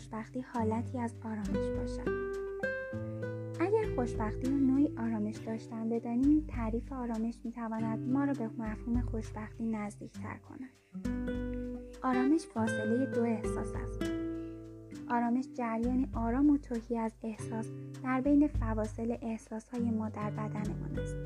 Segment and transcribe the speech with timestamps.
[0.00, 2.08] خوشبختی حالتی از آرامش باشد
[3.60, 9.66] اگر خوشبختی رو نوعی آرامش داشتن بدانیم تعریف آرامش می‌تواند ما را به مفهوم خوشبختی
[9.66, 10.70] نزدیکتر کند.
[12.02, 14.02] آرامش فاصله دو احساس است.
[15.10, 17.66] آرامش جریانی آرام و توهی از احساس
[18.04, 21.16] در بین فواصل احساسهای ما در بدنمان است.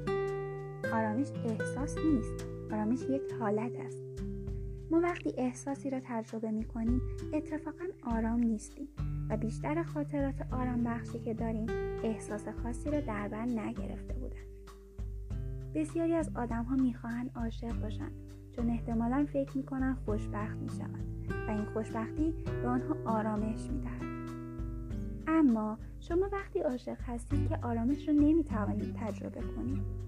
[0.93, 2.46] آرامش احساس نیست.
[2.72, 4.04] آرامش یک حالت است.
[4.91, 7.01] ما وقتی احساسی را تجربه می کنیم
[7.33, 8.89] اتفاقا آرام نیستیم
[9.31, 11.67] و بیشتر خاطرات آرام بخشی که داریم
[12.05, 14.47] احساس خاصی را در بر نگرفته بودند
[15.75, 18.13] بسیاری از آدم ها می‌خواهند عاشق باشند
[18.57, 24.15] چون احتمالا فکر می‌کنند خوشبخت می‌شوند و این خوشبختی به آنها آرامش می‌دهد.
[25.27, 30.04] اما شما وقتی عاشق هستید که آرامش را نمی‌توانید تجربه کنید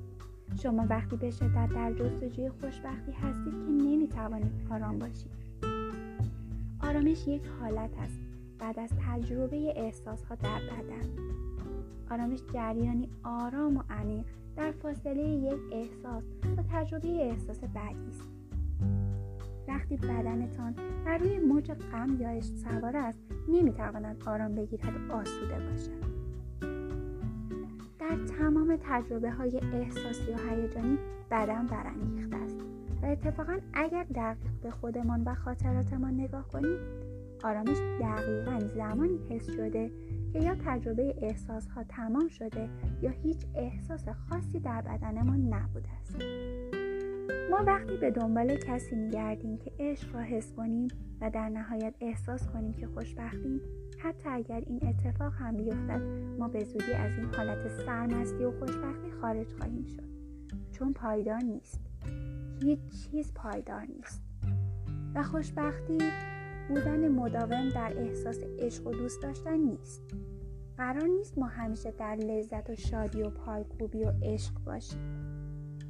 [0.55, 5.31] شما وقتی به شدت در جستجوی خوشبختی هستید که نمی‌توانید آرام باشید.
[6.81, 8.19] آرامش یک حالت است.
[8.59, 11.09] بعد از تجربه احساس ها در بدن.
[12.11, 16.25] آرامش جریانی آرام و عمیق در فاصله یک احساس
[16.57, 18.29] و تجربه احساس بعدی است.
[19.69, 23.19] وقتی بدنتان بر روی موج غم یا عشق سوار است
[23.49, 26.16] نمی‌تواند آرام بگیرد و آسوده باشد.
[28.11, 30.99] در تمام تجربه های احساسی و هیجانی
[31.31, 32.57] بدن برانگیخته است.
[33.03, 36.79] و اتفاقا اگر دقیق به خودمان و خاطراتمان نگاه کنیم
[37.45, 39.91] آرامش دقیقا زمانی حس شده
[40.33, 42.69] که یا تجربه احساس ها تمام شده
[43.03, 46.17] یا هیچ احساس خاصی در بدنمان نبوده است.
[47.51, 50.89] ما وقتی به دنبال کسی میگردیم که عشق را حس کنیم
[51.21, 53.61] و در نهایت احساس کنیم که خوشبختیم
[53.99, 56.01] حتی اگر این اتفاق هم بیفتد
[56.39, 60.17] ما به زودی از این حالت سرمستی و خوشبختی خارج خواهیم شد.
[60.73, 61.81] چون پایدار نیست.
[62.63, 64.23] هیچ چیز پایدار نیست.
[65.15, 65.99] و خوشبختی
[66.69, 70.03] بودن مداوم در احساس عشق و دوست داشتن نیست.
[70.77, 75.01] قرار نیست ما همیشه در لذت و شادی و پایکوبی و عشق باشیم.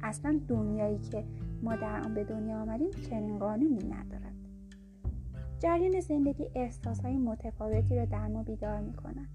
[0.03, 1.23] اصلا دنیایی که
[1.63, 4.26] ما در آن به دنیا آمدیم چنین قانونی ندارد.
[5.59, 9.27] جریان زندگی احساسهای متفاوتی را در ما بیدار می کند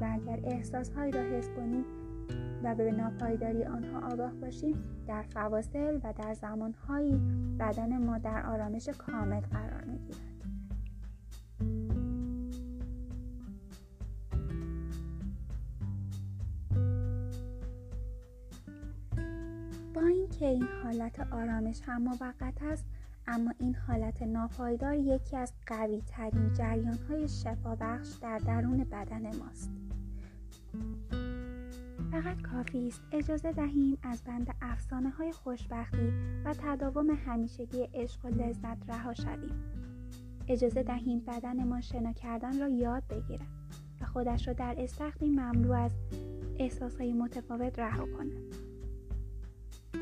[0.00, 1.84] و اگر احساسهایی را حس کنیم
[2.62, 7.20] و به ناپایداری آنها آگاه باشیم در فواصل و در زمانهایی
[7.58, 10.36] بدن ما در آرامش کامل قرار می گیرد.
[19.94, 22.84] با اینکه این حالت آرامش هم موقت است
[23.28, 29.70] اما این حالت ناپایدار یکی از قوی ترین جریان های شفابخش در درون بدن ماست.
[32.10, 36.12] فقط کافی است اجازه دهیم از بند افسانه های خوشبختی
[36.44, 39.64] و تداوم همیشگی عشق و لذت رها شویم.
[40.48, 43.46] اجازه دهیم بدنمان شنا کردن را یاد بگیرد
[44.00, 45.90] و خودش را در استخری مملو از
[46.58, 48.54] احساسهای متفاوت رها کند.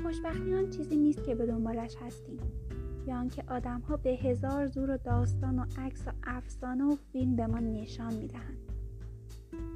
[0.02, 2.38] خوشبختی آن چیزی نیست که به دنبالش هستیم.
[3.06, 7.46] یا آنکه آدمها به هزار زور و داستان و عکس و افسانه و فیلم به
[7.46, 8.58] ما نشان می‌دهند.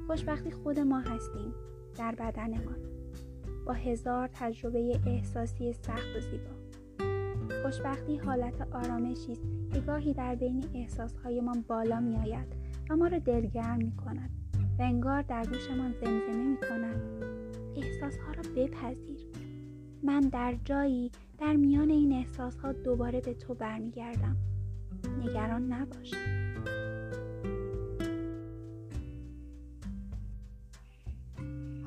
[0.07, 1.53] خوشبختی خود ما هستیم
[1.97, 2.77] در بدنمان.
[3.65, 6.59] با هزار تجربه احساسی سخت و زیبا.
[7.63, 12.47] خوشبختی حالت آرامشی است که گاهی در بین احساسهایمان بالا میآید
[12.89, 14.29] و ما را دلگرم می کند
[14.79, 17.01] و انگار در گوشمان زمزمه می کند
[17.75, 19.19] احساسها را بپذیر.
[20.03, 24.37] من در جایی در میان این احساس ها دوباره به تو برمیگردم.
[25.19, 26.13] نگران نباش.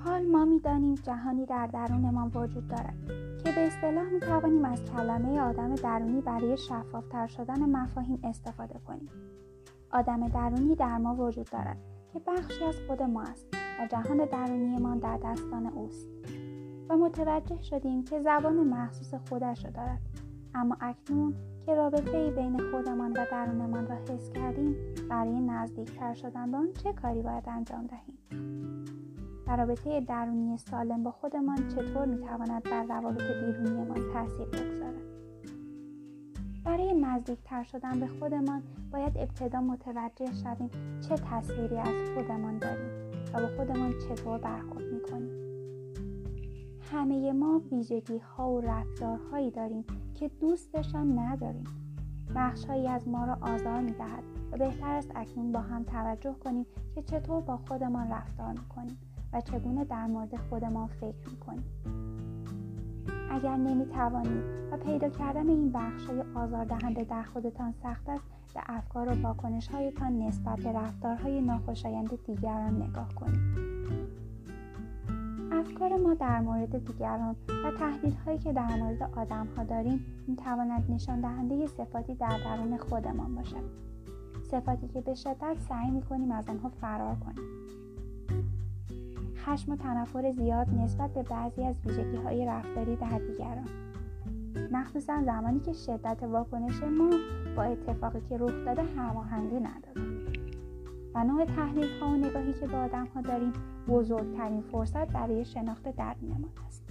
[0.04, 2.94] حال ما می‌دانیم جهانی در درونمان وجود دارد
[3.44, 9.10] که به اصطلاح می توانیم از کلمه آدم درونی برای شفافتر شدن مفاهیم استفاده کنیم.
[9.90, 11.76] آدم درونی در ما وجود دارد
[12.12, 13.46] که بخشی از خود ما است
[13.80, 16.21] و جهان درونیمان در دستان اوست.
[16.88, 20.00] و متوجه شدیم که زبان محسوس خودش را دارد.
[20.54, 21.34] اما اکنون
[21.66, 24.76] که رابطه ای بین خودمان و درونمان را حس کردیم
[25.10, 28.18] برای نزدیکتر شدن به آن چه کاری باید انجام دهیم؟
[29.46, 35.02] در رابطه درونی سالم با خودمان چطور می‌تواند بر روابط بیرونیمان تاثیر بگذارد؟
[36.64, 38.62] برای نزدیکتر شدن به خودمان
[38.92, 40.70] باید ابتدا متوجه شویم
[41.08, 44.81] چه تصویری از خودمان داریم و با خودمان چطور برخورد
[46.92, 49.84] همه ما ویژگی ها و رفتارهایی داریم
[50.14, 51.64] که دوستشان نداریم.
[52.34, 56.66] بخشهایی از ما را آزار می دهد و بهتر است اکنون با هم توجه کنیم
[56.94, 58.98] که چطور با خودمان رفتار می کنیم
[59.32, 61.64] و چگونه در مورد خودمان فکر می کنیم
[63.30, 68.24] اگر نمی توانید و پیدا کردن این بخش های آزاردهنده در خودتان سخت است
[68.54, 74.21] به افکار و واکنش هایتان نسبت به رفتارهای ناخوشایند دیگران نگاه کنید.
[75.52, 80.90] افکار ما در مورد دیگران و تحلیل که در مورد آدم ها داریم می تواند
[80.90, 83.64] نشان دهنده صفاتی در درون خودمان باشد.
[84.50, 87.46] صفاتی که به شدت سعی می کنیم از آنها فرار کنیم.
[89.36, 93.68] خشم و تنفر زیاد نسبت به بعضی از ویژگی های رفتاری در دیگران.
[94.72, 97.10] مخصوصا زمانی که شدت واکنش ما
[97.56, 100.31] با اتفاقی که رخ داده هماهنگی نداره
[101.14, 103.52] و نوع تحلیل ها و نگاهی که به آدم ها داریم
[103.88, 106.82] بزرگترین فرصت برای شناخت درونمان است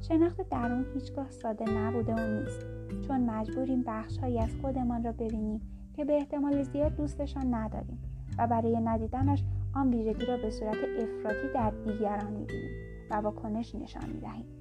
[0.00, 2.66] شناخت درون هیچگاه ساده نبوده و نیست.
[3.08, 5.60] چون مجبوریم بخش هایی از خودمان را ببینیم
[5.94, 7.98] که به احتمال زیاد دوستشان نداریم
[8.38, 9.44] و برای ندیدنش
[9.74, 12.70] آن ویژگی را به صورت افراطی در دیگران می‌بینیم
[13.10, 14.55] و واکنش نشان می‌دهیم.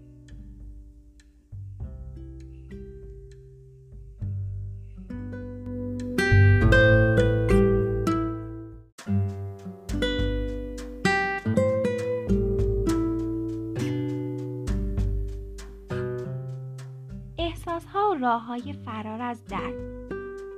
[18.19, 19.73] راه های فرار از درد.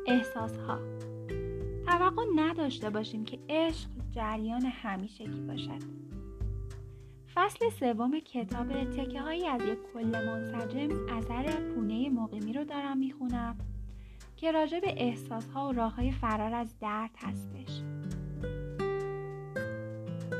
[0.07, 0.79] احساسها.
[1.85, 5.97] توقع نداشته باشیم که عشق جریان همیشگی باشد.
[7.35, 13.57] فصل سوم کتاب تکه هایی از یک کل منسجم اثر پونه مقیمی رو دارم می‌خونم
[14.35, 17.81] که راجع به احساس ها و راه های فرار از درد هستش.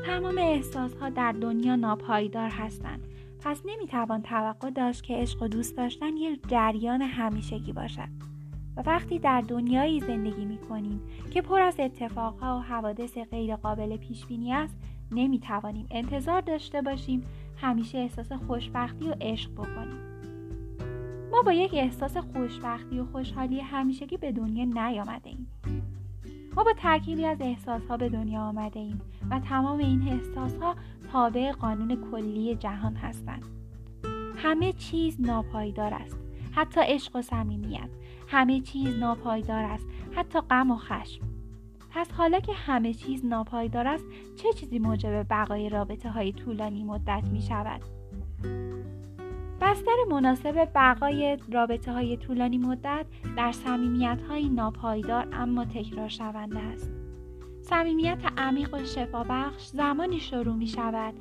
[0.06, 3.06] تمام احساس ها در دنیا ناپایدار هستند.
[3.40, 8.08] پس نمی‌توان توقع داشت که عشق و دوست داشتن یک جریان همیشگی باشد.
[8.76, 11.00] و وقتی در دنیایی زندگی می کنیم
[11.30, 14.76] که پر از اتفاقها و حوادث غیر قابل پیش بینی است
[15.12, 17.24] نمی توانیم انتظار داشته باشیم
[17.56, 19.98] همیشه احساس خوشبختی و عشق بکنیم.
[21.30, 25.50] ما با یک احساس خوشبختی و خوشحالی همیشگی به دنیا نیامده ایم.
[26.56, 29.00] ما با ترکیبی از احساس ها به دنیا آمده ایم
[29.30, 30.74] و تمام این احساس ها
[31.12, 33.42] تابع قانون کلی جهان هستند.
[34.36, 36.18] همه چیز ناپایدار است.
[36.52, 37.88] حتی عشق و صمیمیت.
[38.28, 39.86] همه چیز ناپایدار است.
[40.16, 41.22] حتی غم و خشم.
[41.90, 44.04] پس حالا که همه چیز ناپایدار است
[44.36, 47.80] چه چیزی موجب بقای رابطه های طولانی مدت می شود؟
[49.60, 53.06] بستر مناسب بقای رابطه های طولانی مدت
[53.36, 56.97] در سمیمیت های ناپایدار اما تکرار شونده است.
[57.70, 61.14] صمیمیت عمیق و شفابخش زمانی شروع می شود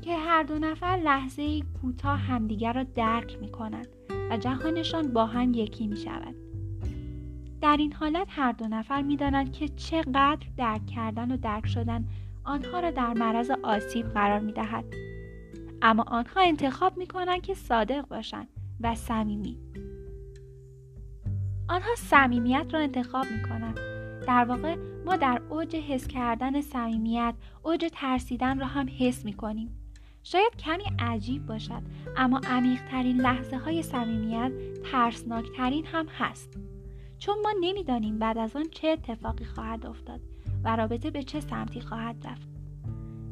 [0.00, 3.88] که هر دو نفر لحظه کوتاه همدیگر را درک می کنند
[4.30, 6.34] و جهانشان با هم یکی می شود.
[7.60, 12.04] در این حالت هر دو نفر می دانند که چقدر درک کردن و درک شدن
[12.44, 14.84] آنها را در معرض آسیب قرار می دهد.
[15.82, 18.48] اما آنها انتخاب می کنند که صادق باشند
[18.80, 19.58] و صمیمی.
[21.68, 23.89] آنها صمیمیت را انتخاب می کنند.
[24.26, 29.80] در واقع ما در اوج حس کردن صمیمیت اوج ترسیدن را هم حس می کنیم.
[30.22, 31.82] شاید کمی عجیب باشد
[32.16, 34.52] اما عمیقترین لحظه های صمیمیت
[34.92, 36.58] ترسناکترین هم هست
[37.18, 40.20] چون ما نمی‌دانیم بعد از آن چه اتفاقی خواهد افتاد
[40.64, 42.48] و رابطه به چه سمتی خواهد رفت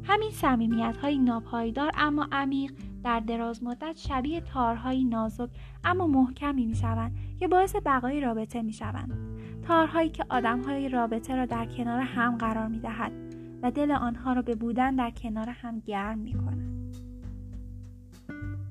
[0.04, 2.72] همین صمیمیت های ناپایدار اما عمیق
[3.04, 5.50] در دراز مدت شبیه تارهای نازک
[5.84, 9.12] اما محکمی می شوند که باعث بقای رابطه می شوند.
[9.68, 13.12] تارهایی که آدمهای رابطه را در کنار هم قرار می دهد
[13.62, 16.96] و دل آنها را به بودن در کنار هم گرم می کند.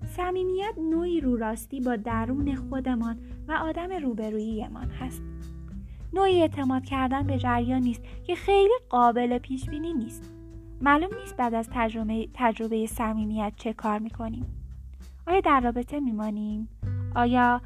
[0.06, 5.22] صمیمیت نوعی رو راستی با درون خودمان و آدم روبروییمان هست.
[6.14, 10.32] نوعی اعتماد کردن به جریان نیست که خیلی قابل پیش بینی نیست.
[10.82, 14.46] معلوم نیست بعد از تجربه تجربه صمیمیت چه کار می‌کنیم.
[15.28, 16.70] آیا در رابطه میمانیم؟
[17.16, 17.62] آیا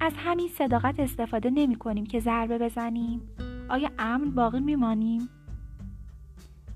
[0.00, 3.20] از همین صداقت استفاده نمی کنیم که ضربه بزنیم.
[3.68, 5.28] آیا امن باقی میمانیم؟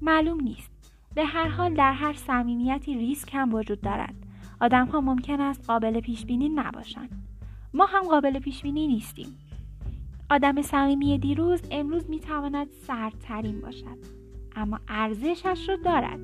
[0.01, 0.71] معلوم نیست.
[1.15, 4.15] به هر حال در هر صمیمیتی ریسک هم وجود دارد.
[4.61, 7.11] آدم ها ممکن است قابل پیش بینی نباشند.
[7.75, 9.39] ما هم قابل پیش بینی نیستیم.
[10.31, 13.99] آدم صمیمی دیروز امروز می تواند سردترین باشد.
[14.57, 16.21] اما ارزشش را دارد.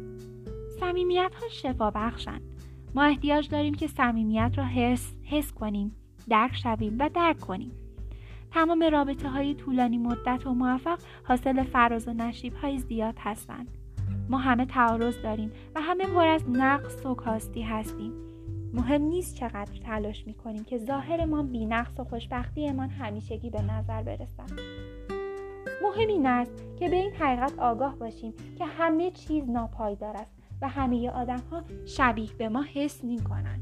[0.80, 2.42] صمیمیت ها شفا بخشند
[2.94, 5.96] ما احتیاج داریم که صمیمیت را حس, حس کنیم.
[6.28, 7.73] درک شویم و درک کنیم.
[8.52, 13.69] تمام رابطه های طولانی مدت و موفق حاصل فراز و نشیب های زیاد هستند.
[14.28, 18.12] ما همه تعارض داریم و همه پر از نقص و کاستی هستیم.
[18.75, 24.50] مهم نیست چقدر تلاش می‌کنیم که ظاهرمان بینقص و خوشبختیمان همیشگی به نظر برسد
[25.83, 30.69] مهم این است که به این حقیقت آگاه باشیم که همه چیز ناپایدار است و
[30.69, 33.61] همه آدم ها شبیه به ما حس می کنند.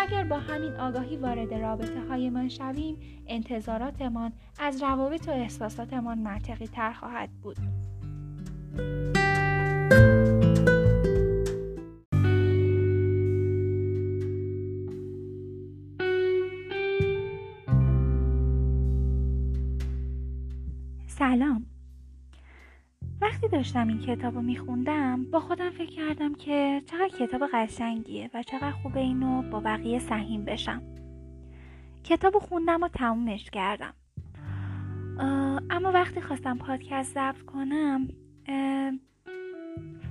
[0.00, 2.96] اگر با همین آگاهی وارد رابطه هایمان شویم
[3.26, 7.56] انتظاراتمان از روابط و احساساتمان منطقی تر خواهد بود.
[21.06, 21.71] سلام
[23.22, 28.42] وقتی داشتم این کتاب رو میخوندم با خودم فکر کردم که چقدر کتاب قشنگیه و
[28.42, 30.82] چقدر خوبه اینو با بقیه سهیم بشم.
[32.04, 33.94] کتاب خوندم و تمومش کردم.
[35.70, 38.08] اما وقتی خواستم پادکست ضبط کنم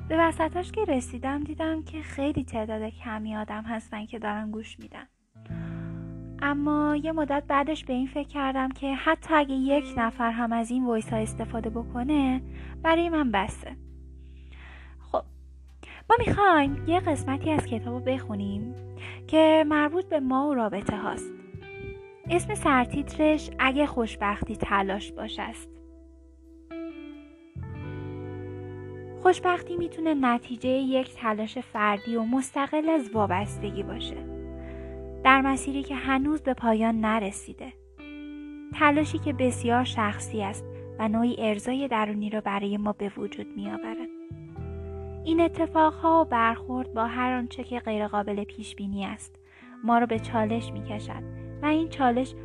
[0.09, 5.07] به وسطاش که رسیدم دیدم که خیلی تعداد کمی آدم هستن که دارن گوش میدن.
[6.41, 10.71] اما یه مدت بعدش به این فکر کردم که حتی اگه یک نفر هم از
[10.71, 12.41] این وایس ها استفاده بکنه
[12.83, 13.75] برای من بسه.
[14.99, 15.23] خب
[16.09, 18.75] ما می‌خوایم یه قسمتی از کتاب رو بخونیم
[19.27, 21.31] که مربوط به ما و رابطه هاست.
[22.29, 25.69] اسم سرتیترش اگه خوشبختی تلاش باشه است
[29.21, 34.30] خوشبختی می‌تونه نتیجه یک تلاش فردی و مستقل از وابستگی باشه.
[35.23, 37.73] در مسیری که هنوز به پایان نرسیده
[38.73, 40.65] تلاشی که بسیار شخصی است
[40.99, 44.07] و نوعی ارزای درونی را برای ما به وجود می آورد.
[45.25, 49.35] این اتفاقها و برخورد با هر آنچه که غیرقابل پیش بینی است
[49.83, 51.23] ما را به چالش می کشد
[51.61, 52.35] و این چالش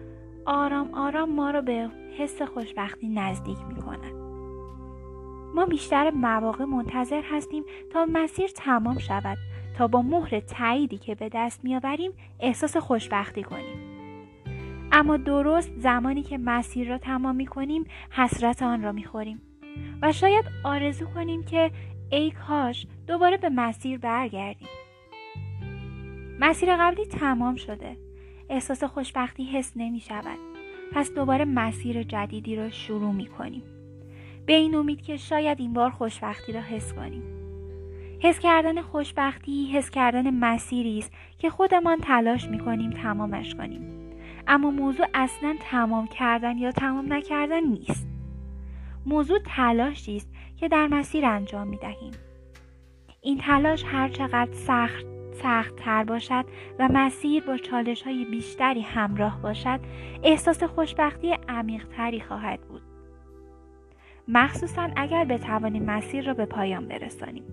[0.47, 4.13] آرام آرام ما را به حس خوشبختی نزدیک می کند.
[5.55, 9.39] ما بیشتر مواقع منتظر هستیم تا مسیر تمام شود
[9.77, 13.97] تا با مهر تاییدی که به دست میآوریم احساس خوشبختی کنیم.
[14.93, 19.43] اما درست زمانی که مسیر را تمام می کنیم حسرت آن را می خوریم
[20.03, 21.71] و شاید آرزو کنیم که
[22.11, 24.69] ای کاش دوباره به مسیر برگردیم.
[26.41, 27.97] مسیر قبلی تمام شده.
[28.49, 30.39] احساس خوشبختی حس نمی شود
[30.93, 33.63] پس دوباره مسیر جدیدی را شروع می کنیم
[34.47, 37.36] به این امید که شاید این بار خوشبختی را حس کنیم.
[38.21, 43.97] حس کردن خوشبختی حس کردن مسیری است که خودمان تلاش می‌کنیم تمامش کنیم.
[44.47, 48.09] اما موضوع اصلا تمام کردن یا تمام نکردن نیست.
[49.07, 52.13] موضوع تلاشی است که در مسیر انجام می دهیم.
[53.21, 55.07] این تلاش هر چقدر سخت
[55.43, 56.45] سخت تر باشد
[56.79, 59.81] و مسیر با چالش های بیشتری همراه باشد
[60.23, 62.83] احساس خوشبختی عمیق تری خواهد بود.
[64.29, 67.45] مخصوصا اگر بتوانیم مسیر را به پایان برسانیم.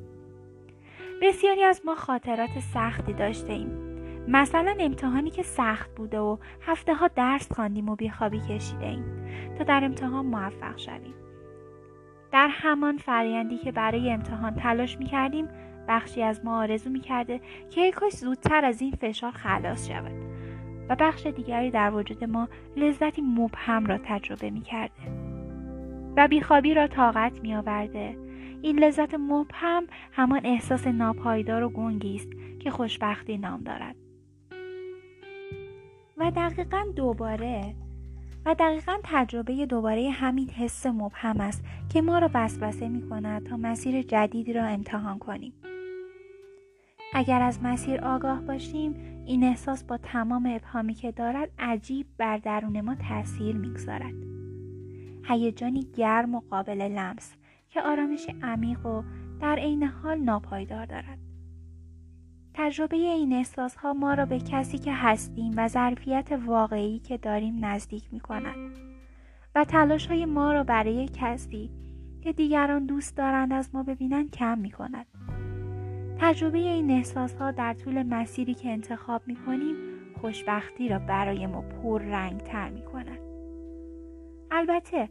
[1.24, 3.70] بسیاری از ما خاطرات سختی داشته ایم.
[4.28, 9.04] مثلا امتحانی که سخت بوده و هفته ها درس خواندیم و بیخوابی کشیده ایم
[9.58, 11.14] تا در امتحان موفق شویم.
[12.32, 15.48] در همان فرایندی که برای امتحان تلاش می کردیم
[15.88, 20.12] بخشی از ما آرزو می کرده که کاش زودتر از این فشار خلاص شود
[20.90, 25.02] و بخش دیگری در وجود ما لذتی مبهم را تجربه می کرده
[26.18, 28.18] و بیخوابی را طاقت می آورده
[28.64, 32.30] این لذت مبهم همان احساس ناپایدار و گنگی است
[32.60, 33.96] که خوشبختی نام دارد.
[36.18, 37.76] و دقیقا دوباره
[38.46, 43.58] و دقیقا تجربه دوباره همین حس مبهم است که ما را وسوسه می کند تا
[43.58, 45.54] مسیر جدیدی را امتحان کنیم.
[47.14, 52.82] اگر از مسیر آگاه باشیم این احساس با تمام ابهامی که دارد عجیب بر درون
[52.82, 54.14] ما تاثیر می‌گذارد
[55.24, 57.34] هیجانی گرم و قابل لمس.
[57.74, 59.04] که آرامش عمیق و
[59.42, 61.18] در عین حال ناپایدار دارد.
[62.54, 67.66] تجربه این احساس ها ما را به کسی که هستیم و ظرفیت واقعی که داریم
[67.66, 68.56] نزدیک می کند
[69.56, 71.70] و تلاش های ما را برای کسی
[72.22, 75.06] که دیگران دوست دارند از ما ببینند کم می کند.
[76.20, 79.76] تجربه این احساس ها در طول مسیری که انتخاب می کنیم
[80.22, 83.20] خوشبختی را برای ما پر رنگ تر می کند.
[84.52, 85.10] البته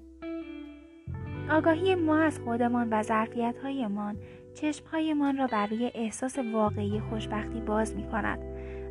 [1.51, 4.17] آگاهی ما از خودمان و ظرفیت هایمان
[4.55, 8.39] چشم هایمان را برای احساس واقعی خوشبختی باز می کند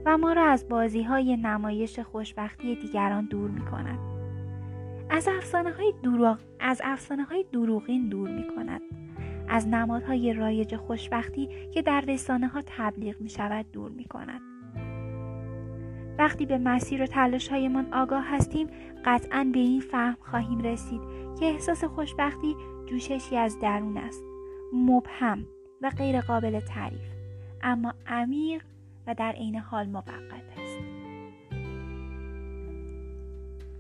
[0.06, 4.00] و ما را از بازی های نمایش خوشبختی دیگران دور می کند.
[5.10, 8.82] از افسانه های دروغ از افسانه های دروغین دور می کند.
[9.50, 14.51] از نمادهای رایج خوشبختی که در رسانه ها تبلیغ می شود دور می کند.
[16.22, 18.68] وقتی به مسیر و تلاش هایمان آگاه هستیم
[19.06, 21.02] قطعا به این فهم خواهیم رسید
[21.40, 24.24] که احساس خوشبختی جوششی از درون است.
[24.74, 25.46] مبهم
[25.82, 27.12] و غیر قابل تعریف
[27.62, 28.64] اما عمیق
[29.08, 30.80] و در عین حال موقت است.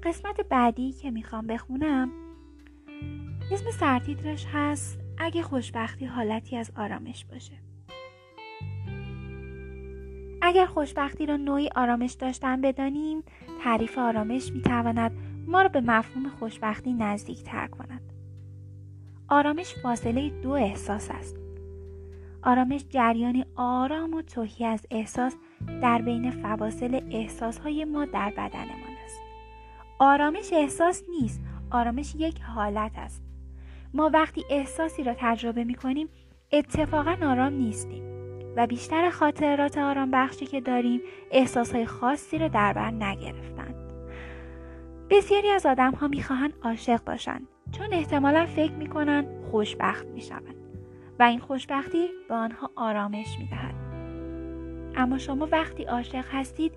[0.04, 2.12] قسمت بعدی که می‌خوام بخونم
[3.52, 7.71] اسم سرتیترش هست اگه خوشبختی حالتی از آرامش باشه.
[10.52, 13.24] اگر خوشبختی را نوعی آرامش داشتن بدانیم
[13.64, 15.12] تعریف آرامش می تواند
[15.48, 18.02] ما را به مفهوم خوشبختی نزدیک تر کند.
[19.30, 21.36] آرامش فاصله دو احساس است.
[22.44, 25.36] آرامش جریانی آرام و توهی از احساس
[25.82, 29.20] در بین فواصل احساسهای ما در بدنمان است.
[30.00, 31.42] آرامش احساس نیست
[31.72, 33.24] آرامش یک حالت است.
[33.94, 36.10] ما وقتی احساسی را تجربه می کنیم
[36.52, 38.21] اتفاقا آرام نیستیم.
[38.56, 43.76] و بیشتر خاطرات آرام بخشی که داریم احساسهای خاصی را در بر نگرفتند.
[45.10, 50.56] بسیاری از آدم ها می‌خواهند عاشق باشند چون احتمالا فکر می‌کنند خوشبخت می‌شوند
[51.20, 53.76] و این خوشبختی به آنها آرامش می‌دهد.
[54.96, 56.74] اما شما وقتی عاشق هستید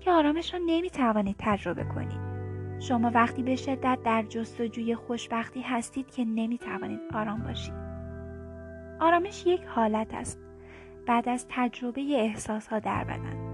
[0.00, 2.30] که آرامش را نمی‌توانید تجربه کنید.
[2.80, 7.74] شما وقتی به شدت در جستجوی خوشبختی هستید که نمی‌توانید آرام باشید.
[9.00, 10.49] آرامش یک حالت است.
[11.06, 13.50] بعد از تجربه احساس ها در بدن.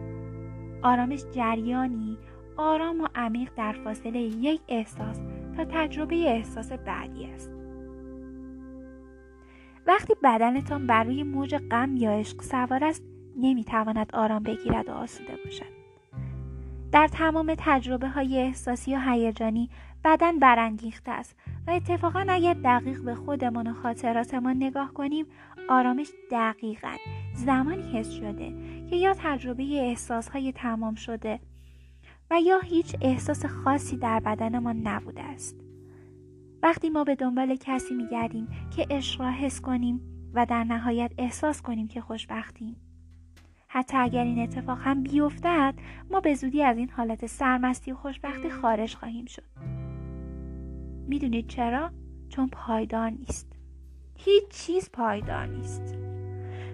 [0.83, 2.19] آرامش جریانی
[2.57, 5.21] آرام و عمیق در فاصله یک احساس
[5.57, 7.51] تا تجربه احساس بعدی است.
[9.87, 13.03] وقتی بدنتان بر روی موج غم یا عشق سوار است
[13.37, 15.77] نمی‌تواند آرام بگیرد و آسوده باشد.
[16.93, 19.71] در تمام تجربه های احساسی و هیجانی
[20.05, 21.37] بدن برانگیخته است
[21.67, 25.27] و اتفاقا اگر دقیق به خودمان و خاطراتمان نگاه کنیم
[25.69, 26.97] آرامش دقیقا
[27.35, 28.53] زمانی حس شده
[28.91, 31.41] که یا تجربه احساس های تمام شده
[32.31, 35.57] و یا هیچ احساس خاصی در بدنمان نبوده است.
[36.63, 40.01] وقتی ما به دنبال کسی میگردیم که عشق را حس کنیم
[40.35, 42.77] و در نهایت احساس کنیم که خوشبختیم.
[43.69, 45.75] حتی اگر این اتفاق هم بیفتد
[46.11, 49.43] ما به زودی از این حالت سرمستی و خوشبختی خارج خواهیم شد.
[51.09, 51.91] می‌دونید چرا؟
[52.29, 53.56] چون پایدار نیست.
[54.17, 55.97] هیچ چیز پایدار نیست.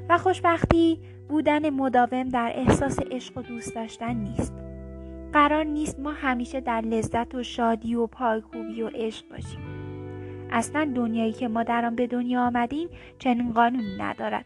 [0.09, 4.55] و خوشبختی بودن مداوم در احساس عشق و دوست داشتن نیست.
[5.33, 9.61] قرار نیست ما همیشه در لذت و شادی و پایکوبی و عشق باشیم.
[10.51, 14.45] اصلا دنیایی که ما در آن به دنیا آمدیم چنین قانونی ندارد.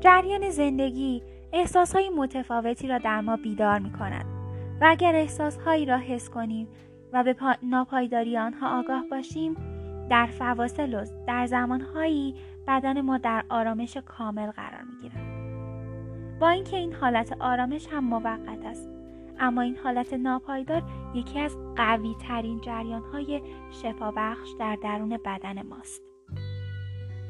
[0.00, 4.24] جریان زندگی احساسهای متفاوتی را در ما بیدار می کند
[4.80, 6.68] و اگر احساسهایی را حس کنیم
[7.12, 9.56] و به ناپایداری آنها آگاه باشیم
[10.10, 12.34] در فواصل و در زمانهایی
[12.66, 15.30] بدن ما در آرامش کامل قرار می گیرد.
[16.40, 18.88] با اینکه این حالت آرامش هم موقت است
[19.38, 20.82] اما این حالت ناپایدار
[21.14, 26.02] یکی از قوی ترین جریان های شفابخش در درون بدن ماست.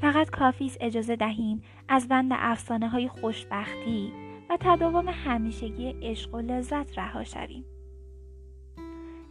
[0.01, 4.13] فقط کافی اجازه دهیم از بند افسانه های خوشبختی
[4.51, 7.65] و تداوم همیشگی عشق و لذت رها شویم.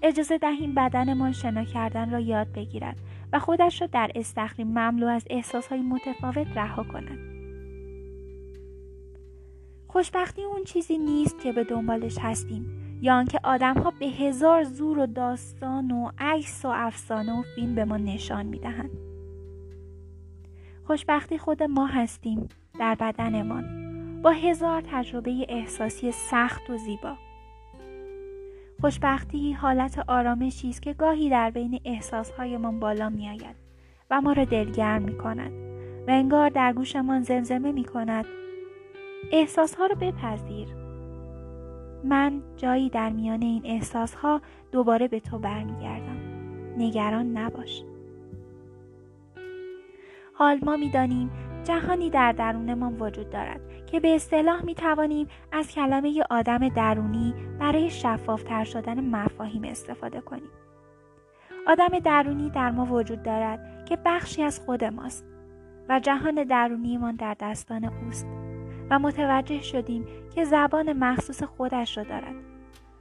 [0.02, 2.98] اجازه دهیم بدنمان شنا کردن را یاد بگیرد
[3.34, 7.20] و خودش را در استخری مملو از احساسهای متفاوت رها کند.
[9.88, 12.66] خوشبختی اون چیزی نیست که به دنبالش هستیم
[13.02, 17.86] یا آنکه آدمها به هزار زور و داستان و عکس و افسانه و فیلم به
[17.86, 18.90] ما نشان می‌دهند.
[20.84, 22.48] خوشبختی خود ما هستیم
[22.80, 23.90] در بدنمان
[24.22, 27.16] با هزار تجربه احساسی سخت و زیبا
[28.82, 33.56] خوشبختی حالت آرامشی است که گاهی در بین احساسهایمان بالا می آید
[34.12, 35.52] و ما را دلگرم می کند
[36.08, 38.26] و انگار در گوشمان زمزمه می کند
[39.32, 40.68] احساسها را بپذیر.
[42.04, 46.18] من جایی در میان این احساسها دوباره به تو برمیگردم.
[46.78, 47.84] نگران نباش.
[50.34, 51.30] حال ما می‌دانیم
[51.70, 57.90] جهانی در درونمان وجود دارد که به اصطلاح می توانیم از کلمه آدم درونی برای
[57.90, 60.50] شفافتر شدن مفاهیم استفاده کنیم.
[61.68, 65.26] آدم درونی در ما وجود دارد که بخشی از خود ماست
[65.90, 68.28] و جهان درونیمان در دستان اوست
[68.90, 70.06] و متوجه شدیم
[70.36, 72.36] که زبان مخصوص خودش را دارد.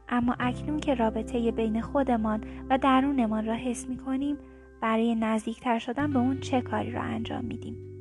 [0.08, 4.38] اما اکنون که رابطه بین خودمان و درونمان را حس می کنیم
[4.80, 7.97] برای نزدیکتر شدن به اون چه کاری را انجام میدیم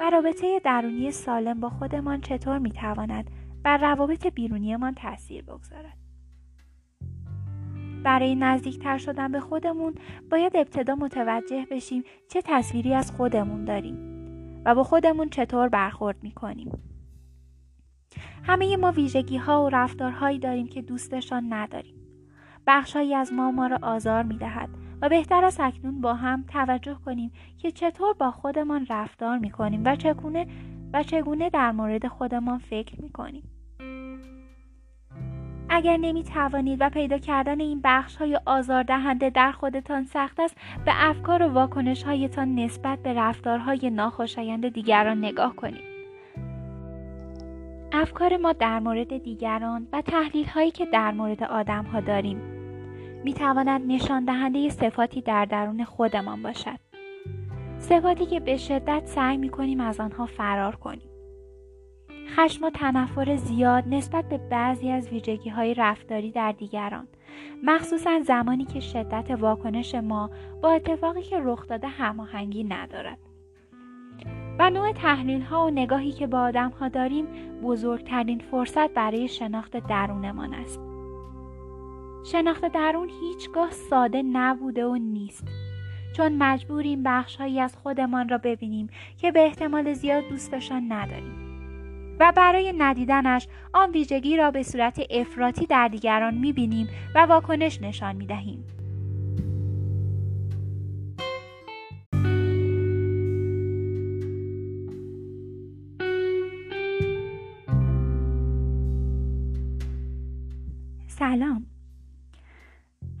[0.00, 3.30] و رابطه درونی سالم با خودمان چطور می‌تواند
[3.62, 5.98] بر روابط بیرونیمان تاثیر بگذارد؟
[8.04, 9.94] برای نزدیکتر شدن به خودمون
[10.30, 13.96] باید ابتدا متوجه بشیم چه تصویری از خودمون داریم
[14.64, 16.78] و با خودمون چطور برخورد می‌کنیم.
[18.42, 21.94] همه ما ویژگی ها و رفتارهایی داریم که دوستشان نداریم.
[22.66, 24.68] بخشهایی از ما ما را آزار می دهد
[25.02, 29.82] و بهتر است اکنون با هم توجه کنیم که چطور با خودمان رفتار می کنیم
[29.84, 30.46] و چگونه
[30.92, 33.42] و چگونه در مورد خودمان فکر می کنیم.
[35.68, 40.92] اگر نمی توانید و پیدا کردن این بخش های آزاردهنده در خودتان سخت است به
[40.94, 45.90] افکار و واکنش هایتان نسبت به رفتارهای ناخوشایند دیگران نگاه کنید.
[47.92, 52.59] افکار ما در مورد دیگران و تحلیل هایی که در مورد آدم ها داریم
[53.24, 56.78] می تواند نشان دهنده صفاتی در درون خودمان باشد.
[57.78, 61.10] صفاتی که به شدت سعی می کنیم از آنها فرار کنیم.
[62.36, 67.08] خشم و تنفر زیاد نسبت به بعضی از ویژگی های رفتاری در دیگران
[67.62, 70.30] مخصوصا زمانی که شدت واکنش ما
[70.62, 73.18] با اتفاقی که رخ داده هماهنگی ندارد
[74.58, 77.26] و نوع تحلیل ها و نگاهی که با آدم ها داریم
[77.62, 80.89] بزرگترین فرصت برای شناخت درونمان است
[82.24, 85.48] شناخت درون هیچگاه ساده نبوده و نیست.
[86.16, 91.40] چون مجبوریم بخشهایی از خودمان را ببینیم که به احتمال زیاد دوستشان نداریم.
[92.20, 98.16] و برای ندیدنش آن ویژگی را به صورت افراطی در دیگران می‌بینیم و واکنش نشان
[98.16, 98.64] می‌دهیم.
[111.08, 111.69] سلام.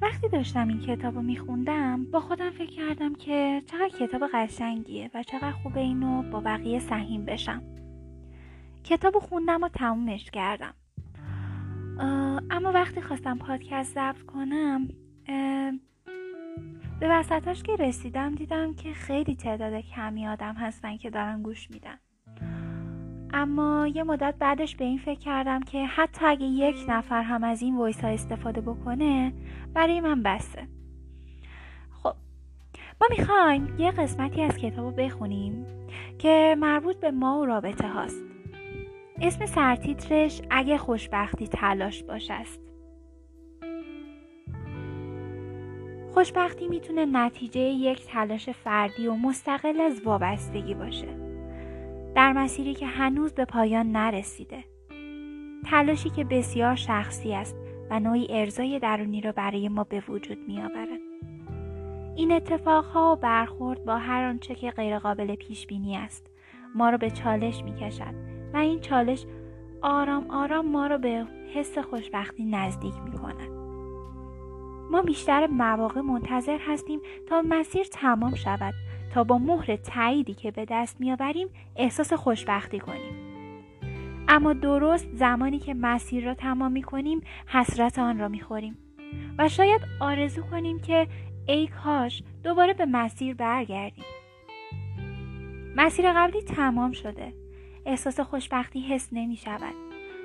[0.02, 5.22] وقتی داشتم این کتاب رو میخوندم با خودم فکر کردم که چقدر کتاب قشنگیه و
[5.22, 7.62] چقدر خوبه اینو با بقیه سهیم بشم.
[8.84, 10.74] کتاب خوندم و تمومش کردم.
[12.50, 14.88] اما وقتی خواستم پادکست ضبط کنم
[17.00, 21.98] به وسطاش که رسیدم دیدم که خیلی تعداد کمی آدم هستن که دارن گوش میدن.
[23.32, 27.62] اما یه مدت بعدش به این فکر کردم که حتی اگه یک نفر هم از
[27.62, 29.32] این ویس ها استفاده بکنه
[29.74, 30.68] برای من بسته
[32.02, 32.14] خب
[33.00, 35.66] ما می‌خوایم یه قسمتی از کتاب رو بخونیم
[36.18, 38.24] که مربوط به ما و رابطه هاست
[39.20, 42.60] اسم سرتیترش اگه خوشبختی تلاش باش است.
[46.14, 51.29] خوشبختی می‌تونه نتیجه یک تلاش فردی و مستقل از وابستگی باشه.
[52.14, 54.64] در مسیری که هنوز به پایان نرسیده.
[55.70, 57.56] تلاشی که بسیار شخصی است
[57.90, 61.00] و نوعی ارزای درونی را برای ما به وجود می آورد.
[62.16, 66.26] این اتفاقها و برخورد با هر آنچه که غیرقابل پیش بینی است
[66.74, 68.14] ما را به چالش می کشد
[68.54, 69.26] و این چالش
[69.82, 73.50] آرام آرام ما رو به حس خوشبختی نزدیک می کند.
[74.90, 78.74] ما بیشتر مواقع منتظر هستیم تا مسیر تمام شود
[79.10, 83.30] تا با مهر تاییدی که به دست میآوریم احساس خوشبختی کنیم.
[84.28, 88.78] اما درست زمانی که مسیر را تمام می کنیم حسرت آن را می خوریم
[89.38, 91.06] و شاید آرزو کنیم که
[91.46, 94.04] ای کاش دوباره به مسیر برگردیم.
[95.76, 97.32] مسیر قبلی تمام شده
[97.86, 99.74] احساس خوشبختی حس نمی شود.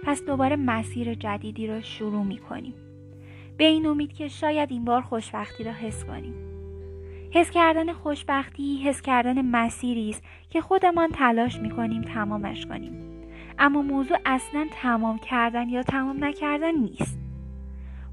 [0.03, 2.73] پس دوباره مسیر جدیدی را شروع می کنیم.
[3.57, 6.54] به این امید که شاید این بار خوشبختی را حس کنیم.
[7.35, 13.21] حس کردن خوشبختی حس کردن مسیری است که خودمان تلاش می کنیم تمامش کنیم.
[13.59, 17.17] اما موضوع اصلا تمام کردن یا تمام نکردن نیست.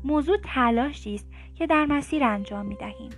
[0.04, 3.10] موضوع تلاشی است که در مسیر انجام می دهیم.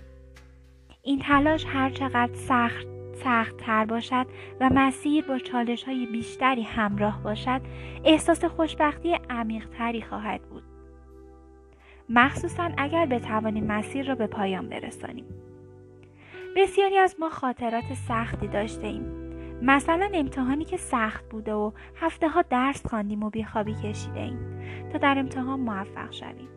[1.03, 2.87] این تلاش هر چقدر سخت
[3.23, 4.27] سخت تر باشد
[4.59, 7.61] و مسیر با چالش های بیشتری همراه باشد
[8.03, 10.63] احساس خوشبختی عمیق تری خواهد بود
[12.09, 15.25] مخصوصا اگر بتوانیم مسیر را به پایان برسانیم
[16.55, 19.03] بسیاری از ما خاطرات سختی داشته ایم.
[19.61, 24.59] مثلا امتحانی که سخت بوده و هفته ها درس خواندیم و بیخوابی کشیده ایم.
[24.91, 26.49] تا در امتحان موفق شویم.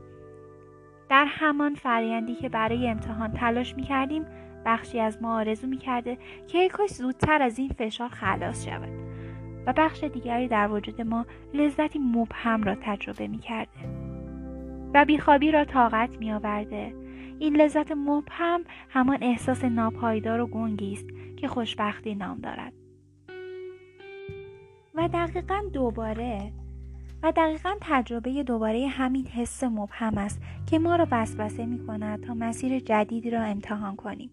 [1.09, 4.27] در همان فرایندی که برای امتحان تلاش می کردیم
[4.67, 8.93] بخشی از ما آرزو می‌کرده که ای کاش زودتر از این فشار خلاص شود.
[9.67, 13.79] و بخش دیگری در وجود ما لذتی مبهم را تجربه می‌کرده.
[14.95, 17.08] و بیخوابی را طاقت میآورده.
[17.39, 22.73] این لذت مبهم همان احساس ناپایدار و گنگی است که خوشبختی نام دارد.
[24.95, 26.53] و دقیقا دوباره
[27.23, 32.35] و دقیقا تجربه دوباره همین حس مبهم است که ما را وسوسه می کند تا
[32.35, 34.31] مسیر جدیدی را امتحان کنیم.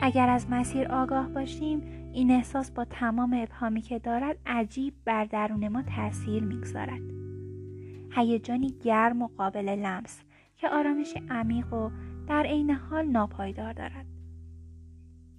[0.00, 1.82] اگر از مسیر آگاه باشیم
[2.12, 7.02] این احساس با تمام ابهامی که دارد عجیب بر درون ما تاثیر می‌گذارد
[8.10, 10.22] هیجانی گرم و قابل لمس.
[10.58, 11.90] که آرامش عمیق و
[12.28, 14.06] در عین حال ناپایدار دارد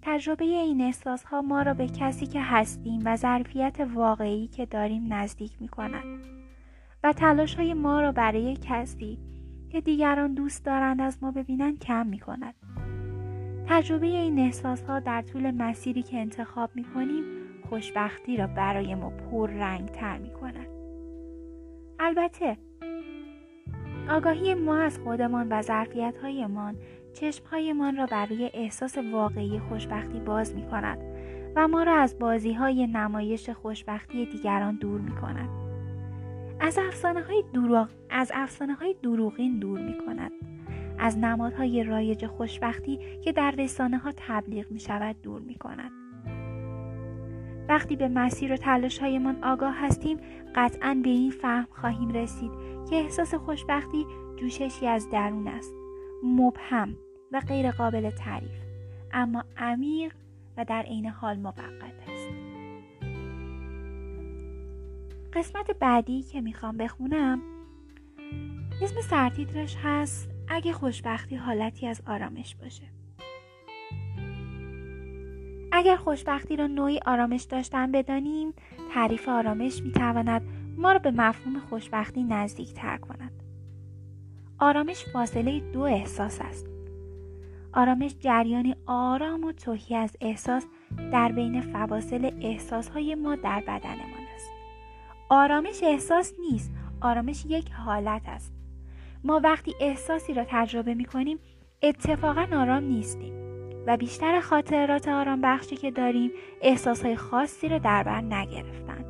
[0.01, 5.13] تجربه این احساس ها ما را به کسی که هستیم و ظرفیت واقعی که داریم
[5.13, 6.03] نزدیک می کند
[7.03, 9.19] و تلاش های ما را برای کسی
[9.69, 12.55] که دیگران دوست دارند از ما ببینند کم می کند.
[13.67, 17.23] تجربه این احساس ها در طول مسیری که انتخاب می کنیم
[17.69, 20.67] خوشبختی را برای ما پر رنگ تر می کند.
[21.99, 22.58] البته
[24.09, 26.75] آگاهی ما از خودمان و ظرفیت هایمان
[27.13, 30.97] چشم هایمان را برای احساس واقعی خوشبختی باز می کند
[31.55, 35.49] و ما را از بازی های نمایش خوشبختی دیگران دور می کند.
[36.59, 40.31] از افسانه های, دروغ، از افسانه های دروغین دور می کند.
[40.99, 45.98] از نمادهای رایج خوشبختی که در رسانه ها تبلیغ می شود دور می کند.
[47.69, 50.17] وقتی به مسیر و تلاش هایمان آگاه هستیم
[50.55, 52.51] قطعا به این فهم خواهیم رسید
[52.89, 54.05] که احساس خوشبختی
[54.38, 55.73] جوششی از درون است.
[56.23, 56.95] مبهم
[57.32, 58.63] و غیر قابل تعریف
[59.12, 60.13] اما عمیق
[60.58, 62.29] و در عین حال موقت است.
[65.34, 67.41] قسمت بعدی که می‌خوام بخونم
[68.82, 72.98] اسم سرتیترش هست اگه خوشبختی حالتی از آرامش باشه.
[75.71, 78.53] اگر خوشبختی را نوعی آرامش داشتن بدانیم
[78.93, 80.41] تعریف آرامش می‌تواند
[80.77, 83.43] ما را به مفهوم خوشبختی نزدیک تر کند.
[84.60, 86.67] آرامش فاصله دو احساس است.
[87.73, 90.65] آرامش جریانی آرام و توهی از احساس
[91.12, 94.49] در بین فواصل احساسهای ما در بدنمان است.
[95.29, 98.53] آرامش احساس نیست آرامش یک حالت است.
[99.23, 101.39] ما وقتی احساسی را تجربه می کنیم
[101.82, 103.48] اتفاقا آرام نیستیم.
[103.87, 109.05] و بیشتر خاطرات آرام بخشی که داریم احساسهای خاصی را در بر نگرفتند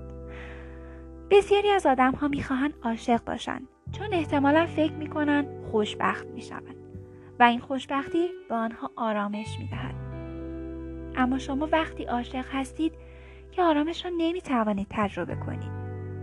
[1.31, 6.41] بسیاری از آدم ها می خواهند عاشق باشند چون احتمالا فکر می کنند خوشبخت می
[6.41, 6.75] شوند
[7.39, 9.95] و این خوشبختی به آنها آرامش می دهد.
[11.15, 12.93] اما شما وقتی عاشق هستید
[13.51, 15.79] که آرامش را نمی توانید تجربه کنید.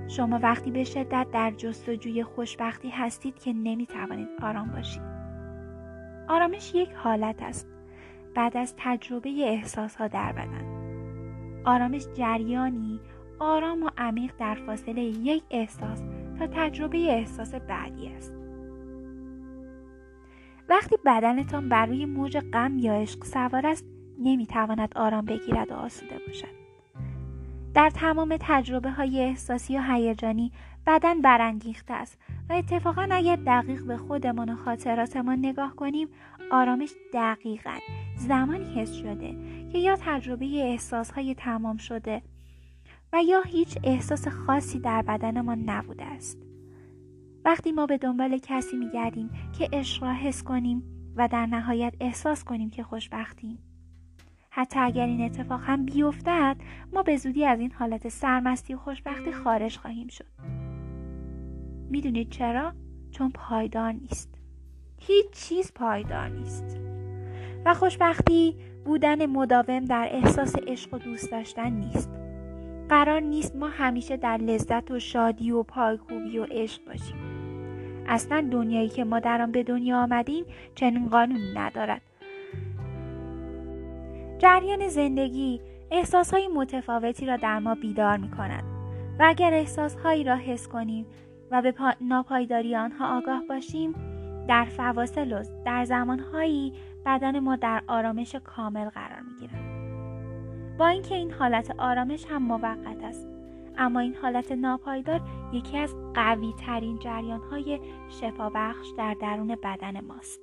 [0.08, 5.02] شما وقتی به شدت در جستجوی خوشبختی هستید که نمی توانید آرام باشید.
[6.28, 7.75] آرامش یک حالت است
[8.36, 10.66] بعد از تجربه احساس ها در بدن.
[11.64, 13.00] آرامش جریانی
[13.38, 16.02] آرام و عمیق در فاصله یک احساس
[16.38, 18.32] تا تجربه احساس بعدی است.
[20.68, 23.84] وقتی بدنتان بر روی موج غم یا عشق سوار است
[24.18, 26.56] نمی‌تواند آرام بگیرد و آسوده باشد
[27.74, 30.52] در تمام تجربه های احساسی و هیجانی
[30.86, 32.18] بدن برانگیخته است
[32.50, 36.08] و اتفاقا اگر دقیق به خودمان و خاطراتمان نگاه کنیم
[36.52, 37.78] آرامش دقیقا
[38.16, 39.36] زمانی حس شده
[39.72, 42.22] که یا تجربه احساس های تمام شده
[43.12, 46.38] و یا هیچ احساس خاصی در بدنمان نبوده است.
[47.44, 50.82] وقتی ما به دنبال کسی میگردیم که عشق حس کنیم
[51.16, 53.58] و در نهایت احساس کنیم که خوشبختیم.
[54.50, 56.56] حتی اگر این اتفاق هم بیفتد
[56.92, 60.26] ما به زودی از این حالت سرمستی و خوشبختی خارج خواهیم شد.
[61.90, 62.72] می‌دونید چرا؟
[63.10, 64.35] چون پایدار نیست.
[65.00, 66.78] هیچ چیز پایدار نیست.
[67.64, 72.10] و خوشبختی بودن مداوم در احساس عشق و دوست داشتن نیست.
[72.88, 77.16] قرار نیست ما همیشه در لذت و شادی و پایکوبی و عشق باشیم.
[78.06, 82.02] اصلا دنیایی که ما در آن به دنیا آمدیم چنین قانونی ندارد.
[84.38, 88.64] جریان زندگی احساسهای متفاوتی را در ما بیدار می کند
[89.18, 91.06] و اگر احساسهایی را حس کنیم
[91.50, 93.94] و به ناپایداری آنها آگاه باشیم
[94.48, 96.72] در فواصل و در زمانهایی
[97.06, 99.76] بدن ما در آرامش کامل قرار می گیرد.
[100.78, 103.28] با اینکه این حالت آرامش هم موقت است
[103.78, 105.20] اما این حالت ناپایدار
[105.52, 110.40] یکی از قوی ترین جریان های شفابخش در درون بدن ماست.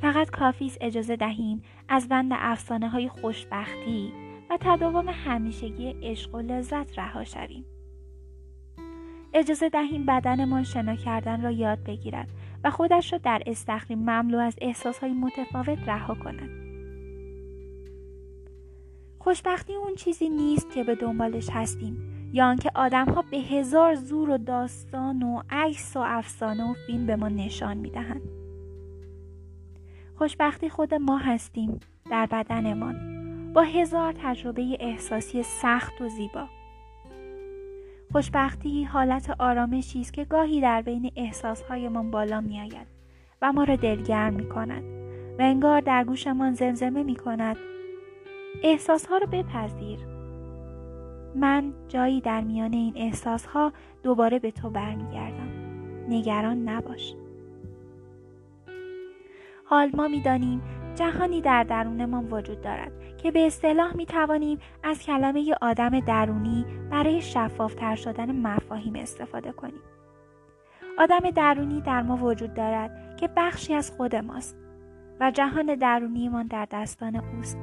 [0.00, 4.12] فقط کافی اجازه دهیم از بند افسانه های خوشبختی
[4.50, 7.64] و تداوم همیشگی عشق و لذت رها شویم.
[9.34, 12.28] اجازه دهیم بدنمان شنا کردن را یاد بگیرد
[12.64, 16.50] و خودش را در استخری مملو از احساسهای متفاوت رها کند.
[19.18, 21.98] خوشبختی اون چیزی نیست که به دنبالش هستیم
[22.32, 27.16] یا آنکه آدمها به هزار زور و داستان و عکس و افسانه و فیلم به
[27.16, 28.22] ما نشان می‌دهند
[30.18, 33.18] خوشبختی خود ما هستیم در بدنمان
[33.52, 36.48] با هزار تجربه احساسی سخت و زیبا
[38.12, 42.86] خوشبختی حالت آرامشی است که گاهی در بین احساسهایمان بالا میآید
[43.42, 44.82] و ما را دلگرم می کند
[45.38, 47.56] و انگار در گوشمان زمزمه می کند
[48.62, 49.98] احساسها را بپذیر.
[51.34, 55.48] من جایی در میان این احساسها دوباره به تو برمیگردم.
[56.08, 57.14] نگران نباش.
[59.64, 60.62] حال ما می‌دانیم
[60.98, 67.20] جهانی در درونمان وجود دارد که به اصطلاح می توانیم از کلمه آدم درونی برای
[67.20, 69.80] شفافتر شدن مفاهیم استفاده کنیم.
[70.98, 74.56] آدم درونی در ما وجود دارد که بخشی از خود ماست
[75.20, 77.58] و جهان درونیمان در دستان اوست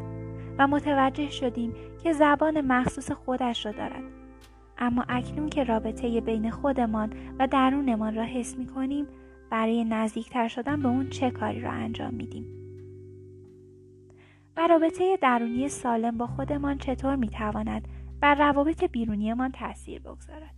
[0.60, 4.04] و متوجه شدیم که زبان مخصوص خودش را دارد.
[4.78, 9.08] اما اکنون که رابطه بین خودمان و درونمان را حس می کنیم
[9.50, 12.65] برای نزدیکتر شدن به اون چه کاری را انجام میدیم
[14.58, 17.88] و رابطه درونی سالم با خودمان چطور می‌تواند
[18.22, 20.56] بر روابط بیرونیمان تاثیر بگذارد؟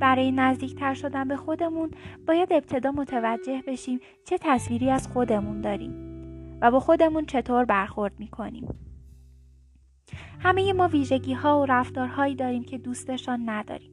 [0.00, 1.90] برای نزدیکتر شدن به خودمون
[2.26, 5.94] باید ابتدا متوجه بشیم چه تصویری از خودمون داریم
[6.60, 8.68] و با خودمون چطور برخورد می‌کنیم.
[10.40, 13.90] همه ما ویژگی ها و رفتارهایی داریم که دوستشان نداریم.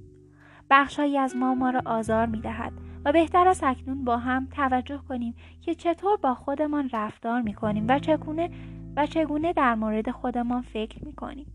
[0.69, 2.73] بخشهایی از ما ما را آزار می دهد
[3.05, 7.85] و بهتر است اکنون با هم توجه کنیم که چطور با خودمان رفتار می کنیم
[7.89, 8.49] و چگونه
[8.95, 11.47] و چگونه در مورد خودمان فکر می کنیم.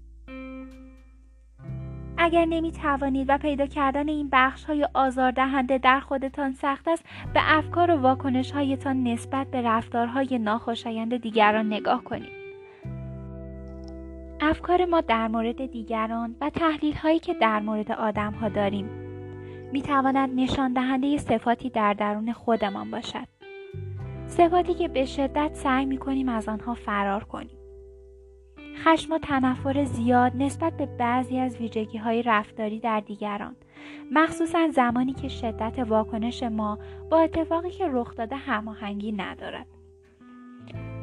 [2.18, 7.04] اگر نمی توانید و پیدا کردن این بخش های آزاردهنده در خودتان سخت است
[7.34, 12.46] به افکار و واکنش هایتان نسبت به رفتارهای ناخوشایند دیگران نگاه کنید.
[14.40, 19.05] افکار ما در مورد دیگران و تحلیل هایی که در مورد آدم ها داریم
[19.72, 23.28] می تواند نشان دهنده صفاتی در درون خودمان باشد.
[24.26, 27.58] صفاتی که به شدت سعی می کنیم از آنها فرار کنیم.
[28.84, 33.56] خشم و تنفر زیاد نسبت به بعضی از ویژگی های رفتاری در دیگران
[34.12, 36.78] مخصوصا زمانی که شدت واکنش ما
[37.10, 39.66] با اتفاقی که رخ داده هماهنگی ندارد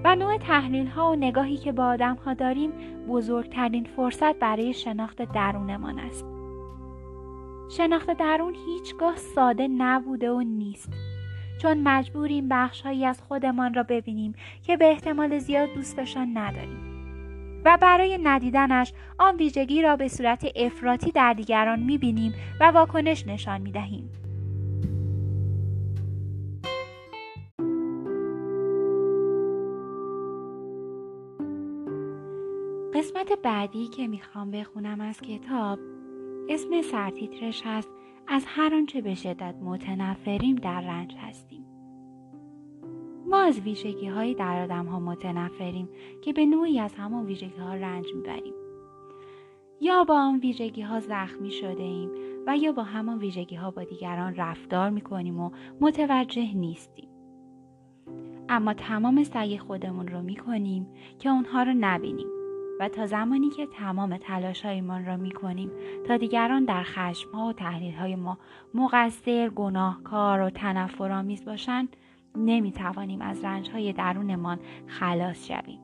[0.04, 2.72] و نوع تحلیل ها و نگاهی که با آدم ها داریم
[3.08, 6.33] بزرگترین فرصت برای شناخت درونمان است.
[7.78, 10.94] شناخت درون هیچگاه ساده نبوده و نیست.
[11.62, 16.94] چون مجبوریم بخشهایی از خودمان را ببینیم که به احتمال زیاد دوستشان نداریم.
[17.66, 23.62] و برای ندیدنش آن ویژگی را به صورت افراطی در دیگران می‌بینیم و واکنش نشان
[23.62, 24.10] می‌دهیم.
[32.94, 35.80] قسمت بعدی که می‌خوام بخونم از کتاب
[36.50, 37.90] اسم سرتیترش هست.
[38.28, 41.66] از هر آنچه به شدت متنفریم در رنج هستیم.
[43.28, 45.90] ما از ویژگی هایی در آدم ها متنفریم
[46.22, 48.54] که به نوعی از همان ویژگی ها رنج می‌بریم.
[49.82, 52.10] یا با آن ویژگی ها زخمی شده ایم
[52.48, 55.52] و یا با همان ویژگی ها با دیگران رفتار می‌کنیم و
[55.82, 57.10] متوجه نیستیم.
[58.50, 60.88] اما تمام سعی خودمون رو می‌کنیم
[61.20, 62.28] که اونها رو نبینیم.
[62.90, 65.72] تا زمانی که تمام تلاشهایمان را می کنیم
[66.08, 68.38] تا دیگران در خشمها و های ما
[68.74, 71.96] مقصر، گناهکار و تنفرآمیز باشند
[72.38, 75.80] نمی توانیم از های درونمان خلاص شویم.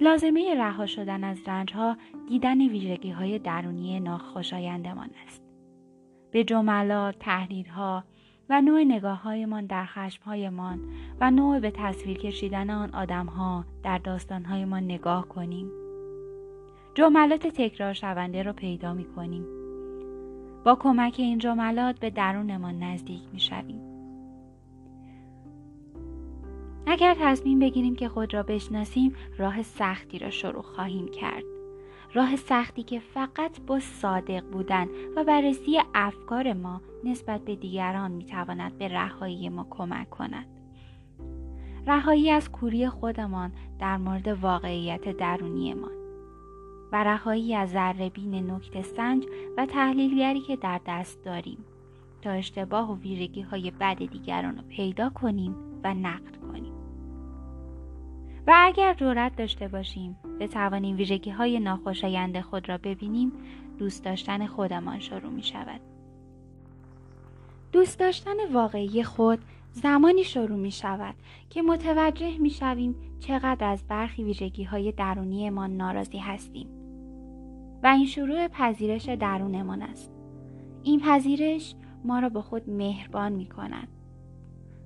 [0.00, 1.38] لازمه رها شدن از
[1.74, 1.96] ها
[2.28, 5.42] دیدن ویژگی های درونی ناخوشایندمان است.
[6.30, 7.28] به جملات،
[7.74, 8.04] ها
[8.50, 10.80] و نوع نگاه هایمان در خشمهایمان
[11.20, 15.70] و نوع به تصویر کشیدن آن آدم ها در داستانهایمان نگاه کنیم.
[16.94, 19.44] جملات تکرار شونده را پیدا می کنیم.
[20.64, 23.80] با کمک این جملات به درونمان نزدیک می شویم.
[26.86, 31.44] اگر تصمیم بگیریم که خود را بشناسیم راه سختی را شروع خواهیم کرد.
[32.14, 34.86] راه سختی که فقط با صادق بودن
[35.16, 40.46] و بررسی افکار ما نسبت به دیگران می‌تواند به رهایی ما کمک کند.
[41.86, 45.92] رهایی از کوری خودمان در مورد واقعیت درونیمان
[46.92, 51.64] و رهایی از ذرهبین نکته سنج و تحلیلگری که در دست داریم
[52.22, 56.72] تا اشتباه و ویژگی های بد دیگران رو پیدا کنیم و نقد کنیم.
[58.46, 63.32] و اگر جرأت داشته باشیم بتوانیم ویژگی های ناخوشایند خود را ببینیم
[63.78, 65.89] دوست داشتن خودمان شروع می شود.
[67.72, 69.38] دوست داشتن واقعی خود
[69.72, 71.14] زمانی شروع می شود
[71.50, 76.68] که متوجه می شویم چقدر از برخی ویژگی های درونیمان ناراضی هستیم
[77.82, 80.10] و این شروع پذیرش درونمان است.
[80.82, 83.88] این پذیرش ما را به خود مهربان می کند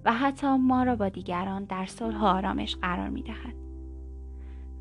[0.05, 3.55] و حتی ما را با دیگران در صلح و آرامش قرار می دهد.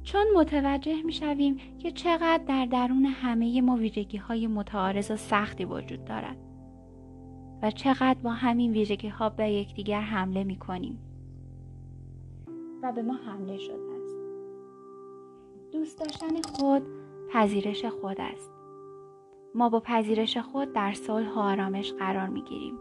[0.03, 5.65] چون متوجه می شویم که چقدر در درون همه ما ویژگی های متعارض و سختی
[5.65, 6.37] وجود دارد
[7.63, 10.99] و چقدر با همین ویژگی ها به یکدیگر حمله می کنیم
[12.84, 14.16] و به ما حمله شده است
[15.72, 16.84] دوست داشتن خود
[17.34, 18.51] پذیرش خود است
[19.55, 22.78] ما با پذیرش خود در صلح و آرامش قرار می گیریم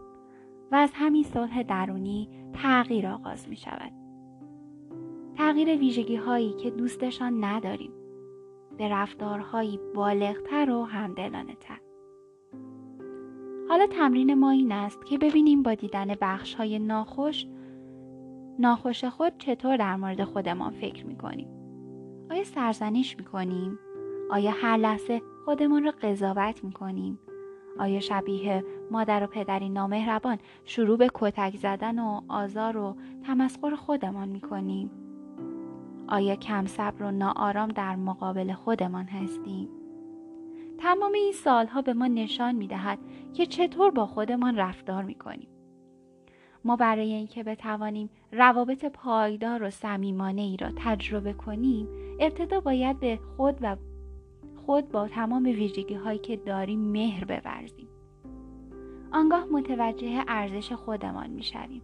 [0.71, 3.91] و از همین صلح درونی تغییر آغاز می شود.
[5.37, 7.91] تغییر ویژگی هایی که دوستشان نداریم
[8.77, 11.82] به رفتارهایی بالغتر و همدلانه تر.
[13.69, 17.45] حالا تمرین ما این است که ببینیم با دیدن بخش های ناخوش
[18.59, 21.47] ناخوش خود چطور در مورد خودمان فکر می کنیم.
[22.31, 23.79] آیا سرزنش می کنیم؟
[24.29, 27.19] آیا هر لحظه خودمان را قضاوت می کنیم؟
[27.79, 32.95] آیا شبیه مادر و پدری نامهربان شروع به کتک زدن و آزار و
[33.27, 34.91] تمسخر خودمان می کنیم؟
[36.07, 39.69] آیا کم صبر و ناآرام در مقابل خودمان هستیم؟
[40.77, 42.99] تمام این سالها به ما نشان می دهد
[43.33, 45.47] که چطور با خودمان رفتار می کنیم.
[46.65, 51.87] ما برای اینکه بتوانیم روابط پایدار و صمیمانه ای را تجربه کنیم
[52.19, 53.75] ابتدا باید به خود و
[54.65, 57.87] خود با تمام ویژگی هایی که داریم مهر بورزیم
[59.11, 61.81] آنگاه متوجه ارزش خودمان می شویم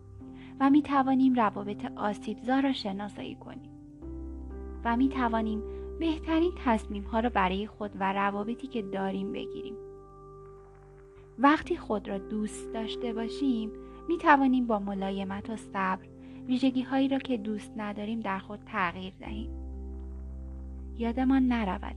[0.60, 3.72] و می توانیم روابط آسیبزا را شناسایی کنیم
[4.86, 5.64] و می توانیم
[6.00, 9.76] بهترین تصمیم ها را برای خود و روابطی که داریم بگیریم.
[11.40, 13.72] وقتی خود را دوست داشته باشیم
[14.08, 16.06] می توانیم با ملایمت و صبر
[16.48, 19.50] ویژگی هایی را که دوست نداریم در خود تغییر دهیم.
[20.98, 21.96] یادمان نرود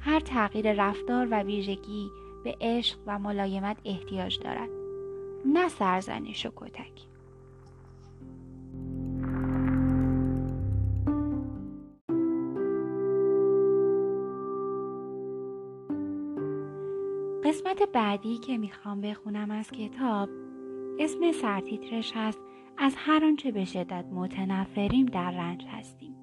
[0.00, 2.10] هر تغییر رفتار و ویژگی
[2.44, 4.68] به عشق و ملایمت احتیاج دارد.
[5.46, 7.11] نه سرزنش و کتک.
[17.52, 20.28] قسمت بعدی که می‌خوام بخونم از کتاب
[20.98, 22.40] اسم سرتیترش هست
[22.78, 26.14] از هر آنچه به شدت متنفریم در رنج هستیم.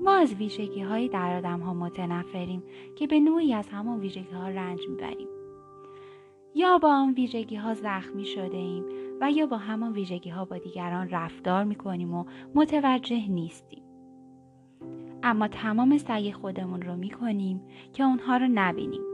[0.00, 2.62] ما از ویژگی هایی در آدم ها متنفریم
[2.98, 5.28] که به نوعی از همان ویژگی ها رنج می‌بریم.
[6.54, 8.84] یا با آن ویژگی ها زخمی شده ایم
[9.20, 12.24] و یا با همان ویژگی ها با دیگران رفتار می‌کنیم و
[12.54, 13.82] متوجه نیستیم.
[15.22, 17.60] اما تمام سعی خودمون رو می‌کنیم
[17.92, 19.05] که اونها رو نبینیم.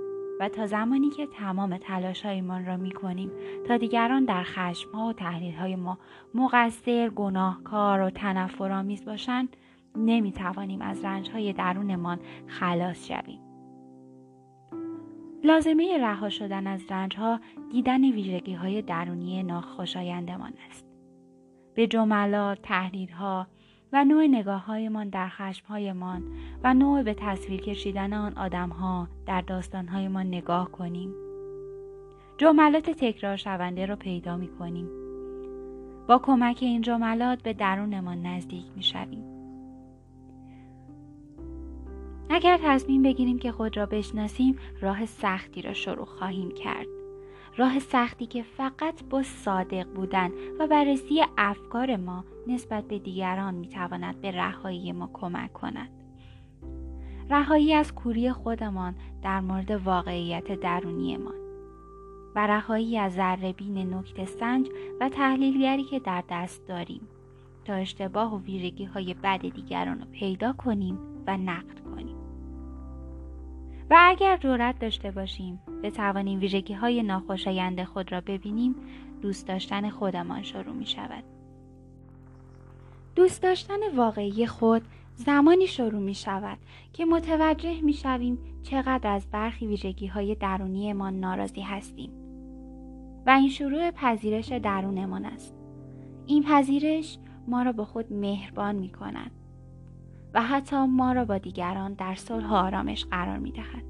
[0.43, 3.31] و تا زمانی که تمام تلاشهایمان را می کنیم
[3.69, 5.99] تا دیگران در خشمها و های ما
[6.35, 9.57] مقصر، گناهکار و تنفرآمیز باشند
[9.97, 13.41] نمی توانیم از های درونمان خلاص شویم.
[15.45, 16.81] لازمه رها شدن از
[17.19, 17.41] ها
[17.73, 20.87] دیدن ویژگی های درونی ناخوشایندمان است.
[21.75, 23.47] به جملات، تحلیلها
[23.93, 26.23] و نوع نگاه هایمان در خشمهایمان
[26.65, 31.15] و نوع به تصویر کشیدن آن آدمها در داستانهایمان نگاه کنیم.
[32.39, 34.89] جملات تکرار شونده را پیدا می کنیم.
[36.09, 39.25] با کمک این جملات به درونمان نزدیک می شویم.
[42.31, 46.87] اگر تصمیم بگیریم که خود را بشناسیم راه سختی را شروع خواهیم کرد.
[47.57, 54.21] راه سختی که فقط با صادق بودن و بررسی افکار ما نسبت به دیگران می‌تواند
[54.21, 55.89] به رهایی ما کمک کند.
[57.31, 61.35] رهایی از کوری خودمان در مورد واقعیت درونیمان
[62.35, 64.69] و رهایی از ذرهبین نکته سنج
[65.01, 67.09] و تحلیلگری که در دست داریم
[67.65, 72.17] تا اشتباه و ویژگی های بد دیگران رو پیدا کنیم و نقد کنیم.
[73.91, 78.75] و اگر جرأت داشته باشیم بتوانیم ویژگی های ناخوشایند خود را ببینیم
[79.23, 81.25] دوست داشتن خودمان شروع می شود.
[83.15, 84.83] دوست داشتن واقعی خود
[85.15, 86.59] زمانی شروع می شود
[86.93, 92.11] که متوجه می شویم چقدر از برخی ویژگی های درونیمان ناراضی هستیم
[93.27, 95.55] و این شروع پذیرش درونمان است.
[96.27, 99.31] این پذیرش ما را به خود مهربان می کند
[100.35, 103.85] و حتی ما را با دیگران در صلح و آرامش قرار می دهد.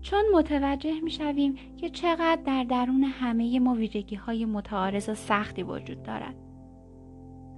[0.00, 5.62] چون متوجه می شویم که چقدر در درون همه ما ویژگی های متعارض و سختی
[5.62, 6.34] وجود دارد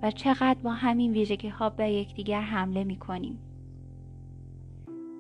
[0.03, 3.39] و چقدر با همین ویژگی ها به یکدیگر حمله می کنیم.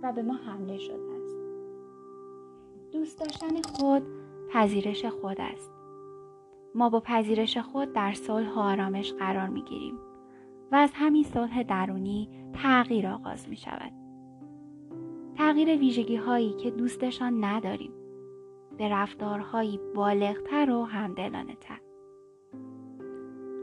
[0.02, 1.36] و به ما حمله شده است.
[2.92, 4.02] دوست داشتن خود
[4.52, 5.70] پذیرش خود است.
[6.74, 9.98] ما با پذیرش خود در صلح و آرامش قرار می گیریم
[10.72, 13.92] و از همین صلح درونی تغییر آغاز می شود.
[15.36, 17.92] تغییر ویژگی هایی که دوستشان نداریم.
[18.78, 21.80] به رفتارهایی بالغتر و همدلانه تر.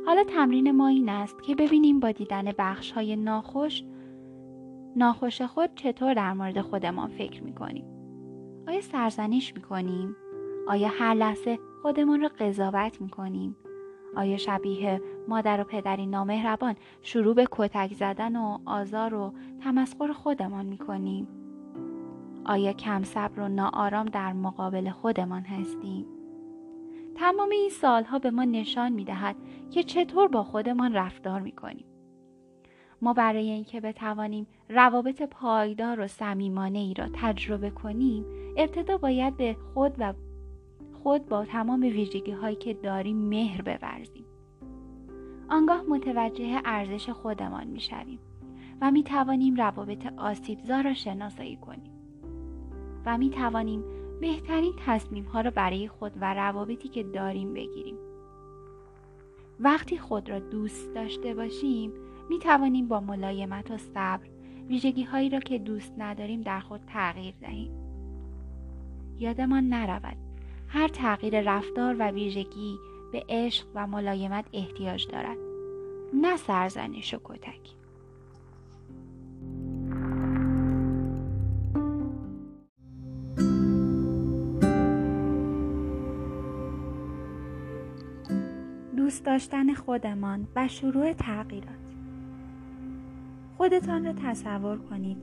[0.06, 3.84] حالا تمرین ما این است که ببینیم با دیدن بخش های ناخوش
[4.96, 7.86] ناخوش خود چطور در مورد خودمان فکر می کنیم.
[8.68, 10.16] آیا سرزنش می کنیم؟
[10.68, 13.56] آیا هر لحظه خودمان را قضاوت می کنیم؟
[14.16, 19.34] آیا شبیه مادر و پدری نامهربان شروع به کتک زدن و آزار و
[19.64, 21.28] تمسخر خودمان می کنیم؟
[22.46, 26.06] آیا کم صبر و ناآرام در مقابل خودمان هستیم؟
[27.16, 29.36] تمام این سالها به ما نشان می دهد
[29.72, 31.86] که چطور با خودمان رفتار می کنیم.
[33.02, 38.26] ما برای اینکه بتوانیم روابط پایدار و صمیمانه ای را تجربه کنیم
[38.58, 40.14] ابتدا باید به خود و
[41.04, 44.26] خود با تمام ویژگی هایی که داریم مهر بورزیم
[45.50, 48.20] آنگاه متوجه ارزش خودمان می شویم
[48.82, 51.92] و می توانیم روابط آسیبزا را شناسایی کنیم
[53.06, 53.84] و می توانیم
[54.22, 57.98] بهترین تصمیم ها را برای خود و روابطی که داریم بگیریم.
[59.60, 61.94] وقتی خود را دوست داشته باشیم
[62.30, 64.28] می توانیم با ملایمت و صبر
[64.68, 67.72] ویژگی هایی را که دوست نداریم در خود تغییر دهیم.
[69.18, 70.18] یادمان نرود
[70.68, 72.78] هر تغییر رفتار و ویژگی
[73.12, 75.38] به عشق و ملایمت احتیاج دارد
[76.14, 77.79] نه سرزنش و کتک
[89.10, 91.94] دوست داشتن خودمان و شروع تغییرات.
[93.58, 95.18] خودتان را تصور کنید.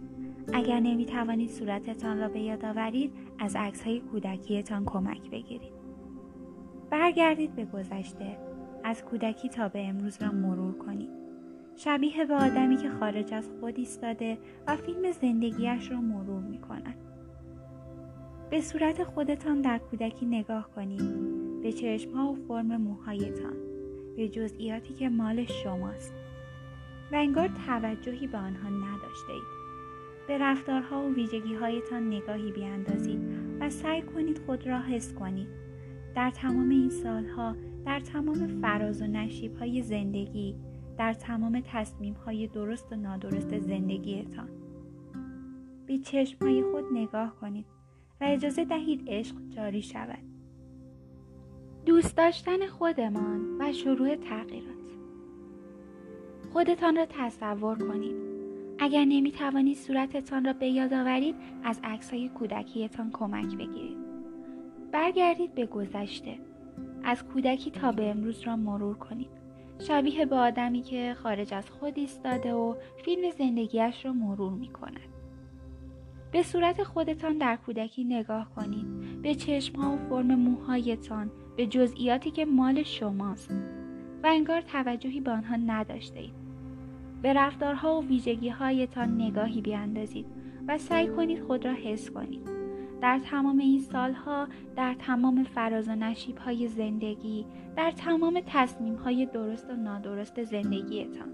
[0.52, 5.72] اگر نمی توانید صورتتان را به یاد آورید از عکس های کودکیتان کمک بگیرید.
[6.90, 8.36] برگردید به گذشته.
[8.84, 11.10] از کودکی تا به امروز را مرور کنید.
[11.76, 16.96] شبیه به آدمی که خارج از خود ایستاده و فیلم زندگیش را مرور می کند.
[18.50, 21.36] به صورت خودتان در کودکی نگاه کنید.
[21.62, 23.75] به چشمها و فرم موهایتان.
[24.16, 26.14] به جزئیاتی که مال شماست
[27.12, 29.56] و انگار توجهی به آنها نداشته اید.
[30.28, 33.20] به رفتارها و ویژگی هایتان نگاهی بیاندازید
[33.60, 35.48] و سعی کنید خود را حس کنید.
[36.14, 37.56] در تمام این سالها
[37.86, 40.56] در تمام فراز و نشیب های زندگی
[40.98, 44.48] در تمام تصمیم های درست و نادرست زندگیتان
[45.86, 47.66] به چشم های خود نگاه کنید
[48.20, 50.25] و اجازه دهید عشق جاری شود
[51.86, 54.86] دوست داشتن خودمان و شروع تغییرات.
[56.52, 58.16] خودتان را تصور کنید.
[58.78, 61.34] اگر نمی توانید صورتتان را به یاد آورید
[61.64, 63.96] از عکس های کودکیتان کمک بگیرید.
[64.92, 66.38] برگردید به گذشته.
[67.04, 69.30] از کودکی تا به امروز را مرور کنید.
[69.78, 72.74] شبیه به آدمی که خارج از خود ایستاده و
[73.04, 75.00] فیلم زندگیش را مرور می کند.
[76.32, 79.22] به صورت خودتان در کودکی نگاه کنید.
[79.22, 83.50] به چشمها و فرم موهایتان به جزئیاتی که مال شماست
[84.22, 86.34] و انگار توجهی به آنها نداشته اید.
[87.22, 90.26] به رفتارها و ویژگی هایتان نگاهی بیاندازید
[90.68, 92.56] و سعی کنید خود را حس کنید.
[93.00, 97.46] در تمام این سالها در تمام فراز و نشیب های زندگی
[97.76, 101.28] در تمام تصمیم های درست و نادرست زندگیتان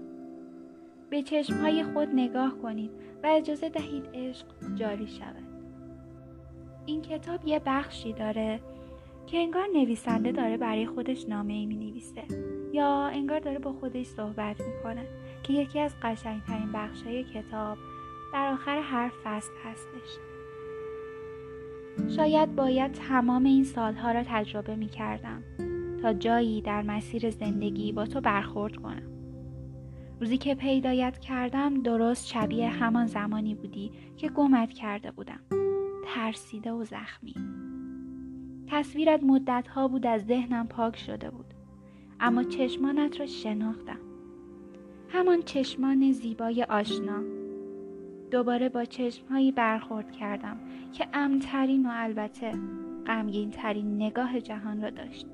[1.09, 2.91] به چشم های خود نگاه کنید
[3.23, 4.45] و اجازه دهید عشق
[4.75, 5.43] جاری شود
[6.85, 8.59] این کتاب یه بخشی داره
[9.27, 12.23] که انگار نویسنده داره برای خودش نامه ای می نویسه
[12.73, 15.05] یا انگار داره با خودش صحبت می‌کنه
[15.43, 17.77] که یکی از قشنگترین بخش های کتاب
[18.33, 20.17] در آخر هر فصل هستش
[22.15, 25.43] شاید باید تمام این سالها را تجربه می کردم
[26.01, 29.03] تا جایی در مسیر زندگی با تو برخورد کنم.
[30.19, 35.39] روزی که پیدایت کردم درست شبیه همان زمانی بودی که گمت کرده بودم.
[36.05, 37.33] ترسیده و زخمی.
[38.67, 41.53] تصویرت مدتها بود از ذهنم پاک شده بود.
[42.19, 43.99] اما چشمانت را شناختم.
[45.09, 47.23] همان چشمان زیبای آشنا
[48.31, 50.57] دوباره با چشمهایی برخورد کردم
[50.93, 52.51] که امترین و البته
[53.07, 55.25] غمگین ترین نگاه جهان را داشت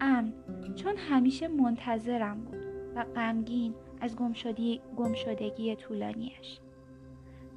[0.00, 0.32] امن
[0.74, 2.66] چون همیشه منتظرم بود
[2.96, 4.16] و غمگین از
[4.96, 6.60] گمشدگی طولانیش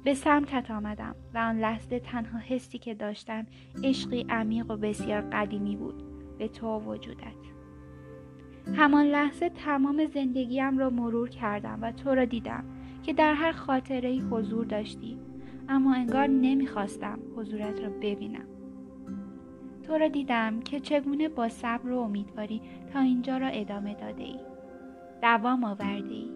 [0.04, 3.46] به سمتت آمدم و آن لحظه تنها حسی که داشتم
[3.84, 6.02] عشقی عمیق و بسیار قدیمی بود
[6.38, 7.50] به تو وجودت.
[8.74, 12.64] همان لحظه تمام زندگیم را مرور کردم و تو را دیدم
[13.02, 15.18] که در هر خاطره حضور داشتی
[15.68, 18.46] اما انگار نمی‌خواستم حضورت را ببینم.
[19.82, 24.40] تو را دیدم که چگونه با صبر و امیدواری تا اینجا را ادامه داده ای
[25.22, 26.30] دوام آورده ای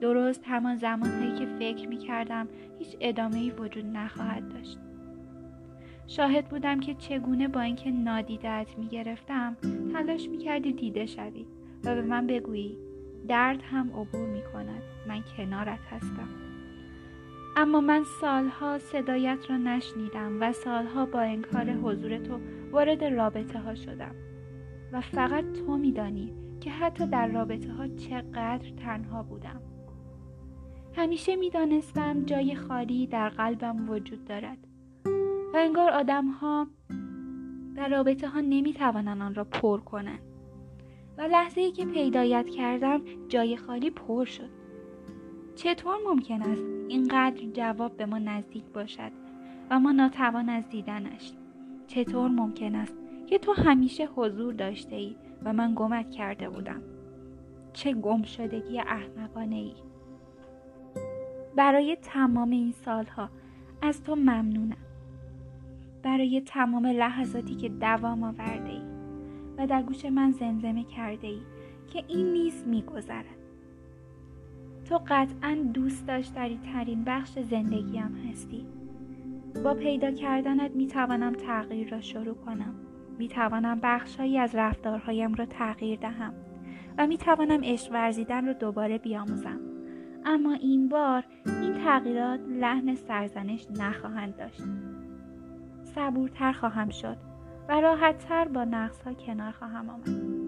[0.00, 2.48] درست همان زمانهایی که فکر می کردم
[2.84, 4.78] هیچ ادامه ای وجود نخواهد داشت.
[6.06, 9.56] شاهد بودم که چگونه با اینکه نادیدت می گرفتم
[9.92, 11.46] تلاش می کردی دیده شوی
[11.84, 12.76] و به من بگویی
[13.28, 16.28] درد هم عبور می کند من کنارت هستم.
[17.56, 23.74] اما من سالها صدایت را نشنیدم و سالها با انکار حضور تو وارد رابطه ها
[23.74, 24.14] شدم.
[24.92, 29.60] و فقط تو میدانی که حتی در رابطه ها چقدر تنها بودم.
[30.96, 34.58] همیشه می‌دانستم جای خالی در قلبم وجود دارد
[35.54, 36.66] و انگار آدم ها
[37.74, 40.20] در رابطه ها نمی توانند آن را پر کنند.
[41.18, 44.50] و لحظه ای که پیدایت کردم جای خالی پر شد.
[45.54, 49.12] چطور ممکن است اینقدر جواب به ما نزدیک باشد
[49.70, 51.32] و ما ناتوان از دیدنش؟
[51.86, 56.82] چطور ممکن است که تو همیشه حضور داشته ای و من گمت کرده بودم؟
[57.72, 59.74] چه گم شدگی احمقانه ای
[61.56, 63.28] برای تمام این سالها.
[63.82, 64.76] از تو ممنونم.
[66.02, 68.82] برای تمام لحظاتی که دوام آورده ای
[69.58, 71.40] و در گوش من زمزمه کرده ای
[71.92, 73.24] که این نیز میگذرد.
[74.88, 78.66] تو قطعا دوست داشتری ترین بخش زندگیم هستی.
[79.64, 82.74] با پیدا کردنت می توانم تغییر را شروع کنم.
[83.18, 86.34] می توانم بخشهایی از رفتارهایم را تغییر دهم
[86.98, 89.73] و می توانم عشق ورزیدن را دوباره بیاموزم.
[90.24, 94.62] اما این بار این تغییرات لحن سرزنش نخواهند داشت.
[95.94, 97.16] صبورتر خواهم شد
[97.68, 100.44] و راحتتر با نقص کنار خواهم آمد.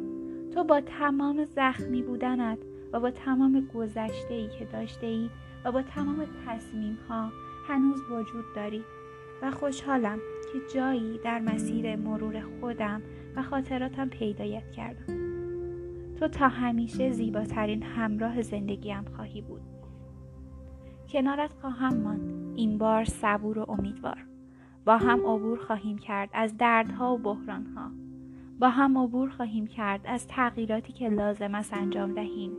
[0.55, 2.59] تو با تمام زخمی بودنت
[2.93, 5.31] و با تمام گذشته ای که داشته ای
[5.65, 7.33] و با تمام تصمیم ها
[7.69, 8.85] هنوز وجود داری
[9.43, 10.19] و خوشحالم
[10.53, 13.03] که جایی در مسیر مرور خودم
[13.37, 15.36] و خاطراتم پیدایت کردم.
[16.21, 19.63] تو تا همیشه زیباترین همراه زندگیم خواهی بود.
[21.13, 22.57] کنارت خواهم ماند.
[22.57, 24.25] این بار صبور و امیدوار.
[24.85, 27.91] با هم عبور خواهیم کرد از دردها و بحرانها.
[28.59, 32.53] با هم عبور خواهیم کرد از تغییراتی که لازم است انجام دهیم.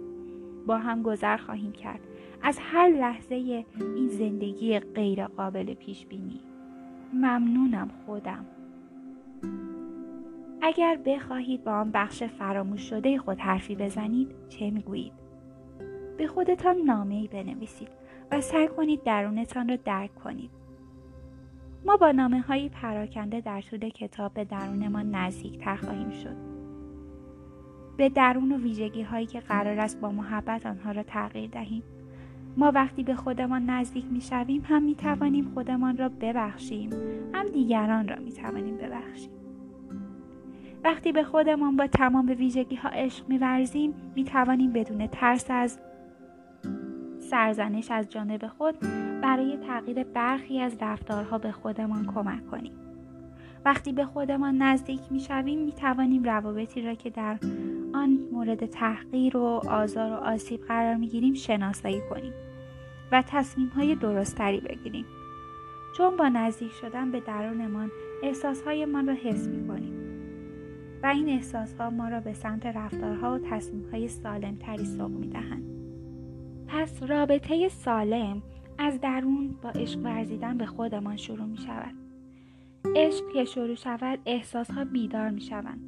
[0.68, 1.99] با هم گذر خواهیم کرد
[2.41, 3.36] از هر لحظه
[3.95, 6.39] این زندگی غیر قابل پیش بینی.
[7.14, 8.45] ممنونم خودم.
[10.62, 15.14] اگر بخواهید با آن بخش فراموش شده خود حرفی بزنید چه می‌گویید؟
[16.18, 17.89] به خودتان نامه ای بنویسید
[18.32, 20.51] و سعی کنید درونتان را درک کنید.
[21.86, 26.36] ما با نامه هایی پراکنده در طول کتاب به درونمان نزدیکتر خواهیم شد.
[27.97, 31.84] به درون و ویژگی هایی که قرار است با محبت آنها را تغییر دهیم.
[32.58, 36.89] ما وقتی به خودمان نزدیک می شویم هم می توانیم خودمان را ببخشیم
[37.34, 39.36] هم دیگران را می توانیم ببخشیم.
[40.88, 45.79] وقتی به خودمان با تمام ویژگی ها عشق می ورزیم می توانیم بدون ترس از
[47.19, 48.79] سرزنش از جانب خود
[49.21, 52.71] برای تغییر برخی از رفتارها به خودمان کمک کنیم.
[53.65, 57.38] وقتی به خودمان نزدیک می شویم روابطی را که در
[57.93, 62.33] آن مورد تحقیر و آزار و آسیب قرار می گیریم شناسایی کنیم
[63.11, 65.05] و تصمیم های درستری بگیریم.
[65.97, 67.91] چون با نزدیک شدن به درونمان
[68.23, 70.07] احساسهایمان را حس می کنیم
[71.04, 75.28] و این احساسها ما را به سمت رفتارها و تصمیم های سالم تری سوق می
[75.28, 75.64] دهند.
[76.68, 78.41] پس رابطه سالم
[78.78, 81.93] از درون با عشق ورزیدن به خودمان شروع می شود.
[82.95, 85.82] عشق که شروع شود احساسها بیدار می شوند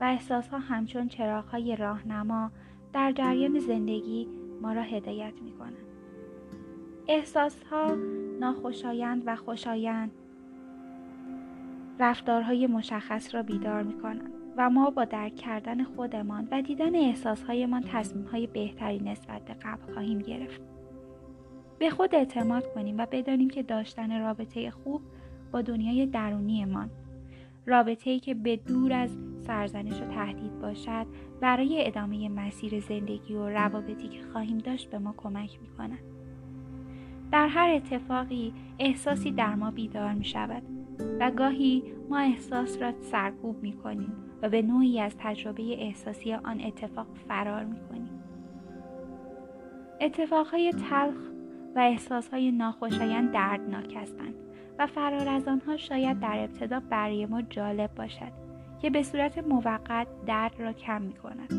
[0.00, 2.50] و احساسها همچون چراغهای راهنما
[2.92, 4.28] در جریان زندگی
[4.62, 5.76] ما را هدایت می کنند.
[7.08, 7.96] احساسها
[8.40, 10.10] ناخوشایند و خوشایند
[12.00, 17.82] رفتارهای مشخص را بیدار می کنند و ما با درک کردن خودمان و دیدن احساسهایمان
[17.82, 20.60] تصمیمهای بهتری نسبت به قبل خواهیم گرفت.
[21.78, 25.02] به خود اعتماد کنیم و بدانیم که داشتن رابطه خوب
[25.52, 26.90] با دنیای درونیمان
[27.66, 29.10] رابطه ای که به دور از
[29.46, 31.06] سرزنش و تهدید باشد
[31.40, 35.98] برای ادامه مسیر زندگی و روابطی که خواهیم داشت به ما کمک می کند.
[37.32, 40.62] در هر اتفاقی احساسی در ما بیدار می شود
[41.20, 44.12] و گاهی ما احساس را سرکوب می کنیم
[44.42, 48.22] و به نوعی از تجربه احساسی آن اتفاق فرار می کنیم.
[50.00, 51.16] اتفاقهای تلخ
[51.74, 54.34] و احساسهای ناخوشایند دردناک هستند
[54.78, 58.32] و فرار از آنها شاید در ابتدا برای ما جالب باشد
[58.82, 61.52] که به صورت موقت درد را کم می کند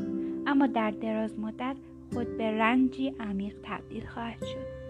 [0.47, 1.75] اما در دراز مدت
[2.13, 4.83] خود به رنجی عمیق تبدیل خواهد شد.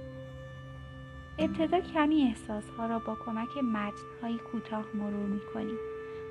[1.40, 5.78] ابتدا کمی احساسها را با کمک متنهایی کوتاه مرور می کنیم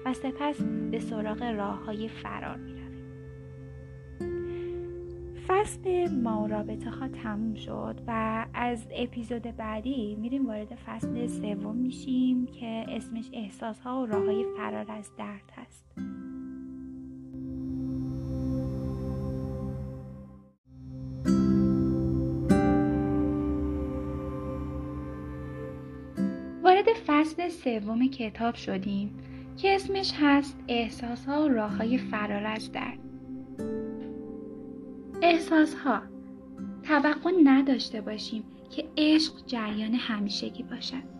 [0.04, 2.82] و سپس به سراغ راه های فرار می رویم.
[5.48, 12.46] فصل ما رابطه ها تموم شد و از اپیزود بعدی میریم وارد فصل سوم میشیم
[12.46, 15.84] که اسمش احساس ها و راه های فرار از درد هست.
[26.62, 32.72] وارد فصل سوم کتاب شدیم که اسمش هست احساس ها و راه های فرار از
[32.72, 32.98] درد.
[35.22, 36.02] احساس ها
[36.82, 41.12] توقع نداشته باشیم که عشق جریان همیشگی باشد.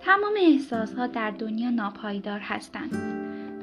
[0.00, 2.96] تمام احساس ها در دنیا ناپایدار هستند.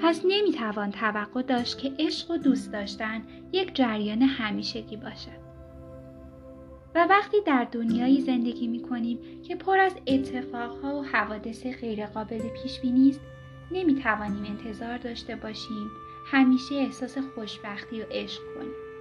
[0.01, 3.21] پس نمی‌توان توقع داشت که عشق و دوست داشتن
[3.51, 5.40] یک جریان همیشگی باشد.
[6.95, 12.79] و وقتی در دنیایی زندگی می کنیم که پر از اتفاقها و حوادث غیرقابل پیش
[12.79, 13.21] بینی است
[13.71, 15.91] نمی توانیم انتظار داشته باشیم
[16.25, 18.91] همیشه احساس خوشبختی و عشق کنیم.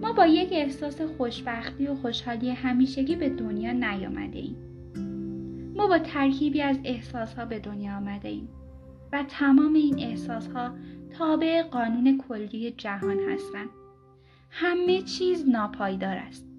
[0.00, 4.56] ما با یک احساس خوشبختی و خوشحالی همیشگی به دنیا نیامده ایم.
[5.76, 8.48] ما با ترکیبی از احساسها به دنیا آمده ایم
[9.12, 10.70] و تمام این احساسها
[11.18, 13.68] تابع قانون کلی جهان هستند.
[14.50, 16.51] همه چیز ناپایدار است.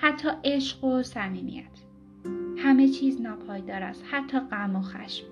[0.00, 1.64] حتی عشق و صمیمیت
[2.58, 5.26] همه چیز ناپایدار است حتی غم و خشم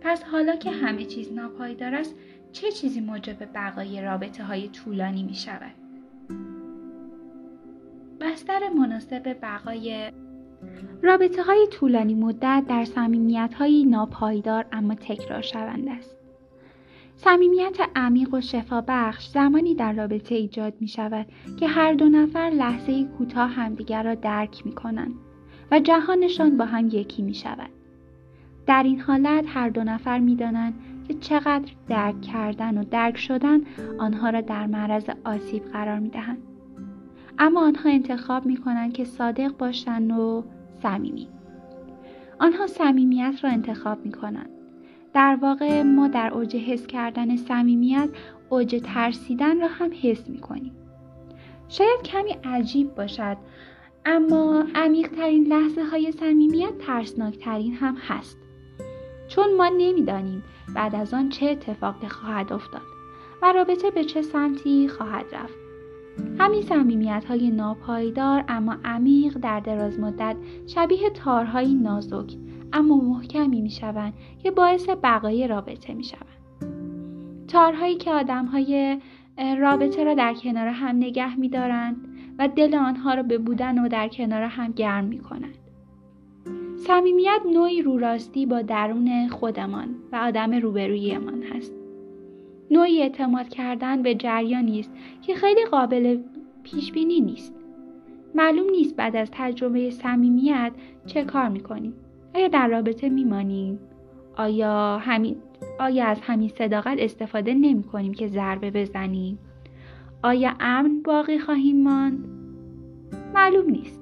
[0.00, 2.14] پس حالا که همه چیز ناپایدار است
[2.52, 5.74] چه چیزی موجب بقای رابطه های طولانی می شود؟
[8.20, 10.12] بستر مناسب بقای
[11.02, 16.17] رابطه های طولانی مدت در سمیمیت های ناپایدار اما تکرار شونده است.
[17.20, 23.04] صمیمیت عمیق و شفابخش زمانی در رابطه ایجاد می شود که هر دو نفر لحظه
[23.04, 25.14] کوتاه همدیگر را درک می کنند
[25.70, 27.70] و جهانشان با هم یکی می شود.
[28.66, 30.74] در این حالت هر دو نفر می دانند
[31.08, 33.60] که چقدر درک کردن و درک شدن
[33.98, 36.42] آنها را در معرض آسیب قرار می دهند.
[37.38, 40.44] اما آنها انتخاب می کنند که صادق باشند و
[40.82, 41.28] صمیمی.
[42.40, 44.57] آنها صمیمیت را انتخاب می کنند.
[45.18, 48.08] در واقع ما در اوج حس کردن صمیمیت
[48.48, 50.72] اوج ترسیدن را هم حس می کنیم.
[51.68, 53.36] شاید کمی عجیب باشد
[54.04, 58.38] اما عمیق ترین لحظه های صمیمیت ترسناک ترین هم هست.
[59.28, 60.42] چون ما نمی‌دانیم
[60.74, 62.82] بعد از آن چه اتفاقی خواهد افتاد
[63.42, 65.54] و رابطه به چه سمتی خواهد رفت.
[66.38, 72.36] همین صمیمیت های ناپایدار اما عمیق در دراز مدت شبیه تارهای نازک
[72.72, 76.38] اما محکمی می شوند که باعث بقای رابطه می شوند.
[77.48, 78.98] تارهایی که آدم های
[79.58, 81.96] رابطه را در کنار هم نگه می دارند
[82.38, 85.58] و دل آنها را به بودن و در کنار هم گرم می کنند.
[86.76, 91.72] صمیمیت نوعی روراستی با درون خودمان و آدم روبرویمان هست.
[92.70, 94.92] نوعی اعتماد کردن به جریانی است
[95.22, 96.18] که خیلی قابل
[96.62, 97.54] پیش بینی نیست.
[98.34, 100.72] معلوم نیست بعد از تجربه صمیمیت
[101.06, 101.94] چه کار می‌کنیم.
[102.34, 103.78] آیا در رابطه میمانیم؟
[104.36, 105.36] آیا همین
[105.80, 109.38] آیا از همین صداقت استفاده نمی کنیم که ضربه بزنیم؟
[110.22, 112.24] آیا امن باقی خواهیم ماند؟
[113.34, 114.00] معلوم نیست.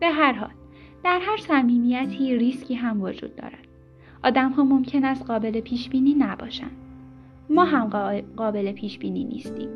[0.00, 0.50] به هر حال
[1.04, 3.66] در هر صمیمیتی ریسکی هم وجود دارد.
[4.24, 6.76] آدم ها ممکن است قابل پیش بینی نباشند.
[7.50, 7.88] ما هم
[8.36, 9.68] قابل پیش بینی نیستیم.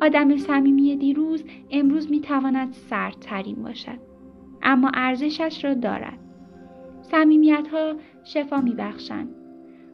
[0.00, 3.98] آدم صمیمی دیروز امروز می تواند سردترین باشد.
[4.62, 6.18] اما ارزشش را دارد.
[7.12, 7.94] صمیمیت ها
[8.24, 9.28] شفا می بخشند.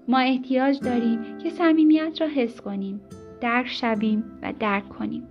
[0.09, 3.01] ما احتیاج داریم که صمیمیت را حس کنیم،
[3.41, 5.23] درک شویم و درک کنیم.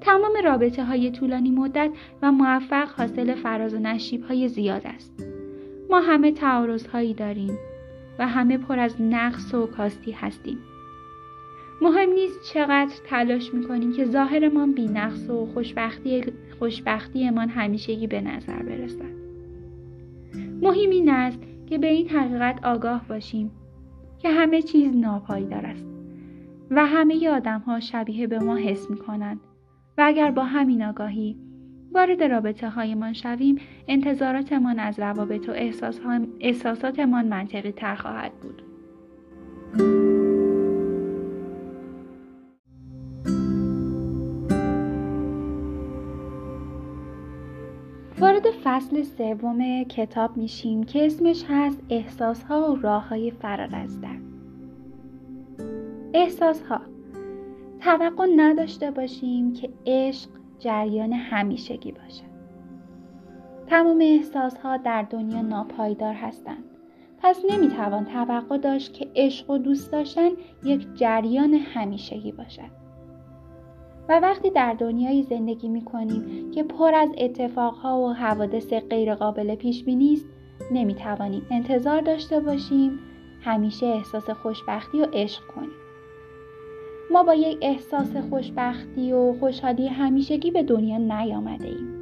[0.00, 1.90] تمام رابطه های طولانی مدت
[2.22, 5.26] و موفق حاصل فراز و نشیب های زیاد است.
[5.90, 7.58] ما همه تعارض هایی داریم
[8.18, 10.58] و همه پر از نقص و کاستی هستیم.
[11.82, 16.24] مهم نیست چقدر تلاش می‌کنیم که ظاهرمان بی نقص و خوشبختی
[16.58, 19.23] خوشبختیمان همیشگی به نظر برسد.
[20.62, 23.50] مهم این است که به این حقیقت آگاه باشیم
[24.18, 25.86] که همه چیز ناپایدار است
[26.70, 29.40] و همه آدم ها شبیه به ما حس می کنند
[29.98, 31.36] و اگر با همین آگاهی
[31.92, 33.56] وارد رابطه هایمان شویم
[33.88, 36.00] انتظاراتمان از روابط و احساس
[36.40, 38.62] احساساتمان منطقی تر خواهد بود.
[48.44, 54.00] وارد فصل سوم کتاب میشیم که اسمش هست احساس ها و راه های فرار از
[54.00, 54.20] درد.
[56.14, 56.80] احساس ها
[57.80, 62.34] توقع نداشته باشیم که عشق جریان همیشگی باشد.
[63.66, 66.64] تمام احساس ها در دنیا ناپایدار هستند.
[67.18, 70.30] پس نمی‌توان توقع داشت که عشق و دوست داشتن
[70.64, 72.83] یک جریان همیشگی باشد.
[74.08, 79.84] و وقتی در دنیایی زندگی می کنیم که پر از اتفاقها و حوادث غیرقابل پیش
[79.84, 80.26] بینی است
[80.70, 82.98] نمی توانیم انتظار داشته باشیم
[83.40, 85.84] همیشه احساس خوشبختی و عشق کنیم
[87.10, 91.94] ما با یک احساس خوشبختی و خوشحالی همیشگی به دنیا نیامده ایم.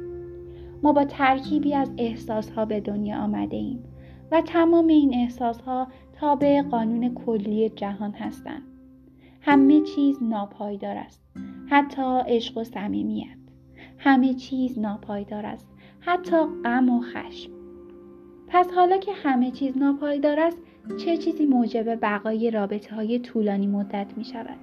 [0.83, 3.83] ما با ترکیبی از احساسها به دنیا آمده ایم
[4.31, 8.63] و تمام این احساسها تابع قانون کلی جهان هستند.
[9.41, 11.22] همه چیز ناپایدار است.
[11.69, 13.37] حتی عشق و صمیمیت.
[13.97, 15.67] همه چیز ناپایدار است.
[15.99, 17.51] حتی غم و خشم.
[18.47, 20.57] پس حالا که همه چیز ناپایدار است
[20.97, 24.57] چه چیزی موجب بقای رابطه های طولانی مدت می شود؟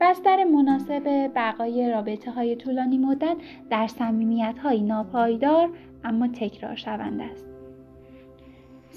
[0.00, 3.36] بستر مناسب بقای رابطه های طولانی مدت
[3.70, 5.70] در سمیمیت های ناپایدار
[6.04, 7.49] اما تکرار شونده است.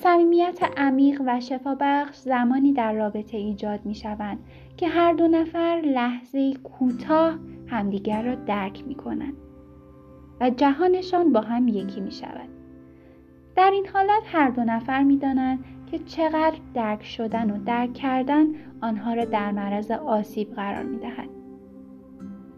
[0.04, 4.39] صمیمیت عمیق و شفابخش زمانی در رابطه ایجاد می شوند
[4.78, 9.34] که هر دو نفر لحظه کوتاه همدیگر را درک می کنند
[10.41, 12.49] و جهانشان با هم یکی می شود.
[13.56, 18.45] در این حالت هر دو نفر می دانند که چقدر درک شدن و درک کردن
[18.82, 21.30] آنها را در معرض آسیب قرار می دهد.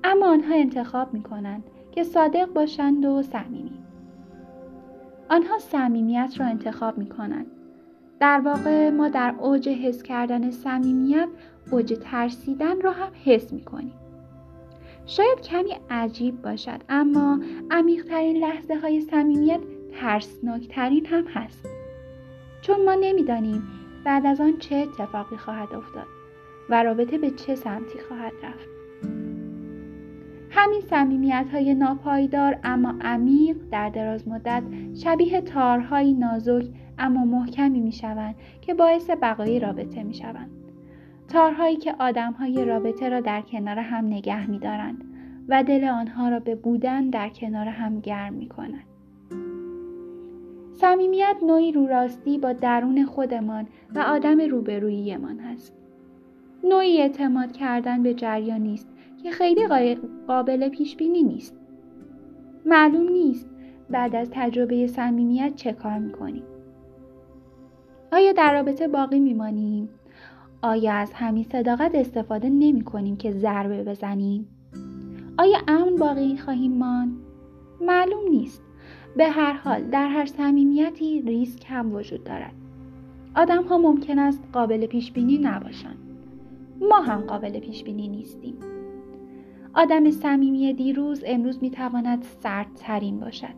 [0.03, 3.84] اما آنها انتخاب می کنند که صادق باشند و صمیمی
[5.29, 7.45] آنها صمیمیت را انتخاب می کنند
[8.19, 11.27] در واقع ما در اوج حس کردن صمیمیت
[11.71, 13.93] اوج ترسیدن را هم حس می کنیم
[15.05, 17.39] شاید کمی عجیب باشد اما
[17.71, 19.59] عمیقترین لحظه های صمیمیت
[19.91, 21.65] ترسناکترین هم هست.
[22.61, 23.67] چون ما نمی‌دانیم
[24.03, 26.07] بعد از آن چه اتفاقی خواهد افتاد
[26.69, 28.74] و رابطه به چه سمتی خواهد رفت.
[30.57, 36.65] همین سمیمیت های ناپایدار اما عمیق در دراز مدت شبیه تارهای نازک
[36.97, 40.49] اما محکمی می شوند که باعث بقای رابطه می شوند.
[41.27, 45.03] تارهایی که آدمهای رابطه را در کنار هم نگه می دارند
[45.47, 48.85] و دل آنها را به بودن در کنار هم گرم می کنند.
[50.73, 55.73] صمیمیت نوعی رو راستی با درون خودمان و آدم روبروییمان هست.
[56.63, 58.94] نوعی اعتماد کردن به جریان نیست
[59.25, 59.97] که خیلی
[60.27, 61.55] قابل پیش بینی نیست.
[62.65, 63.49] معلوم نیست
[63.89, 66.43] بعد از تجربه صمیمیت چه کار می‌کنیم.
[68.11, 69.89] آیا در رابطه باقی میمانیم؟
[70.61, 74.47] آیا از همین صداقت استفاده نمی کنیم که ضربه بزنیم؟
[75.37, 77.13] آیا امن باقی خواهیم ماند؟
[77.81, 78.61] معلوم نیست.
[79.17, 82.53] به هر حال در هر صمیمیتی ریسک هم وجود دارد.
[83.35, 85.97] آدم ها ممکن است قابل پیش بینی نباشند.
[86.81, 88.74] ما هم قابل پیش بینی نیستیم.
[89.75, 93.55] آدم صمیمی دیروز امروز می تواند سردترین باشد.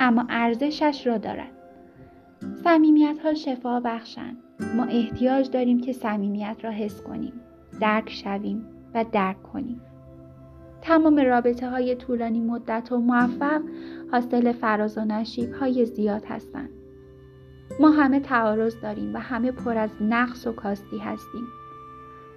[0.00, 1.52] اما ارزشش را دارد.
[2.64, 4.36] صمیمیت ها شفا بخشند.
[4.76, 7.32] ما احتیاج داریم که صمیمیت را حس کنیم،
[7.80, 9.80] درک شویم و درک کنیم.
[10.82, 13.62] تمام رابطه های طولانی مدت و موفق
[14.12, 16.70] حاصل فراز و نشیب های زیاد هستند.
[17.80, 21.46] ما همه تعارض داریم و همه پر از نقص و کاستی هستیم.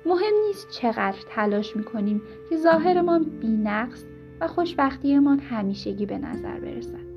[0.06, 4.04] مهم نیست چقدر تلاش می‌کنیم که ظاهرمان بینقص
[4.42, 7.12] و خوشبختیمان همیشگی به نظر برسد.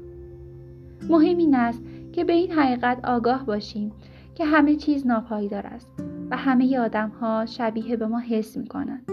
[1.09, 1.82] مهم این است
[2.12, 3.93] که به این حقیقت آگاه باشیم
[4.35, 5.89] که همه چیز ناپایدار است
[6.30, 9.11] و همه آدم ها شبیه به ما حس می کنند.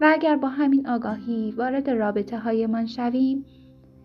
[0.00, 3.44] و اگر با همین آگاهی وارد رابطه هایمان شویم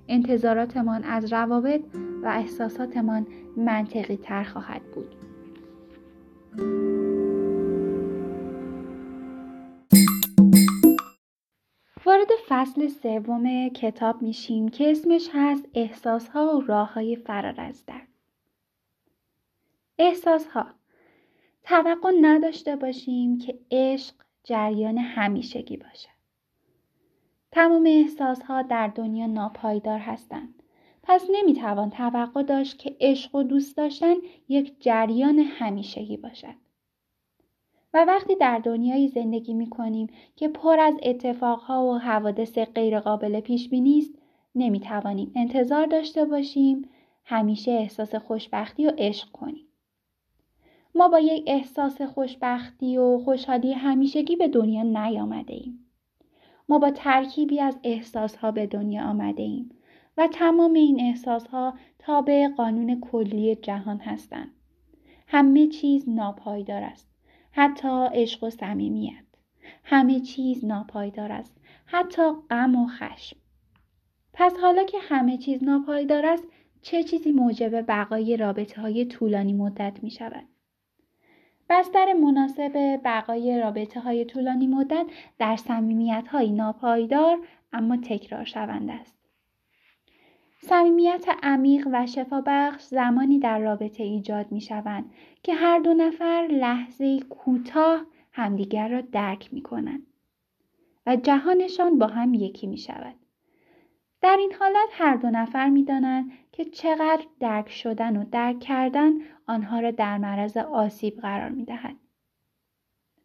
[0.07, 1.81] انتظاراتمان از روابط
[2.23, 3.27] و احساساتمان
[3.57, 5.15] منطقی تر خواهد بود.
[12.05, 18.07] وارد فصل سوم کتاب میشیم که اسمش هست احساسها و راه های فرار از درد.
[19.99, 20.65] احساسها
[21.63, 26.15] توقع نداشته باشیم که عشق جریان همیشگی باشد.
[27.51, 30.63] تمام احساسها در دنیا ناپایدار هستند.
[31.03, 34.15] پس نمی‌توان توقع داشت که عشق و دوست داشتن
[34.49, 36.64] یک جریان همیشگی باشد.
[37.95, 43.69] و وقتی در دنیایی زندگی می کنیم که پر از اتفاقها و حوادث غیرقابل پیش
[43.69, 44.13] بینی است
[44.55, 46.89] نمی توانیم انتظار داشته باشیم
[47.23, 49.67] همیشه احساس خوشبختی و عشق کنیم.
[50.95, 55.85] ما با یک احساس خوشبختی و خوشحالی همیشگی به دنیا نیامده ایم.
[56.69, 59.69] ما با ترکیبی از احساسها به دنیا آمده ایم
[60.17, 64.51] و تمام این احساسها تابع قانون کلی جهان هستند.
[65.27, 67.14] همه چیز ناپایدار است.
[67.57, 69.23] حتی عشق و صمیمیت
[69.83, 73.37] همه چیز ناپایدار است حتی غم و خشم
[74.33, 76.43] پس حالا که همه چیز ناپایدار است
[76.81, 80.45] چه چیزی موجب بقای رابطه های طولانی مدت می شود؟
[81.69, 85.05] بستر مناسب بقای رابطه های طولانی مدت
[85.39, 87.37] در صمیمیت های ناپایدار
[87.73, 89.14] اما تکرار شونده است.
[90.69, 95.13] صمیمیت عمیق و شفابخش زمانی در رابطه ایجاد می شوند
[95.43, 100.07] که هر دو نفر لحظه کوتاه همدیگر را درک می کنند
[101.05, 103.15] و جهانشان با هم یکی می شود.
[104.21, 109.11] در این حالت هر دو نفر می دانند که چقدر درک شدن و درک کردن
[109.47, 111.95] آنها را در معرض آسیب قرار می دهد.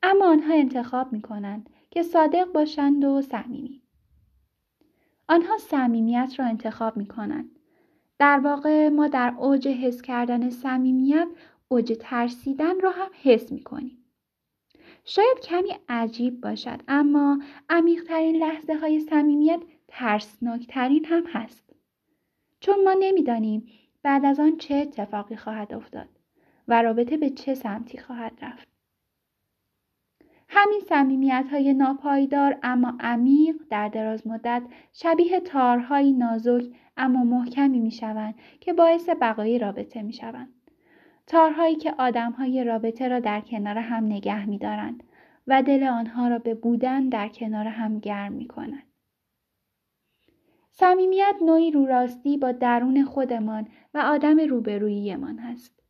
[0.03, 3.80] اما آنها انتخاب می کنند که صادق باشند و صمیمی.
[5.31, 7.59] آنها صمیمیت را انتخاب می کنند.
[8.19, 11.29] در واقع ما در اوج حس کردن صمیمیت
[11.69, 14.05] اوج ترسیدن را هم حس می کنیم.
[15.05, 21.73] شاید کمی عجیب باشد اما عمیقترین لحظه های صمیمیت ترسناکترین هم هست.
[22.61, 23.67] چون ما نمی‌دانیم
[24.03, 26.09] بعد از آن چه اتفاقی خواهد افتاد
[26.69, 28.70] و رابطه به چه سمتی خواهد رفت.
[30.53, 36.65] همین سمیمیت های ناپایدار اما عمیق در دراز مدت شبیه تارهای نازک
[36.97, 40.49] اما محکمی می شوند که باعث بقای رابطه می شوند.
[41.27, 45.03] تارهایی که آدم های رابطه را در کنار هم نگه می دارند
[45.47, 48.87] و دل آنها را به بودن در کنار هم گرم می کنند.
[50.71, 55.83] صمیمیت نوعی روراستی با درون خودمان و آدم روبروییمان هست.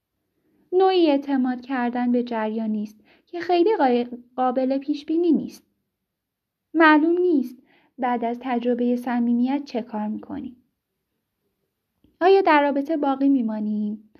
[0.72, 2.99] نوعی اعتماد کردن به جریان نیست
[3.30, 3.70] که خیلی
[4.36, 5.66] قابل پیش بینی نیست.
[6.74, 7.56] معلوم نیست
[7.98, 10.56] بعد از تجربه صمیمیت چه کار می‌کنیم.
[12.20, 14.10] آیا در رابطه باقی میمانیم؟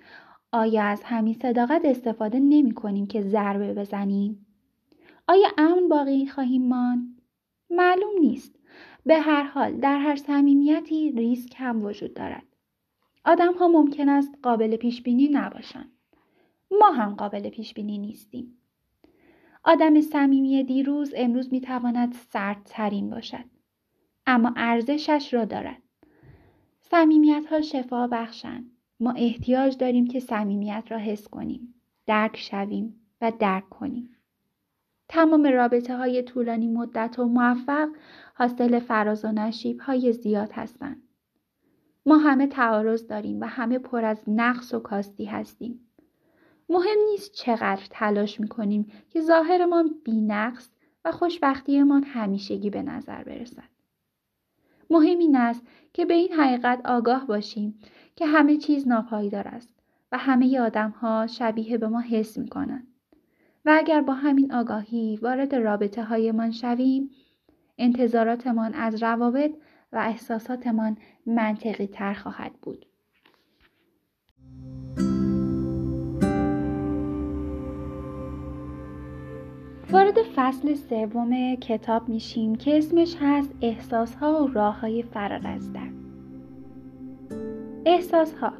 [0.51, 4.45] آیا از همین صداقت استفاده نمی کنیم که ضربه بزنیم؟
[5.27, 7.21] آیا امن باقی خواهیم ماند؟
[7.69, 8.55] معلوم نیست.
[9.05, 12.43] به هر حال در هر صمیمیتی ریسک هم وجود دارد.
[13.25, 15.91] آدم ها ممکن است قابل پیش بینی نباشند.
[16.79, 18.60] ما هم قابل پیش بینی نیستیم.
[19.63, 23.45] آدم صمیمی دیروز امروز می تواند سردترین باشد.
[24.25, 25.81] اما ارزشش را دارد.
[26.81, 28.71] صمیمیت ها شفا بخشند.
[28.99, 31.73] ما احتیاج داریم که صمیمیت را حس کنیم،
[32.05, 34.09] درک شویم و درک کنیم.
[35.09, 37.89] تمام رابطه های طولانی مدت و موفق
[38.35, 41.03] حاصل فراز و نشیب های زیاد هستند.
[42.05, 45.90] ما همه تعارض داریم و همه پر از نقص و کاستی هستیم.
[46.71, 50.69] مهم نیست چقدر تلاش می‌کنیم که ظاهرمان بینقص
[51.05, 53.69] و خوشبختیمان همیشگی به نظر برسد.
[54.89, 57.79] مهم این است که به این حقیقت آگاه باشیم
[58.15, 59.73] که همه چیز ناپایدار است
[60.11, 62.87] و همه آدم ها شبیه به ما حس می کنند.
[63.65, 67.09] و اگر با همین آگاهی وارد رابطه هایمان شویم
[67.77, 69.51] انتظاراتمان از روابط
[69.91, 72.85] و احساساتمان منطقی تر خواهد بود.
[79.91, 85.73] وارد فصل سوم کتاب میشیم که اسمش هست احساس ها و راه های فرار از
[85.73, 85.93] درد.
[87.85, 88.53] احساس ها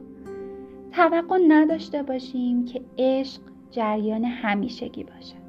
[0.92, 5.42] توقع نداشته باشیم که عشق جریان همیشگی باشد.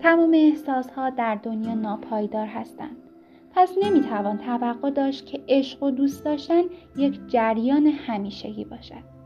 [0.00, 2.96] تمام احساس ها در دنیا ناپایدار هستند.
[3.54, 6.62] پس نمی‌توان توقع داشت که عشق و دوست داشتن
[6.96, 9.21] یک جریان همیشگی باشد.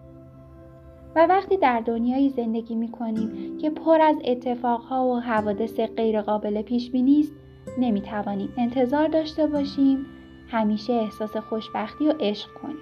[1.16, 6.90] و وقتی در دنیایی زندگی می کنیم که پر از اتفاقها و حوادث غیرقابل پیش
[6.90, 7.32] بینی است
[7.78, 10.06] نمی توانیم انتظار داشته باشیم
[10.48, 12.76] همیشه احساس خوشبختی و عشق کنیم.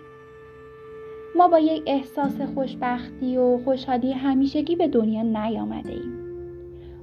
[1.37, 6.25] ما با یک احساس خوشبختی و خوشحالی همیشگی به دنیا نیامده ایم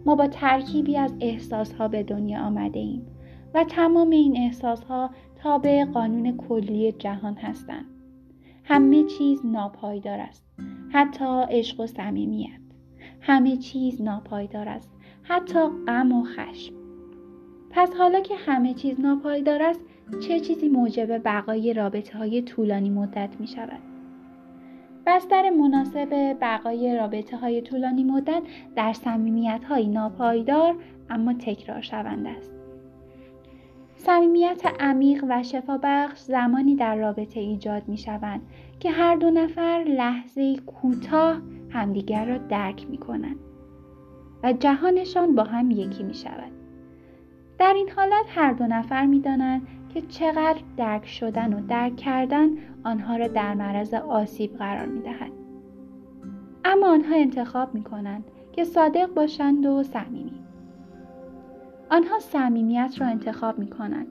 [0.06, 3.08] ما با ترکیبی از احساسها به دنیا آمده ایم
[3.54, 7.86] و تمام این احساسها تابع قانون کلی جهان هستند.
[8.64, 10.51] همه چیز ناپایدار است.
[10.94, 12.62] حتی عشق و صمیمیت
[13.22, 14.92] همه چیز ناپایدار است
[15.24, 16.74] حتی غم و خشم
[17.70, 19.82] پس حالا که همه چیز ناپایدار است
[20.20, 23.80] چه چیزی موجب بقای رابطه های طولانی مدت می شود؟
[25.06, 28.42] بستر مناسب بقای رابطه های طولانی مدت
[28.76, 30.76] در سمیمیت های ناپایدار
[31.10, 32.52] اما تکرار شونده است.
[33.96, 38.42] صمیمیت عمیق و شفابخش زمانی در رابطه ایجاد می شوند
[38.82, 41.38] که هر دو نفر لحظه کوتاه
[41.70, 43.40] همدیگر را درک می کنند
[44.44, 46.52] و جهانشان با هم یکی می شود.
[47.58, 52.50] در این حالت هر دو نفر می دانند که چقدر درک شدن و درک کردن
[52.84, 55.32] آنها را در معرض آسیب قرار می دهد.
[56.66, 60.42] اما آنها انتخاب می کنند که صادق باشند و صمیمی.
[61.90, 64.08] آنها صمیمیت را انتخاب می کنند.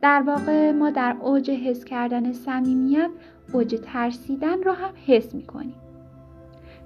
[0.00, 3.10] در واقع ما در اوج حس کردن صمیمیت
[3.52, 5.74] اوج ترسیدن را هم حس می کنیم.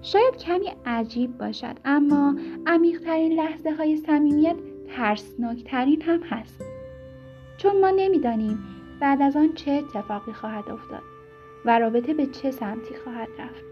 [0.03, 2.35] شاید کمی عجیب باشد اما
[2.67, 4.57] عمیقترین لحظه های صمیمیت
[4.89, 6.63] ترسناکترین هم هست.
[7.59, 8.59] چون ما نمی‌دانیم
[9.01, 11.03] بعد از آن چه اتفاقی خواهد افتاد
[11.65, 13.65] و رابطه به چه سمتی خواهد رفت.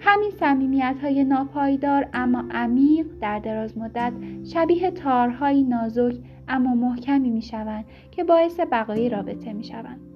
[0.00, 4.12] همین صمیمیت های ناپایدار اما عمیق در دراز مدت
[4.52, 6.16] شبیه تارهای نازک
[6.48, 10.09] اما محکمی می شوند که باعث بقای رابطه می شوند.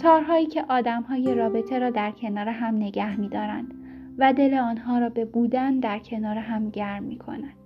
[0.00, 3.74] تارهایی که آدم های رابطه را در کنار هم نگه می دارند
[4.18, 7.56] و دل آنها را به بودن در کنار هم گرم می کنند.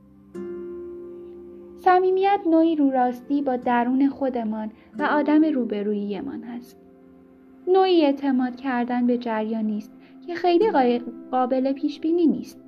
[1.77, 6.81] صمیمیت نوعی روراستی با درون خودمان و آدم روبروییمان هست.
[7.67, 9.93] نوعی اعتماد کردن به جریان نیست
[10.27, 10.71] که خیلی
[11.31, 12.61] قابل پیش بینی نیست.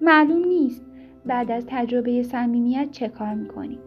[0.00, 0.84] معلوم نیست
[1.26, 3.78] بعد از تجربه صمیمیت چه کار می‌کنیم.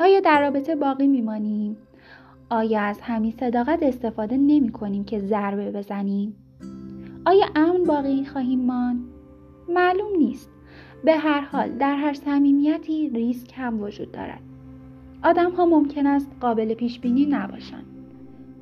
[0.00, 1.76] آیا در رابطه باقی میمانیم؟
[2.50, 6.36] آیا از همین صداقت استفاده نمی کنیم که ضربه بزنیم؟
[7.26, 9.00] آیا امن باقی خواهیم ماند؟
[9.68, 10.50] معلوم نیست.
[11.04, 14.40] به هر حال در هر صمیمیتی ریسک هم وجود دارد.
[15.24, 17.84] آدم ها ممکن است قابل پیش بینی نباشند.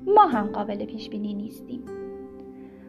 [0.07, 1.83] ما هم قابل پیش بینی نیستیم.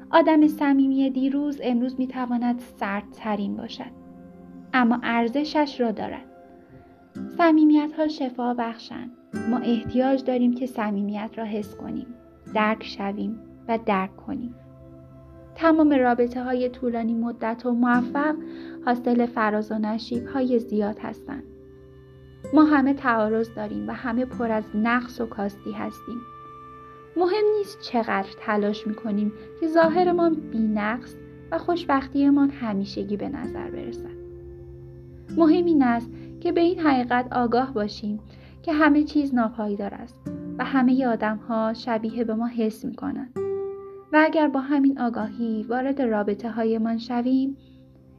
[0.09, 3.91] آدم صمیمی دیروز امروز می تواند سردترین باشد.
[4.73, 6.25] اما ارزشش را دارد.
[7.37, 9.11] صمیمیت ها شفا بخشند.
[9.49, 12.07] ما احتیاج داریم که صمیمیت را حس کنیم
[12.53, 14.55] درک شویم و درک کنیم.
[15.55, 18.35] تمام رابطه های طولانی مدت و موفق
[18.85, 21.43] حاصل فراز و نشیب های زیاد هستند.
[22.53, 26.17] ما همه تعارض داریم و همه پر از نقص و کاستی هستیم.
[27.17, 31.15] مهم نیست چقدر تلاش می‌کنیم که ظاهرمان بینقص
[31.51, 34.17] و خوشبختیمان همیشگی به نظر برسد.
[35.37, 36.09] مهم این است
[36.39, 38.19] که به این حقیقت آگاه باشیم
[38.67, 40.21] که همه چیز ناپایدار است
[40.57, 43.39] و همه آدم ها شبیه به ما حس می کنند.
[44.13, 47.57] و اگر با همین آگاهی وارد رابطه هایمان شویم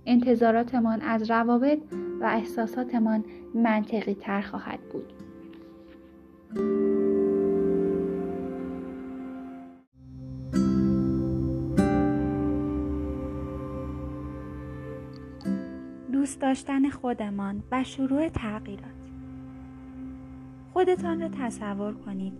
[0.06, 1.78] انتظاراتمان از روابط
[2.20, 3.24] و احساساتمان
[3.54, 5.12] منطقی تر خواهد بود.
[16.12, 18.97] دوست داشتن خودمان و شروع تغییرات
[20.78, 22.32] خودتان را تصور کنید.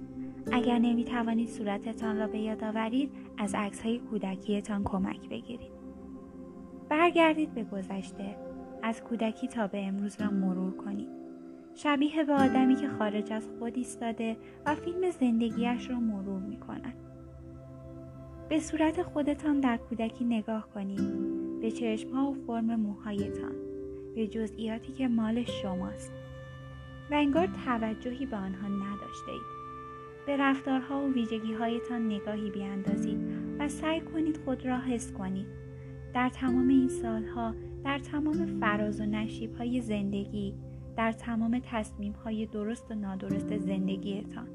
[0.53, 5.71] اگر نمی توانید صورتتان را به یاد آورید از عکس های کودکیتان کمک بگیرید.
[6.89, 8.37] برگردید به گذشته.
[8.83, 11.09] از کودکی تا به امروز را مرور کنید.
[11.75, 14.37] شبیه به آدمی که خارج از خود ایستاده
[14.67, 16.95] و فیلم زندگیش را مرور می کند.
[18.49, 21.01] به صورت خودتان در کودکی نگاه کنید.
[21.61, 23.55] به چشمها و فرم موهایتان.
[24.15, 26.28] به جزئیاتی که مال شماست.
[27.11, 29.59] و انگار توجهی به آنها نداشته اید.
[30.27, 33.19] به رفتارها و ویژگی هایتان نگاهی بیاندازید
[33.59, 35.47] و سعی کنید خود را حس کنید.
[36.15, 37.55] در تمام این سالها
[37.85, 40.55] در تمام فراز و نشیب های زندگی
[40.97, 44.49] در تمام تصمیم های درست و نادرست زندگیتان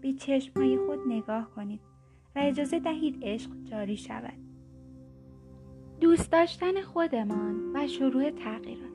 [0.00, 1.80] به چشم های خود نگاه کنید
[2.36, 4.38] و اجازه دهید عشق جاری شود
[6.00, 8.93] دوست داشتن خودمان و شروع تغییرات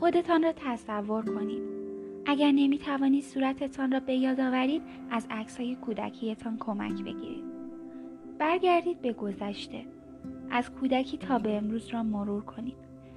[0.00, 1.62] خودتان را تصور کنید.
[2.26, 7.44] اگر نمی توانید صورتتان را به یاد آورید از عکس های کودکیتان کمک بگیرید.
[8.38, 9.84] برگردید به گذشته.
[10.50, 12.76] از کودکی تا به امروز را مرور کنید.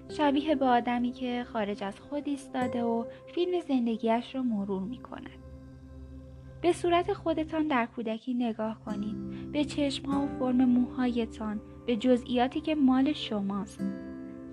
[0.09, 3.05] شبیه به آدمی که خارج از خود ایستاده و
[3.35, 5.29] فیلم زندگیش را مرور می کند.
[6.61, 9.51] به صورت خودتان در کودکی نگاه کنید.
[9.51, 13.81] به چشمها و فرم موهایتان به جزئیاتی که مال شماست.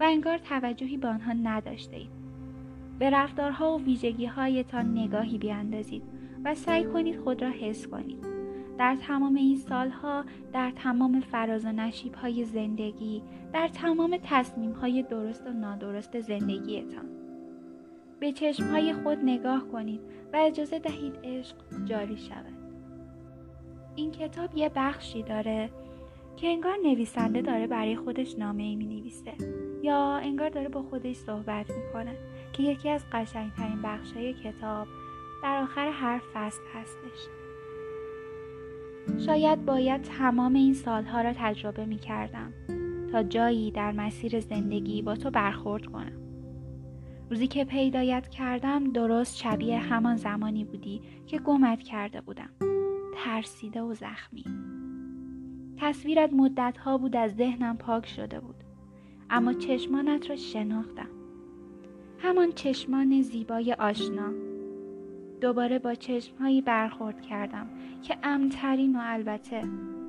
[0.01, 2.16] و انگار توجهی به آنها نداشته اید.
[2.99, 6.03] به رفتارها و ویژگی هایتان نگاهی بیاندازید
[6.45, 8.27] و سعی کنید خود را حس کنید.
[8.79, 13.23] در تمام این سالها در تمام فراز و نشیب های زندگی
[13.53, 17.07] در تمام تصمیم های درست و نادرست زندگیتان.
[18.21, 20.01] به چشم های خود نگاه کنید
[20.33, 22.57] و اجازه دهید عشق جاری شود.
[23.97, 25.71] این کتاب یه بخشی داره
[26.37, 29.33] که انگار نویسنده داره برای خودش نامه ای می نویسه
[29.83, 32.17] یا انگار داره با خودش صحبت می‌کنه.
[32.57, 34.89] که یکی از قشنگترین بخش های کتاب
[35.43, 37.29] در آخر هر فصل هستش.
[39.27, 42.53] شاید باید تمام این سالها را تجربه می کردم
[43.13, 46.13] تا جایی در مسیر زندگی با تو برخورد کنم.
[47.31, 52.51] روزی که پیدایت کردم درست شبیه همان زمانی بودی که گمت کرده بودم.
[53.15, 54.45] ترسیده و زخمی.
[55.77, 58.57] تصویرت مدت ها بود از ذهنم پاک شده بود
[59.31, 61.16] اما چشمانت را شناختم.
[62.27, 64.33] همان چشمان زیبای آشنا.
[65.41, 67.67] دوباره با چشمهایی برخورد کردم
[68.03, 69.63] که امترین و البته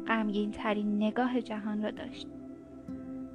[0.07, 2.27] غمگین ترین نگاه جهان را داشت.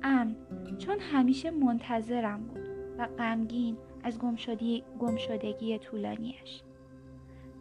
[0.03, 0.37] امن
[0.79, 2.69] چون همیشه منتظرم بود
[2.99, 6.63] و غمگین از گمشدگی, گمشدگی طولانیش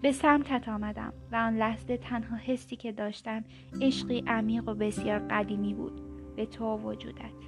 [0.01, 3.43] به سمتت آمدم و آن لحظه تنها حسی که داشتم
[3.81, 6.01] عشقی عمیق و بسیار قدیمی بود
[6.35, 7.40] به تو وجودت.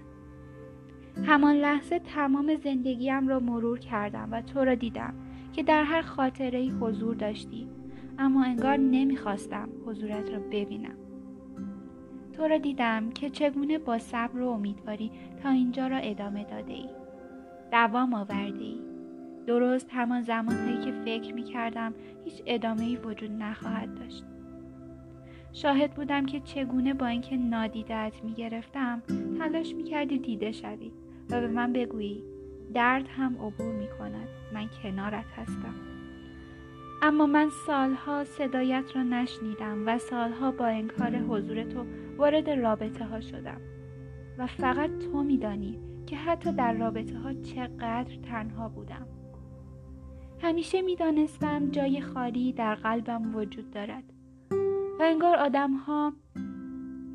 [1.26, 5.14] همان لحظه تمام زندگیم را مرور کردم و تو را دیدم
[5.53, 7.68] که در هر خاطره ای حضور داشتی.
[8.19, 10.95] اما انگار نمی‌خواستم حضورت را ببینم.
[12.34, 15.11] تو را دیدم که چگونه با صبر و امیدواری
[15.44, 16.90] تا اینجا را ادامه داده ای
[17.72, 18.80] دوام آورده ای
[19.48, 21.94] درست همان زمانهایی که فکر می کردم
[22.26, 24.23] هیچ ادامه ای وجود نخواهد داشت.
[25.53, 29.02] شاهد بودم که چگونه با اینکه نادیدت می گرفتم
[29.40, 30.91] تلاش می کردی دیده شوی.
[31.30, 32.24] و به من بگویی
[32.74, 35.76] درد هم عبور می کند من کنارت هستم.
[37.02, 41.86] اما من سالها صدایت را نشنیدم و سالها با انکار حضور تو
[42.18, 43.62] وارد رابطه ها شدم.
[44.38, 49.08] و فقط تو میدانی که حتی در رابطه ها چقدر تنها بودم.
[50.41, 54.04] همیشه می‌دانستم جای خالی در قلبم وجود دارد.
[55.00, 56.14] و انگار آدم ها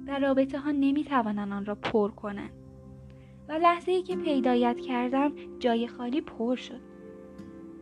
[0.06, 2.57] در رابطه ها نمی توانند آن را پر کنند.
[3.48, 6.80] و لحظه ای که پیدایت کردم جای خالی پر شد.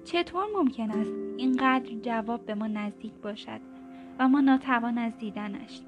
[0.04, 3.60] چطور ممکن است اینقدر جواب به ما نزدیک باشد
[4.18, 5.80] و ما ناتوان از دیدنش؟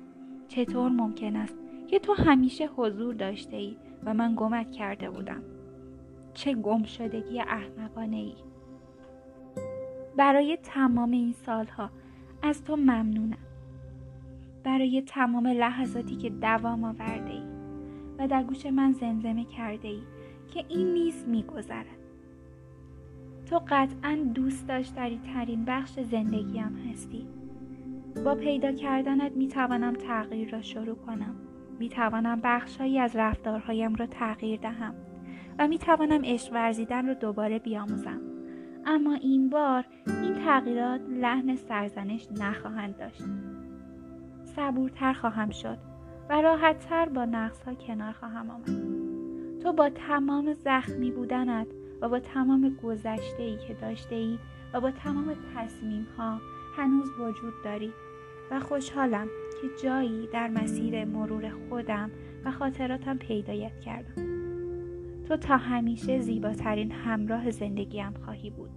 [0.48, 5.42] چطور ممکن است که تو همیشه حضور داشته ای و من گمت کرده بودم؟
[6.34, 8.34] چه گم شدگی احمقانه ای
[10.16, 11.90] برای تمام این سالها
[12.42, 13.38] از تو ممنونم.
[14.64, 17.47] برای تمام لحظاتی که دوام آورده ای
[18.18, 20.02] و در گوش من زمزمه کرده ای
[20.48, 21.86] که این نیز میگذرد.
[23.46, 27.26] تو قطعا دوست داشتری ترین بخش زندگیم هستی.
[28.24, 31.34] با پیدا کردنت می توانم تغییر را شروع کنم.
[31.78, 34.94] می توانم بخشهایی از رفتارهایم را تغییر دهم
[35.58, 38.20] و می توانم عشق ورزیدن را دوباره بیاموزم.
[38.86, 39.84] اما این بار
[40.22, 43.22] این تغییرات لحن سرزنش نخواهند داشت.
[44.44, 45.87] صبورتر خواهم شد.
[46.28, 48.98] و راحتتر با نقص ها کنار خواهم آمد.
[49.62, 51.66] تو با تمام زخمی بودنت
[52.00, 54.38] و با تمام گذشته ای که داشته ای
[54.74, 56.40] و با تمام تصمیم ها
[56.76, 57.92] هنوز وجود داری
[58.50, 59.26] و خوشحالم
[59.62, 62.10] که جایی در مسیر مرور خودم
[62.44, 64.38] و خاطراتم پیدایت کردم.
[65.28, 68.70] تو تا همیشه زیباترین همراه زندگیم خواهی بود.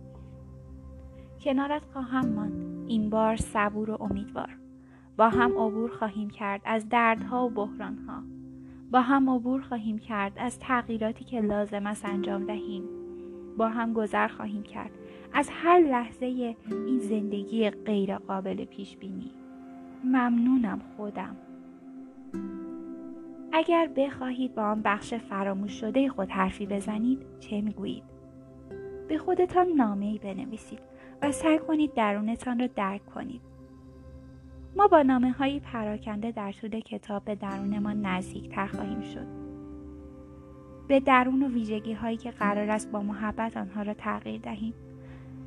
[1.43, 2.89] کنارت خواهم ماند.
[2.89, 4.60] این بار صبور و امیدوار.
[5.17, 8.23] با هم عبور خواهیم کرد از دردها و بحرانها.
[8.91, 12.83] با هم عبور خواهیم کرد از تغییراتی که لازم است انجام دهیم.
[13.57, 14.91] با هم گذر خواهیم کرد
[15.33, 16.25] از هر لحظه
[16.69, 19.31] این زندگی غیر قابل پیش بینی
[20.03, 21.35] ممنونم خودم.
[23.53, 28.03] اگر بخواهید با آن بخش فراموش شده خود حرفی بزنید چه می‌گویید؟
[29.07, 30.79] به خودتان نامه ای بنویسید
[31.21, 33.50] و سعی کنید درونتان را درک کنید.
[34.75, 39.27] ما با نامه هایی پراکنده در طول کتاب به درونمان نزدیکتر خواهیم شد.
[40.87, 44.73] به درون و ویژگی هایی که قرار است با محبت آنها را تغییر دهیم.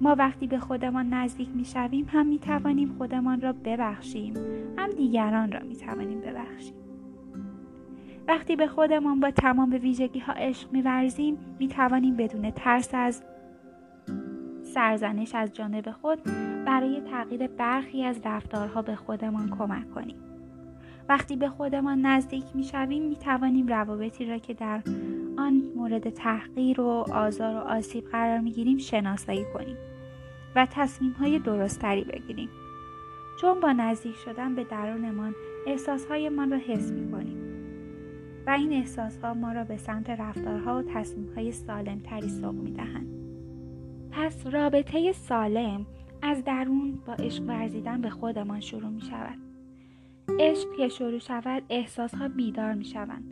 [0.01, 4.35] ما وقتی به خودمان نزدیک می شویم هم می توانیم خودمان را ببخشیم
[4.79, 6.75] هم دیگران را می توانیم ببخشیم.
[8.29, 13.23] وقتی به خودمان با تمام ویژگی ها عشق می ورزیم می توانیم بدون ترس از
[14.63, 16.19] سرزنش از جانب خود
[16.67, 20.17] برای تغییر برخی از رفتارها به خودمان کمک کنیم
[21.09, 24.83] وقتی به خودمان نزدیک می شویم می توانیم روابطی را که در
[25.39, 29.77] آن مورد تحقیر و آزار و آسیب قرار می گیریم شناسایی کنیم
[30.57, 32.49] و تصمیم های درستری بگیریم
[33.41, 35.35] چون با نزدیک شدن به درونمان
[35.67, 37.45] احساسهایمان را حس می کنیم
[38.47, 42.73] و این احساسها ما را به سمت رفتارها و تصمیم های سالم تری سوق می
[42.73, 43.07] دهند.
[44.11, 45.87] پس رابطه سالم
[46.25, 49.39] از درون با عشق ورزیدن به خودمان شروع می شود.
[50.39, 53.25] عشق که شروع شود احساس ها بیدار می شوند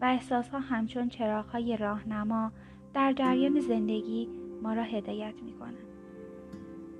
[0.00, 2.52] و احساس ها همچون چراغ های راهنما
[2.94, 4.28] در جریان زندگی
[4.62, 5.86] ما را هدایت می کنند.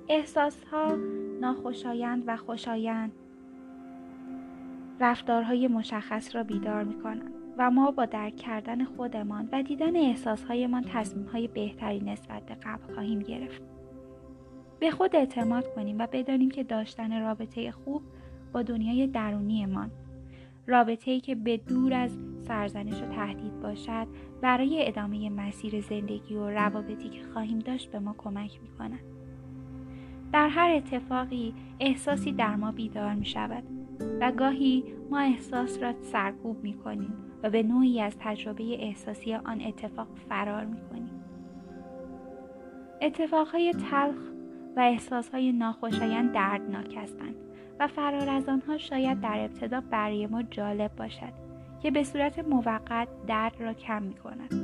[0.08, 0.96] احساس ها
[1.40, 3.12] ناخوشایند و خوشایند
[5.00, 10.84] رفتارهای مشخص را بیدار می کنند و ما با درک کردن خودمان و دیدن احساسهایمان
[10.92, 13.75] تصمیمهای بهتری نسبت به قبل خواهیم گرفت.
[14.80, 18.02] به خود اعتماد کنیم و بدانیم که داشتن رابطه خوب
[18.52, 19.90] با دنیای درونیمان
[20.66, 24.06] رابطه ای که به دور از سرزنش و تهدید باشد
[24.40, 29.00] برای ادامه مسیر زندگی و روابطی که خواهیم داشت به ما کمک می کند.
[30.32, 33.62] در هر اتفاقی احساسی در ما بیدار می شود
[34.20, 39.60] و گاهی ما احساس را سرکوب می کنیم و به نوعی از تجربه احساسی آن
[39.60, 41.22] اتفاق فرار می کنیم.
[43.02, 44.35] اتفاقهای تلخ
[44.76, 47.34] و احساسهای ناخوشایند دردناک هستند
[47.80, 51.32] و فرار از آنها شاید در ابتدا برای ما جالب باشد
[51.82, 54.54] که به صورت موقت درد را کم می کند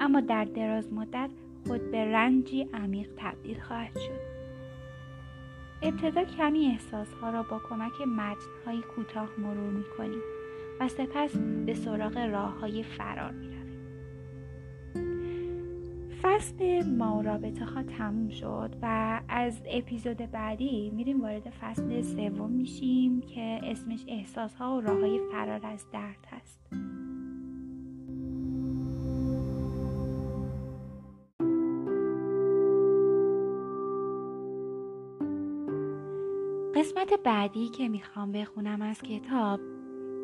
[0.00, 1.30] اما در دراز مدت
[1.66, 4.30] خود به رنجی عمیق تبدیل خواهد شد
[5.82, 10.20] ابتدا کمی احساسها را با کمک متنهایی کوتاه مرور می کنیم
[10.80, 11.36] و سپس
[11.66, 13.59] به سراغ راه های فرار می رویم.
[16.22, 23.20] فصل ما رابطه ها تموم شد و از اپیزود بعدی میریم وارد فصل سوم میشیم
[23.20, 26.60] که اسمش احساس ها و راه های فرار از درد هست.
[36.74, 39.60] قسمت بعدی که می‌خوام بخونم از کتاب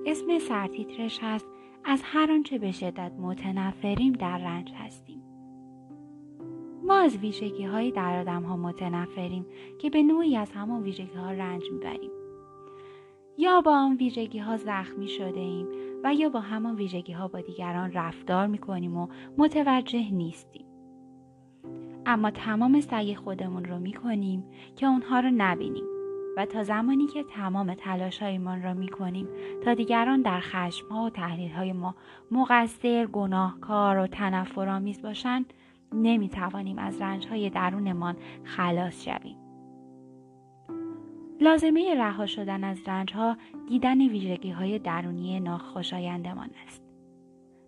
[0.06, 1.46] اسم سرتیترش هست
[1.84, 5.05] از هر آنچه به شدت متنفریم در رنج هستیم
[6.86, 9.46] ما از ویژگی هایی در آدم ها متنفریم
[9.78, 12.10] که به نوعی از همان ویژگی ها رنج می‌بریم.
[13.38, 15.66] یا با آن ویژگی ها زخمی شده ایم
[16.04, 19.08] و یا با همان ویژگی ها با دیگران رفتار می‌کنیم و
[19.38, 20.66] متوجه نیستیم.
[22.06, 24.44] اما تمام سعی خودمون رو می‌کنیم
[24.76, 25.84] که اونها رو نبینیم
[26.36, 29.28] و تا زمانی که تمام تلاش هایمان را می کنیم
[29.64, 31.94] تا دیگران در خشم ها و تحلیل های ما
[32.30, 35.52] مقصر، گناهکار و تنفرآمیز باشند
[35.92, 39.36] نمی توانیم از رنج های درونمان خلاص شویم.
[41.40, 43.36] لازمه رها شدن از رنج ها
[43.68, 46.82] دیدن ویژگی های درونی ناخوشایندمان است.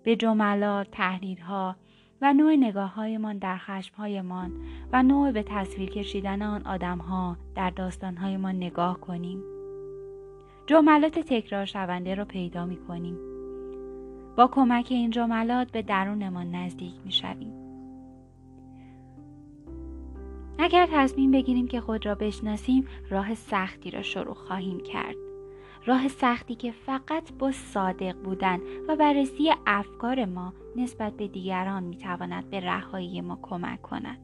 [0.02, 1.76] به جملات، تحلیل ها
[2.20, 4.52] و نوع نگاه هایمان در خشم هایمان
[4.92, 9.42] و نوع به تصویر کشیدن آن آدم ها در داستان هایمان نگاه کنیم.
[10.66, 13.16] جملات تکرار شونده را پیدا می کنیم.
[14.36, 17.57] با کمک این جملات به درونمان نزدیک می شویم.
[20.58, 25.16] اگر تصمیم بگیریم که خود را بشناسیم راه سختی را شروع خواهیم کرد.
[25.86, 32.50] راه سختی که فقط با صادق بودن و بررسی افکار ما نسبت به دیگران می‌تواند
[32.50, 34.18] به رهایی ما کمک کند.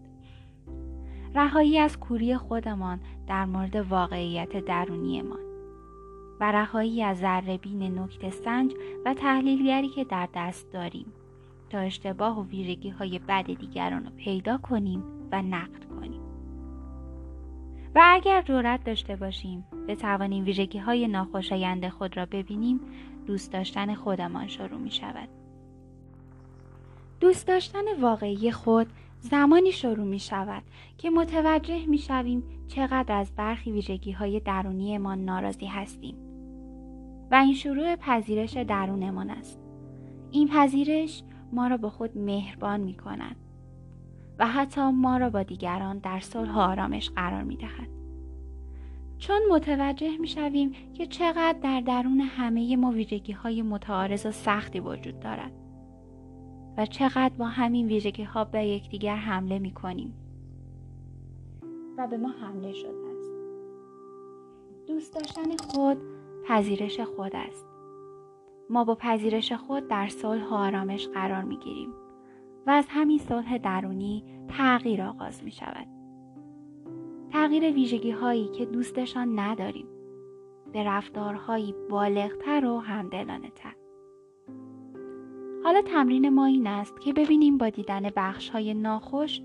[1.35, 5.39] رهایی از کوری خودمان در مورد واقعیت درونیمان
[6.41, 8.75] و رهایی از ذرهبین نکته سنج
[9.05, 11.13] و تحلیلگری که در دست داریم
[11.71, 15.03] تا اشتباه و ویژگی های بد دیگران رو پیدا کنیم
[15.33, 16.24] و نقد کنیم.
[17.95, 22.81] و اگر جرأت داشته باشیم بتوانیم ویژگی های ناخوشایند خود را ببینیم
[23.27, 25.29] دوست داشتن خودمان شروع می شود.
[27.21, 28.87] دوست داشتن واقعی خود
[29.21, 30.63] زمانی شروع می شود
[30.99, 36.17] که متوجه می شویم چقدر از برخی ویژگی های درونیمان ناراضی هستیم
[37.31, 39.61] و این شروع پذیرش درونمان است.
[40.31, 41.23] این پذیرش
[41.53, 43.37] ما را به خود مهربان می کند
[44.39, 47.89] و حتی ما را با دیگران در صلح و آرامش قرار می دهد.
[49.19, 54.81] چون متوجه می شویم که چقدر در درون همه ما ویژگی های متعارض و سختی
[54.81, 55.53] وجود دارد
[56.77, 60.15] و چقدر با همین ویژگی ها به یکدیگر حمله می کنیم
[61.99, 63.31] و به ما حمله شده است.
[64.87, 65.99] دوست داشتن خود
[66.49, 67.67] پذیرش خود است.
[68.71, 72.04] ما با پذیرش خود در صلح و آرامش قرار می گیریم
[72.67, 75.87] و از همین صلح درونی تغییر آغاز می شود
[77.31, 79.87] تغییر ویژگی هایی که دوستشان نداریم
[80.73, 83.75] به رفتارهایی بالغتر و همدلانه تر.
[85.65, 89.41] حالا تمرین ما این است که ببینیم با دیدن بخش های ناخوش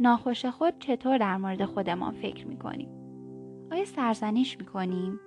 [0.00, 2.88] ناخوش خود چطور در مورد خودمان فکر می کنیم.
[3.72, 5.20] آیا سرزنش می کنیم؟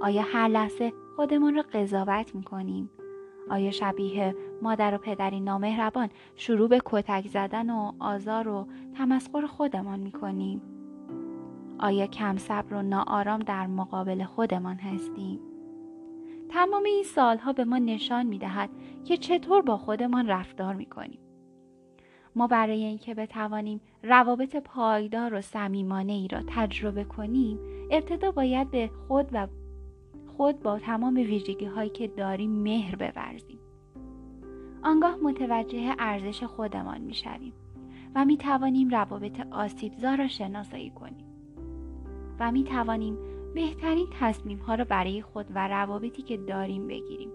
[0.00, 2.90] آیا هر لحظه خودمان را قضاوت می کنیم؟
[3.50, 8.66] آیا شبیه مادر و پدری نامهربان شروع به کتک زدن و آزار و
[8.98, 10.62] تمسخر خودمان می کنیم؟
[11.78, 15.40] آیا کم صبر و ناآرام در مقابل خودمان هستیم؟
[16.48, 18.70] تمام این سالها به ما نشان می دهد
[19.04, 21.18] که چطور با خودمان رفتار می کنیم.
[22.36, 27.58] ما برای اینکه بتوانیم روابط پایدار و صمیمانه ای را تجربه کنیم
[27.90, 29.46] ابتدا باید به خود و
[30.40, 33.58] خود با تمام ویژگی هایی که داریم مهر بورزیم
[34.82, 37.52] آنگاه متوجه ارزش خودمان می شویم
[38.14, 41.26] و می توانیم روابط آسیبزا را شناسایی کنیم
[42.40, 43.18] و می توانیم
[43.54, 47.30] بهترین تصمیم ها را برای خود و روابطی که داریم بگیریم.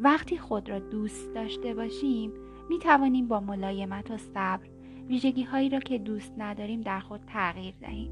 [0.00, 2.32] وقتی خود را دوست داشته باشیم
[2.68, 4.66] می توانیم با ملایمت و صبر
[5.08, 8.10] ویژگی هایی را که دوست نداریم در خود تغییر دهیم.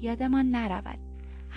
[0.00, 1.07] یادمان نرود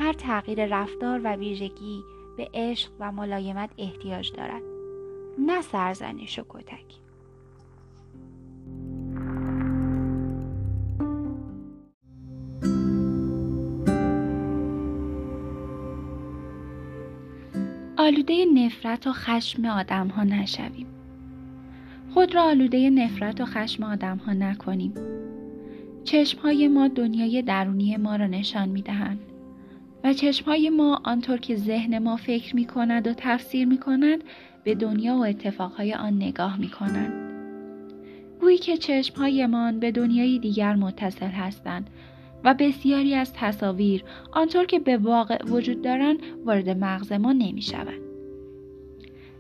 [0.02, 2.04] هر تغییر رفتار و ویژگی
[2.38, 4.62] به عشق و ملایمت احتیاج دارد
[5.40, 6.86] نه سرزنش و کتک
[17.98, 20.88] آلوده نفرت و خشم آدم ها نشویم.
[22.14, 24.94] خود را آلوده نفرت و خشم آدم ها نکنیم.
[26.04, 29.31] چشم های ما دنیای درونی ما را نشان می دهند
[30.04, 34.24] و چشم های ما آنطور که ذهن ما فکر می کند و تفسیر می کند
[34.64, 37.32] به دنیا و اتفاقهای آن نگاه می کنند.
[38.42, 41.90] گویی که چشم هایمان به دنیای دیگر متصل هستند
[42.44, 48.02] و بسیاری از تصاویر آنطور که به واقع وجود دارند وارد مغز ما نمی شود.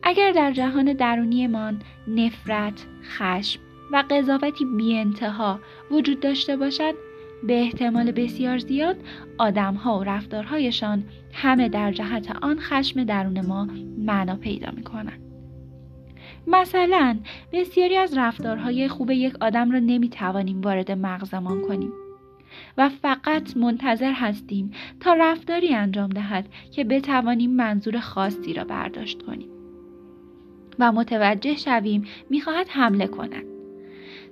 [0.03, 3.59] اگر در جهان درونیمان نفرت، خشم
[3.91, 5.59] و قضاوتی بی انتها
[5.91, 6.93] وجود داشته باشد
[7.43, 8.97] به احتمال بسیار زیاد
[9.38, 11.03] آدمها و رفتارهایشان
[11.34, 15.22] همه در جهت آن خشم درون ما معنا پیدا می کنند.
[16.47, 17.19] مثلا
[17.53, 21.91] بسیاری از رفتارهای خوب یک آدم را نمی توانیم وارد مغزمان کنیم
[22.77, 29.49] و فقط منتظر هستیم تا رفتاری انجام دهد که بتوانیم منظور خاصی را برداشت کنیم
[30.80, 33.50] و متوجه شویم می‌خواهد حمله کند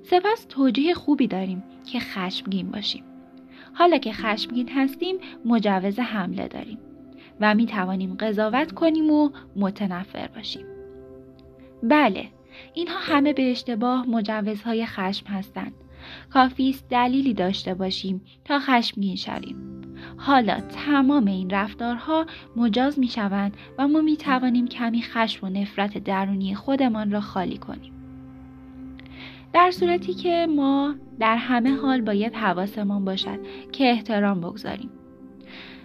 [0.03, 3.03] سپس توجیه خوبی داریم که خشمگین باشیم.
[3.73, 5.15] حالا که خشمگین هستیم
[5.45, 6.77] مجوز حمله داریم
[7.39, 10.65] و می توانیم قضاوت کنیم و متنفر باشیم.
[11.83, 12.27] بله،
[12.73, 15.73] اینها همه به اشتباه مجوزهای خشم هستند.
[16.29, 19.81] کافی است دلیلی داشته باشیم تا خشمگین شویم.
[20.17, 25.97] حالا تمام این رفتارها مجاز می شوند و ما می توانیم کمی خشم و نفرت
[25.97, 27.98] درونی خودمان را خالی کنیم.
[29.53, 33.39] در صورتی که ما در همه حال باید حواسمان باشد
[33.71, 34.89] که احترام بگذاریم.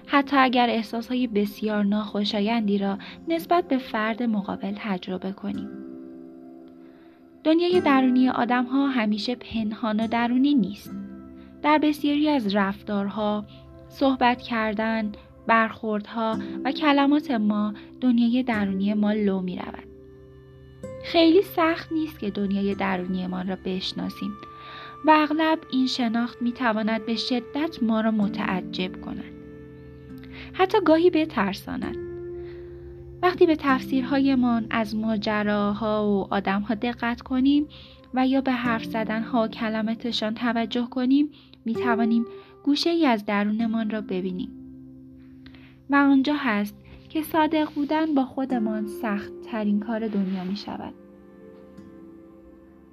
[0.06, 5.68] حتی اگر احساسهای بسیار ناخوشایندی را نسبت به فرد مقابل تجربه کنیم.
[7.44, 10.90] دنیای درونی آدم ها همیشه پنهان و درونی نیست.
[11.62, 13.44] در بسیاری از رفتارها،
[13.88, 15.12] صحبت کردن،
[15.46, 19.93] برخوردها و کلمات ما دنیای درونی ما لو می رود.
[21.04, 24.32] خیلی سخت نیست که دنیای درونیمان را بشناسیم
[25.04, 29.32] و اغلب این شناخت می تواند به شدت ما را متعجب کند.
[30.52, 31.96] حتی گاهی بترساند.
[33.22, 37.68] وقتی به تفسیرهایمان از ماجراها و آدمها دقت کنیم
[38.14, 41.30] و یا به حرف زدنها و کلمتشان توجه کنیم
[41.64, 42.24] می توانیم
[42.64, 44.50] گوشه ای از درونمان را ببینیم.
[45.90, 46.83] و آنجا هست
[47.14, 50.94] که صادق بودن با خودمان سخت ترین کار دنیا می شود.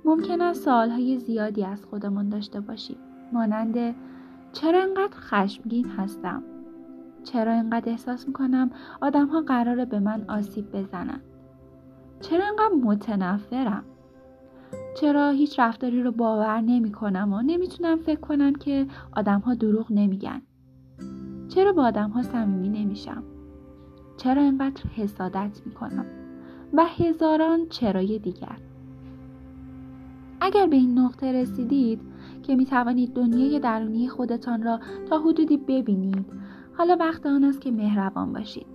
[0.06, 2.98] ممکن است سالهای زیادی از خودمان داشته باشیم.
[3.34, 3.96] مانند
[4.54, 6.44] چرا انقدر خشمگین هستم؟
[7.24, 8.72] چرا انقدر احساس می‌کنم
[9.02, 11.22] آدم ها قراره به من آسیب بزنن؟
[12.20, 13.84] چرا انقدر متنفرم؟
[14.98, 19.92] چرا هیچ رفتاری رو باور نمی کنم و نمی‌تونم فکر کنم که آدم ها دروغ
[19.92, 20.42] نمیگن؟
[21.50, 23.24] چرا با آدم ها صمیمی نمیشم؟
[24.24, 26.06] چرا انقدر حسادت می‌کنم؟
[26.74, 28.58] و هزاران چرای دیگر.
[30.42, 32.02] اگر به این نقطه رسیدید
[32.44, 34.80] که می توانید دنیای درونی خودتان را
[35.10, 36.26] تا حدودی ببینید
[36.78, 38.66] حالا وقت آن است که مهربان باشید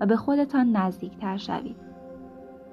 [0.00, 1.76] و به خودتان نزدیکتر شوید.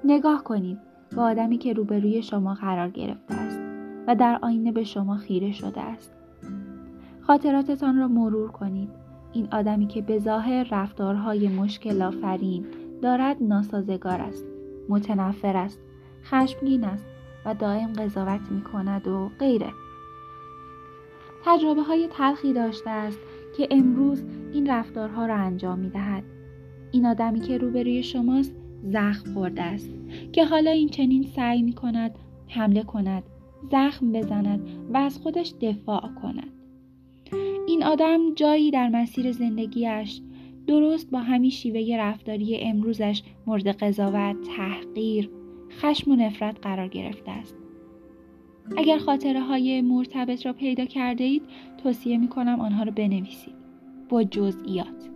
[0.04, 0.78] نگاه کنید
[1.10, 3.60] به آدمی که روبروی شما قرار گرفته است
[4.06, 6.12] و در آینه به شما خیره شده است.
[7.20, 8.97] خاطراتتان را مرور کنید.
[9.32, 12.66] این آدمی که به ظاهر رفتارهای مشکل آفرین
[13.02, 14.44] دارد ناسازگار است
[14.88, 15.80] متنفر است
[16.24, 17.06] خشمگین است
[17.44, 19.70] و دائم قضاوت می کند و غیره
[21.44, 23.18] تجربه های تلخی داشته است
[23.56, 26.24] که امروز این رفتارها را انجام می دهد.
[26.92, 29.90] این آدمی که روبروی شماست زخم خورده است
[30.32, 32.18] که حالا این چنین سعی می کند
[32.48, 33.22] حمله کند
[33.70, 36.57] زخم بزند و از خودش دفاع کند
[37.68, 40.20] این آدم جایی در مسیر زندگیش
[40.66, 45.30] درست با همین شیوه رفتاری امروزش مورد قضاوت، تحقیر،
[45.70, 47.56] خشم و نفرت قرار گرفته است.
[48.76, 51.42] اگر خاطره های مرتبط را پیدا کرده اید
[51.82, 53.54] توصیه می کنم آنها را بنویسید
[54.08, 55.08] با جزئیات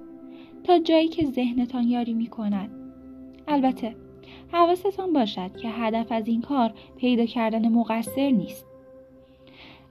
[0.65, 2.71] تا جایی که ذهنتان یاری می کند.
[3.49, 3.97] البته
[4.53, 8.72] حواستان باشد که هدف از این کار پیدا کردن مقصر نیست.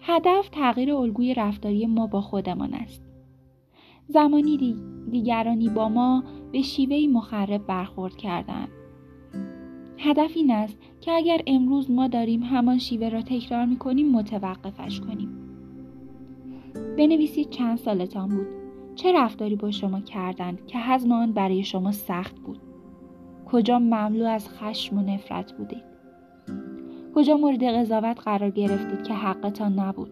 [0.02, 3.03] هدف تغییر الگوی رفتاری ما با خودمان است.
[4.07, 4.76] زمانی
[5.11, 8.69] دیگرانی با ما به شیوهی مخرب برخورد کردند
[9.98, 14.99] هدف این است که اگر امروز ما داریم همان شیوه را تکرار می کنیم متوقفش
[14.99, 15.30] کنیم.
[16.98, 18.48] بنویسید چند سالتان بود.
[18.95, 22.60] چه رفتاری با شما کردند که حزم آن برای شما سخت بود؟
[23.45, 25.84] کجا مملو از خشم و نفرت بودید؟
[27.16, 30.12] کجا مورد قضاوت قرار گرفتید که حقتان نبود؟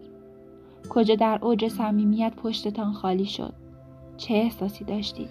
[0.90, 3.54] کجا در اوج صمیمیت پشتتان خالی شد؟
[4.16, 5.30] چه احساسی داشتید؟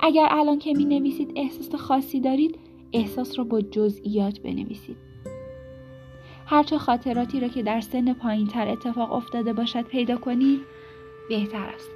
[0.00, 2.58] اگر الان که می نویسید احساس خاصی دارید
[2.92, 4.96] احساس را با جزئیات بنویسید.
[6.46, 10.60] هرچه خاطراتی را که در سن پایین تر اتفاق افتاده باشد پیدا کنید
[11.28, 11.90] بهتر است.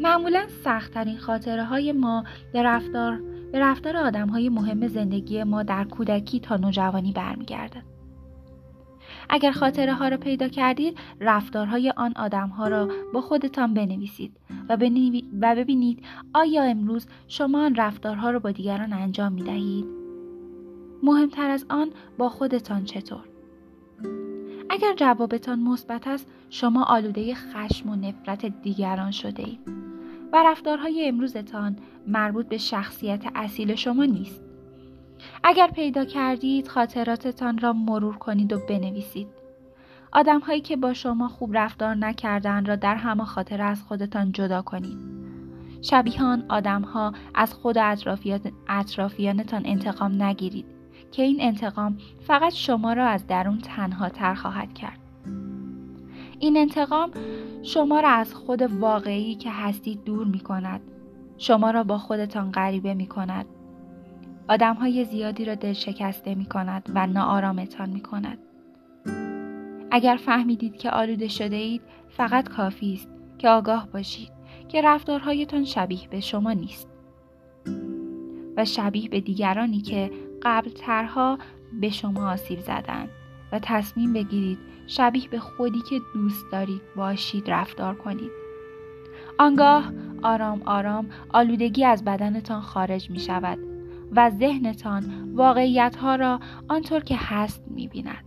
[0.00, 3.20] معمولا سختترین خاطره های ما به رفتار
[3.52, 7.82] به رفتار آدم های مهم زندگی ما در کودکی تا نوجوانی برمیگردد.
[9.28, 14.36] اگر خاطره ها را پیدا کردید رفتارهای آن آدم ها را با خودتان بنویسید
[14.68, 14.76] و,
[15.40, 16.02] و ببینید
[16.34, 19.86] آیا امروز شما آن رفتارها را با دیگران انجام می دهید؟
[21.02, 23.24] مهمتر از آن با خودتان چطور؟
[24.70, 29.60] اگر جوابتان مثبت است شما آلوده خشم و نفرت دیگران شده اید
[30.32, 31.76] و رفتارهای امروزتان
[32.06, 34.40] مربوط به شخصیت اصیل شما نیست.
[35.44, 39.28] اگر پیدا کردید خاطراتتان را مرور کنید و بنویسید.
[40.12, 44.62] آدم هایی که با شما خوب رفتار نکردن را در همه خاطر از خودتان جدا
[44.62, 44.98] کنید.
[45.82, 47.78] شبیهان آدم ها از خود
[48.68, 50.66] اطرافیانتان انتقام نگیرید
[51.12, 55.07] که این انتقام فقط شما را از درون تنها تر خواهد کرد.
[56.40, 57.10] این انتقام
[57.62, 60.80] شما را از خود واقعی که هستید دور می کند.
[61.38, 63.46] شما را با خودتان غریبه می کند.
[64.48, 68.38] آدم های زیادی را دل شکسته می کند و ناآرامتان می کند.
[69.90, 73.08] اگر فهمیدید که آلوده شده اید فقط کافی است
[73.38, 74.32] که آگاه باشید
[74.68, 76.88] که رفتارهایتان شبیه به شما نیست
[78.56, 80.10] و شبیه به دیگرانی که
[80.42, 81.38] قبل ترها
[81.80, 83.08] به شما آسیب زدند
[83.52, 84.58] و تصمیم بگیرید
[84.88, 88.30] شبیه به خودی که دوست دارید باشید رفتار کنید.
[89.38, 89.92] آنگاه
[90.22, 93.58] آرام آرام آلودگی از بدنتان خارج می شود
[94.12, 98.24] و ذهنتان واقعیت ها را آنطور که هست می بیند.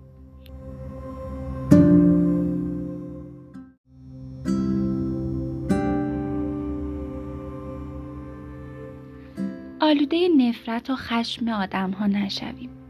[9.82, 12.81] آلوده نفرت و خشم آدم ها نشویم.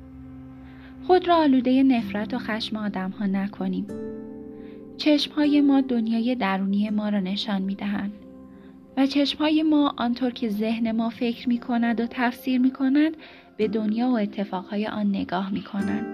[1.11, 3.87] خود را آلوده نفرت و خشم آدم ها نکنیم.
[4.97, 8.13] چشم های ما دنیای درونی ما را نشان می دهند
[8.97, 13.17] و چشم های ما آنطور که ذهن ما فکر می کند و تفسیر می کند
[13.57, 16.05] به دنیا و اتفاقهای آن نگاه می کنند.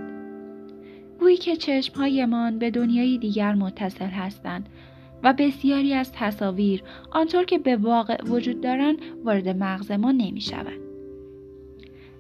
[1.20, 4.70] گویی که چشم به دنیای دیگر متصل هستند
[5.24, 10.87] و بسیاری از تصاویر آنطور که به واقع وجود دارند وارد مغز ما نمی شود.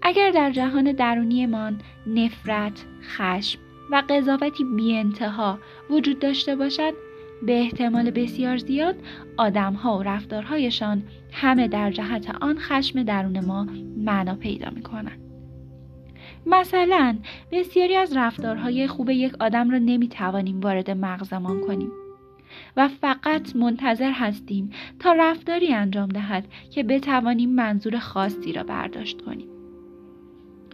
[0.08, 3.60] اگر در جهان درونیمان نفرت، خشم
[3.92, 5.60] و قضاوتی بی انتها
[5.90, 6.94] وجود داشته باشد
[7.42, 8.96] به احتمال بسیار زیاد
[9.38, 13.68] آدمها و رفتارهایشان همه در جهت آن خشم درون ما
[13.98, 15.20] معنا پیدا می کنند.
[16.46, 17.18] مثلا
[17.52, 21.92] بسیاری از رفتارهای خوب یک آدم را نمی توانیم وارد مغزمان کنیم
[22.78, 24.70] و فقط منتظر هستیم
[25.00, 29.57] تا رفتاری انجام دهد که بتوانیم منظور خاصی را برداشت کنیم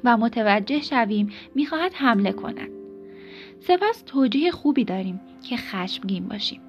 [0.04, 2.70] و متوجه شویم می‌خواهد حمله کند.
[3.60, 6.62] سپس توجیه خوبی داریم که خشمگین باشیم.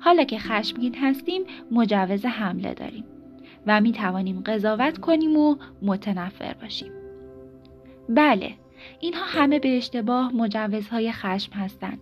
[0.00, 3.04] حالا که خشمگین هستیم مجوز حمله داریم
[3.66, 6.92] و می توانیم قضاوت کنیم و متنفر باشیم.
[8.08, 8.52] بله
[9.00, 11.98] اینها همه به اشتباه مجوزهای خشم هستند.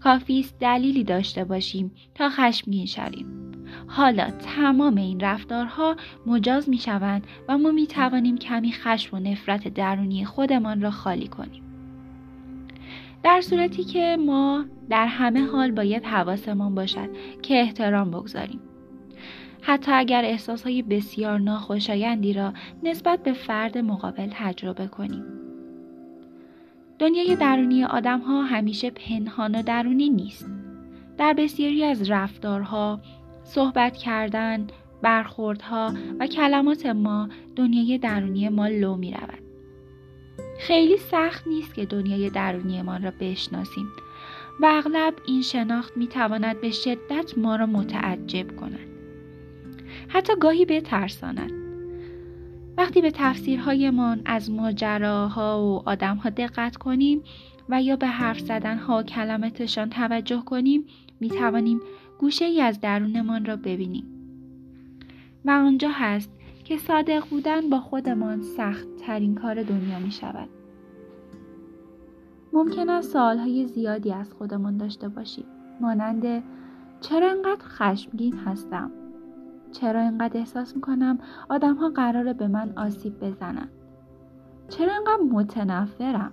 [0.00, 3.45] کافی است دلیلی داشته باشیم تا خشمگین شویم.
[3.86, 5.96] حالا تمام این رفتارها
[6.26, 11.28] مجاز می شوند و ما می توانیم کمی خشم و نفرت درونی خودمان را خالی
[11.28, 11.62] کنیم.
[13.22, 17.08] در صورتی که ما در همه حال باید حواسمان باشد
[17.42, 18.60] که احترام بگذاریم.
[19.62, 22.52] حتی اگر احساسهای بسیار ناخوشایندی را
[22.82, 25.24] نسبت به فرد مقابل تجربه کنیم.
[26.98, 30.50] دنیای درونی آدم ها همیشه پنهان و درونی نیست.
[31.18, 33.00] در بسیاری از رفتارها،
[33.46, 34.66] صحبت کردن،
[35.02, 39.42] برخوردها و کلمات ما دنیای درونی ما لو می رود.
[40.58, 43.86] خیلی سخت نیست که دنیای درونی ما را بشناسیم
[44.60, 48.88] و اغلب این شناخت می تواند به شدت ما را متعجب کند.
[50.08, 51.52] حتی گاهی بترساند.
[52.76, 57.22] وقتی به تفسیرهایمان از ماجراها و آدمها دقت کنیم
[57.68, 60.84] و یا به حرف زدنها و کلماتشان توجه کنیم
[61.20, 61.80] می توانیم
[62.18, 64.04] گوشه ای از درونمان را ببینیم.
[65.44, 66.30] و آنجا هست
[66.64, 70.48] که صادق بودن با خودمان سخت ترین کار دنیا می شود.
[72.52, 75.44] ممکن است سوالهای زیادی از خودمان داشته باشیم.
[75.80, 76.42] مانند
[77.00, 78.90] چرا انقدر خشمگین هستم؟
[79.72, 81.18] چرا انقدر احساس می‌کنم
[81.48, 83.70] آدم ها قراره به من آسیب بزنند؟
[84.68, 86.32] چرا انقدر متنفرم؟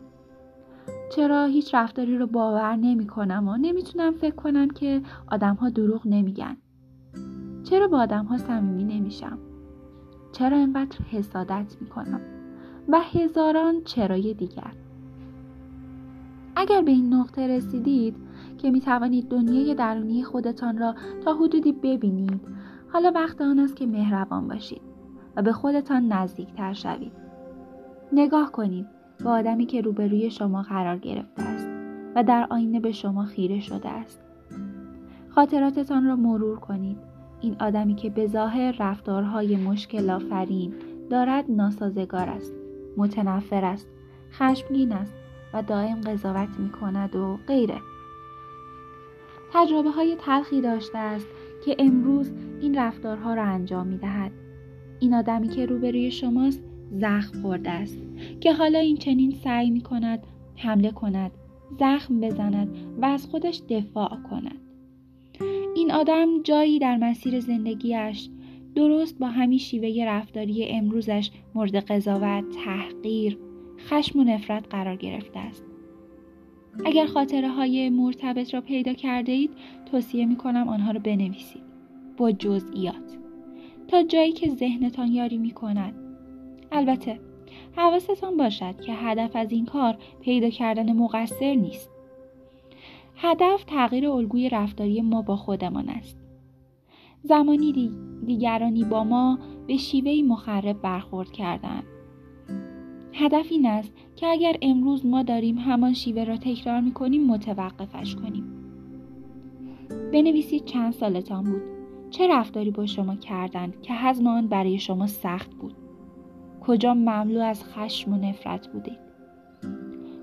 [1.15, 6.01] چرا هیچ رفتاری رو باور نمی کنم و نمی‌تونم فکر کنم که آدم ها دروغ
[6.05, 6.57] نمیگن.
[7.63, 9.37] چرا با آدم ها صمیمی نمیشم؟
[10.31, 12.21] چرا اینقدر حسادت می‌کنم؟
[12.89, 14.73] و هزاران چرای دیگر.
[16.55, 18.15] اگر به این نقطه رسیدید
[18.57, 20.95] که می توانید دنیای درونی خودتان را
[21.25, 22.41] تا حدودی ببینید
[22.93, 24.81] حالا وقت آن است که مهربان باشید
[25.35, 27.11] و به خودتان نزدیکتر شوید.
[28.13, 29.02] نگاه کنید.
[29.23, 31.69] به آدمی که روبروی شما قرار گرفته است
[32.15, 34.19] و در آینه به شما خیره شده است.
[35.29, 36.97] خاطراتتان را مرور کنید.
[37.41, 40.73] این آدمی که به ظاهر رفتارهای مشکل آفرین
[41.09, 42.53] دارد ناسازگار است،
[42.97, 43.87] متنفر است،
[44.31, 45.13] خشمگین است
[45.53, 47.77] و دائم قضاوت می کند و غیره.
[49.53, 51.27] تجربه های تلخی داشته است
[51.65, 52.31] که امروز
[52.61, 54.31] این رفتارها را انجام می دهد.
[54.99, 56.63] این آدمی که روبروی شماست
[56.93, 57.97] زخم خورده است
[58.41, 60.23] که حالا این چنین سعی می کند
[60.55, 61.31] حمله کند
[61.79, 64.57] زخم بزند و از خودش دفاع کند
[65.75, 68.29] این آدم جایی در مسیر زندگیش
[68.75, 73.37] درست با همین شیوه رفتاری امروزش مورد قضاوت، تحقیر،
[73.79, 75.63] خشم و نفرت قرار گرفته است.
[76.85, 79.51] اگر خاطره های مرتبط را پیدا کرده اید
[79.91, 81.63] توصیه می کنم آنها را بنویسید
[82.17, 83.17] با جزئیات
[83.87, 86.02] تا جایی که ذهنتان یاری می کند.
[86.73, 87.19] البته
[87.75, 91.89] حواستان باشد که هدف از این کار پیدا کردن مقصر نیست.
[93.15, 96.17] هدف تغییر الگوی رفتاری ما با خودمان است.
[97.23, 97.91] زمانی
[98.25, 101.83] دیگرانی با ما به شیوهی مخرب برخورد کردند.
[103.13, 108.15] هدف این است که اگر امروز ما داریم همان شیوه را تکرار می کنیم متوقفش
[108.15, 108.43] کنیم.
[110.13, 111.61] بنویسید چند سالتان بود.
[112.09, 115.82] چه رفتاری با شما کردند که حزم آن برای شما سخت بود؟
[116.67, 118.99] کجا مملو از خشم و نفرت بودید؟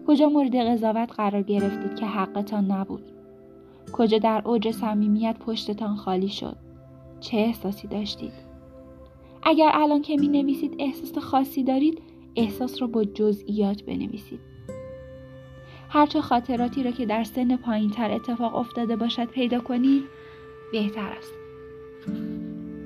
[0.06, 3.02] کجا مورد قضاوت قرار گرفتید که حقتان نبود؟
[3.92, 6.56] کجا در اوج صمیمیت پشتتان خالی شد؟
[7.20, 8.32] چه احساسی داشتید؟
[9.42, 12.02] اگر الان که می نویسید احساس خاصی دارید
[12.36, 14.40] احساس را با جزئیات بنویسید.
[15.88, 20.04] هرچه خاطراتی را که در سن پایین تر اتفاق افتاده باشد پیدا کنید
[20.72, 21.32] بهتر است.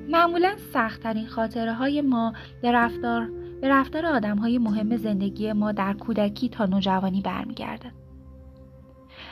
[0.08, 2.32] معمولا سختترین خاطره های ما
[2.62, 3.28] به رفتار
[3.64, 7.92] به رفتار آدم های مهم زندگی ما در کودکی تا نوجوانی برمیگردد.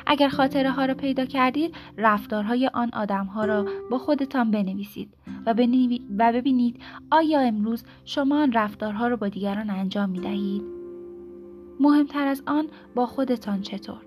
[0.07, 5.15] اگر خاطره ها را پیدا کردید رفتارهای آن آدم ها را با خودتان بنویسید
[5.47, 5.55] و,
[6.19, 6.81] و ببینید
[7.11, 10.63] آیا امروز شما آن رفتارها را با دیگران انجام می دهید؟
[11.81, 14.03] مهمتر از آن با خودتان چطور؟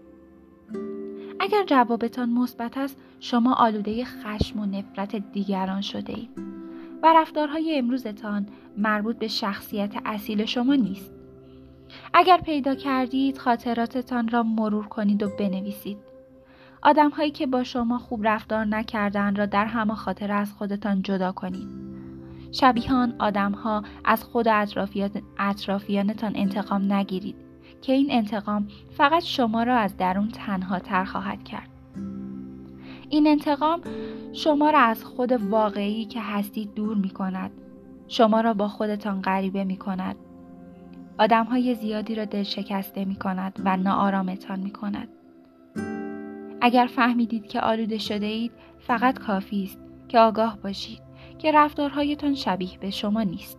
[1.40, 6.65] اگر جوابتان مثبت است شما آلوده خشم و نفرت دیگران شده اید
[7.04, 8.48] و رفتارهای امروزتان
[8.78, 11.12] مربوط به شخصیت اصیل شما نیست.
[12.14, 15.98] اگر پیدا کردید خاطراتتان را مرور کنید و بنویسید.
[16.82, 21.32] آدم هایی که با شما خوب رفتار نکردن را در همه خاطر از خودتان جدا
[21.32, 21.68] کنید.
[22.52, 24.48] شبیهان آدم ها از خود
[25.38, 27.36] اطرافیانتان انتقام نگیرید
[27.82, 28.68] که این انتقام
[28.98, 31.75] فقط شما را از درون تنها تر خواهد کرد.
[33.10, 33.82] این انتقام
[34.34, 37.52] شما را از خود واقعی که هستید دور می کند.
[38.08, 40.16] شما را با خودتان غریبه می کند.
[41.20, 45.08] آدم های زیادی را دل شکسته می کند و ناآرامتان می کند.
[46.62, 51.02] اگر فهمیدید که آلوده شده اید فقط کافی است که آگاه باشید
[51.38, 53.58] که رفتارهایتان شبیه به شما نیست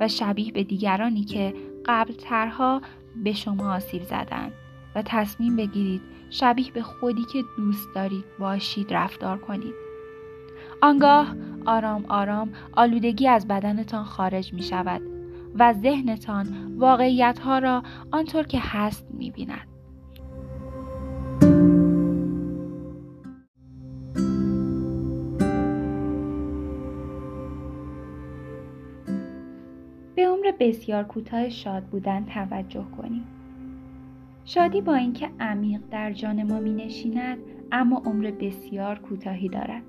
[0.00, 1.54] و شبیه به دیگرانی که
[1.86, 2.80] قبل ترها
[3.24, 4.52] به شما آسیب زدند
[5.06, 9.74] تصمیم بگیرید شبیه به خودی که دوست دارید باشید رفتار کنید.
[10.82, 11.34] آنگاه
[11.66, 15.02] آرام آرام آلودگی از بدنتان خارج می شود
[15.54, 19.68] و ذهنتان واقعیت ها را آنطور که هست می بیند.
[30.14, 33.37] به عمر بسیار کوتاه شاد بودن توجه کنیم.
[34.48, 37.38] شادی با اینکه عمیق در جان ما می نشیند
[37.72, 39.82] اما عمر بسیار کوتاهی دارد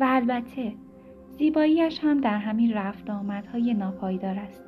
[0.00, 0.72] و البته
[1.38, 4.64] زیباییش هم در همین رفت آمدهای ناپایدار است.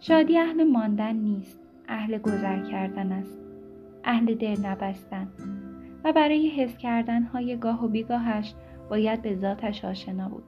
[0.00, 3.38] شادی اهل ماندن نیست، اهل گذر کردن است،
[4.04, 5.28] اهل دل نبستن
[6.04, 8.54] و برای حس کردن های گاه و بیگاهش
[8.90, 10.44] باید به ذاتش آشنا بود.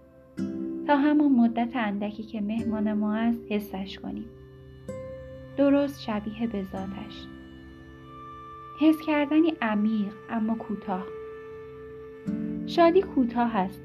[0.86, 4.26] تا همان مدت اندکی که مهمان ما است حسش کنیم.
[5.56, 7.35] درست شبیه به ذاتش.
[8.80, 11.06] حس کردنی عمیق اما کوتاه.
[12.66, 13.82] شادی کوتاه است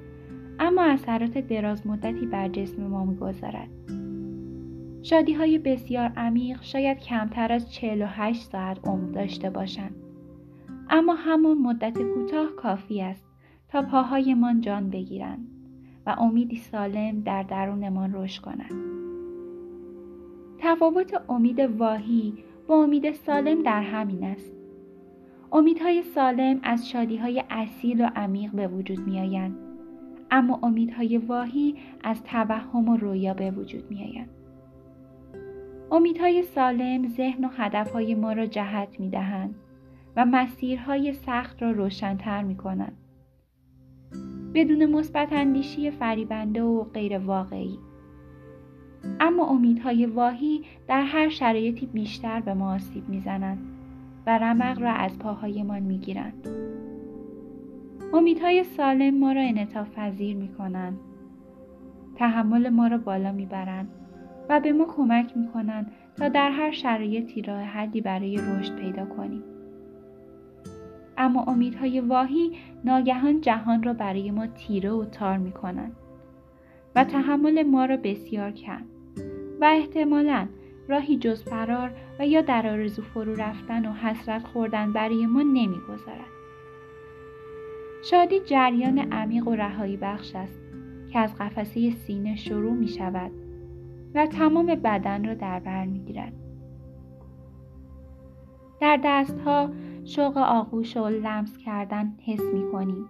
[0.60, 3.70] اما اثرات دراز مدتی بر جسم ما می‌گذارد.
[5.02, 9.96] شادی های بسیار عمیق شاید کمتر از 48 ساعت عمر داشته باشند.
[10.90, 13.26] اما همان مدت کوتاه کافی است
[13.70, 15.48] تا پاهایمان جان بگیرند
[16.06, 18.92] و امیدی سالم در درونمان رشد کنند.
[20.60, 22.34] تفاوت امید واهی
[22.68, 24.61] با امید سالم در همین است.
[25.53, 29.57] امیدهای سالم از شادیهای اصیل و عمیق به وجود می آیند.
[30.32, 34.30] اما امیدهای واهی از توهم و رویا به وجود می آیند.
[35.91, 39.56] امیدهای سالم ذهن و هدفهای ما را جهت می دهند
[40.15, 42.98] و مسیرهای سخت را روشنتر می کنند.
[44.53, 47.80] بدون مثبت اندیشی فریبنده و غیر واقعی.
[49.19, 53.70] اما امیدهای واهی در هر شرایطی بیشتر به ما آسیب می‌زنند
[54.27, 56.48] و رمق را از پاهایمان می‌گیرند.
[58.14, 60.99] امیدهای سالم ما را انعطاف پذیر می کنند.
[62.15, 63.88] تحمل ما را بالا می‌برند
[64.49, 69.06] و به ما کمک می کنند تا در هر شرایطی راه حلی برای رشد پیدا
[69.06, 69.43] کنیم.
[71.18, 72.52] اما امیدهای واهی
[72.85, 75.95] ناگهان جهان را برای ما تیره و تار می کنند
[76.95, 78.81] و تحمل ما را بسیار کم
[79.61, 80.48] و احتمالا
[80.92, 86.32] راهی جز فرار و یا در آرزو فرو رفتن و حسرت خوردن برای ما نمی‌گذارد
[88.04, 90.62] شادی جریان عمیق و رهایی بخش است
[91.14, 93.32] که از قفسه سینه شروع می شود
[94.16, 96.34] و تمام بدن را در بر می گیرد.
[98.82, 99.70] در دستها
[100.06, 103.06] شوق آغوش و لمس کردن حس می کنیم.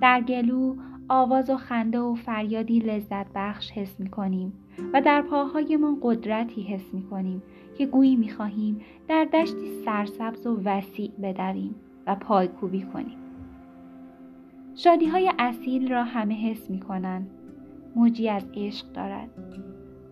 [0.00, 0.74] در گلو
[1.08, 4.52] آواز و خنده و فریادی لذت بخش حس می کنیم
[4.92, 7.42] و در پاهایمان قدرتی حس می کنیم
[7.78, 11.74] که گویی می خواهیم در دشتی سرسبز و وسیع بدویم
[12.06, 13.18] و پایکوبی کنیم.
[14.74, 17.30] شادی های اصیل را همه حس می کنند.
[17.96, 19.28] موجی از عشق دارد.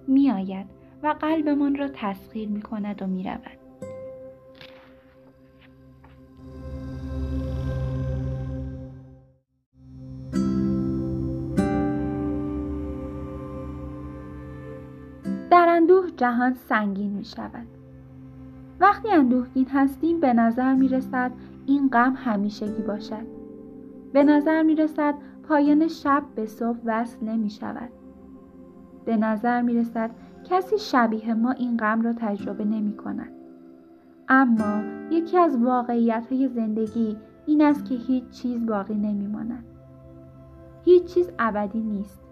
[0.06, 0.66] می آید
[1.02, 3.63] و قلبمان را تسخیر می کند و می رود.
[16.16, 17.66] جهان سنگین می شود.
[18.80, 21.32] وقتی اندوهگین هستیم به نظر می رسد
[21.66, 23.26] این غم همیشگی باشد.
[24.12, 25.14] به نظر می رسد
[25.48, 27.90] پایان شب به صبح وصل نمی شود.
[29.04, 30.10] به نظر می رسد
[30.44, 33.32] کسی شبیه ما این غم را تجربه نمی کند.
[34.28, 37.16] اما یکی از واقعیت های زندگی
[37.46, 39.64] این است که هیچ چیز باقی نمی ماند.
[40.84, 42.23] هیچ چیز ابدی نیست.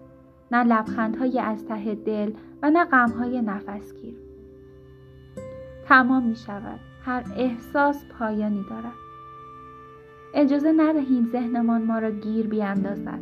[0.53, 2.31] نه لبخندهای از ته دل
[2.61, 4.15] و نه غمهای نفسگیر.
[5.85, 6.79] تمام می شود.
[7.01, 8.93] هر احساس پایانی دارد.
[10.33, 13.19] اجازه ندهیم ذهنمان ما را گیر بیاندازد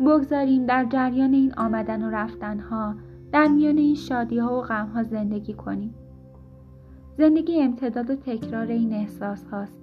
[0.00, 2.94] بگذاریم در جریان این آمدن و رفتنها
[3.32, 5.94] در میان این شادی ها و غم ها زندگی کنیم
[7.18, 9.80] زندگی امتداد و تکرار این احساس هاست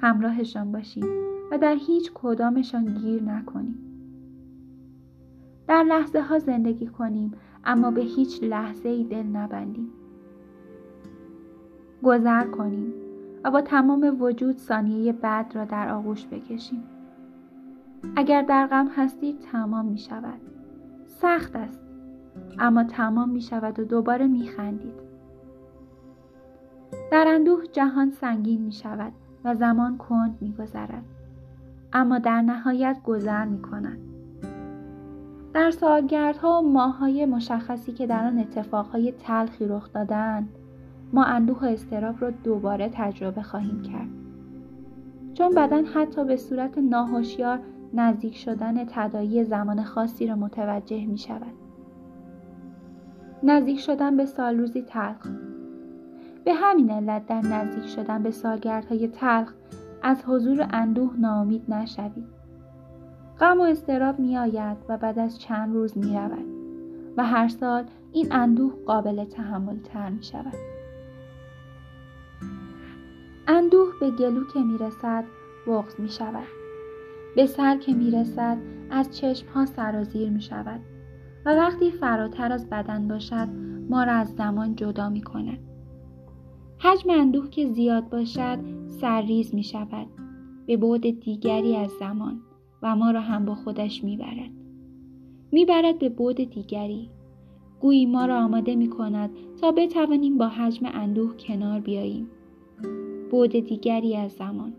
[0.00, 1.06] همراهشان باشیم
[1.52, 3.85] و در هیچ کدامشان گیر نکنیم
[5.68, 7.32] در لحظه ها زندگی کنیم
[7.64, 9.92] اما به هیچ لحظه ای دل نبندیم
[12.02, 12.92] گذر کنیم
[13.44, 16.84] و با تمام وجود ثانیه بعد را در آغوش بکشیم.
[18.16, 20.40] اگر در غم هستید تمام می شود.
[21.06, 21.80] سخت است
[22.58, 25.06] اما تمام می شود و دوباره می خندید.
[27.12, 29.12] در اندوه جهان سنگین می شود
[29.44, 31.04] و زمان کند می گذرد.
[31.92, 34.05] اما در نهایت گذر می کند.
[35.56, 40.48] در سالگردها و ماههای مشخصی که در آن اتفاقهای تلخی رخ دادند
[41.12, 44.08] ما اندوه و استراب را دوباره تجربه خواهیم کرد.
[45.34, 47.60] چون بدن حتی به صورت ناهوشیار
[47.94, 51.54] نزدیک شدن تدایی زمان خاصی را متوجه می شود.
[53.42, 55.28] نزدیک شدن به سالروزی تلخ.
[56.44, 59.52] به همین علت در نزدیک شدن به سالگردهای تلخ
[60.02, 62.35] از حضور اندوه ناامید نشوید.
[63.40, 66.44] غم و استراب می آید و بعد از چند روز می رود
[67.16, 70.54] و هر سال این اندوه قابل تحمل تر می شود.
[73.48, 75.24] اندوه به گلو که می‌رسد
[75.66, 76.46] بغز می شود.
[77.36, 78.58] به سر که می‌رسد
[78.90, 80.80] از چشم ها سرازیر می شود
[81.46, 83.48] و وقتی فراتر از بدن باشد
[83.90, 85.58] ما را از زمان جدا می کند.
[86.78, 88.58] حجم اندوه که زیاد باشد
[88.88, 90.06] سرریز می شود
[90.66, 92.40] به بعد دیگری از زمان
[92.82, 94.50] و ما را هم با خودش می برد.
[95.52, 97.10] می برد به بعد دیگری.
[97.80, 99.30] گویی ما را آماده می کند
[99.60, 102.28] تا بتوانیم با حجم اندوه کنار بیاییم.
[103.30, 104.72] بود دیگری از زمان.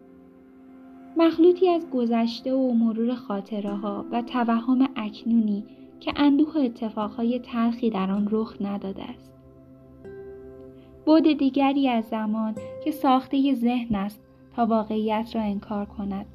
[1.18, 5.64] مخلوطی از گذشته و مرور خاطره ها و توهم اکنونی
[6.00, 9.34] که اندوه اتفاقهای تلخی در آن رخ نداده است.
[11.06, 14.22] بود دیگری از زمان که ساخته ذهن است
[14.56, 16.26] تا واقعیت را انکار کند.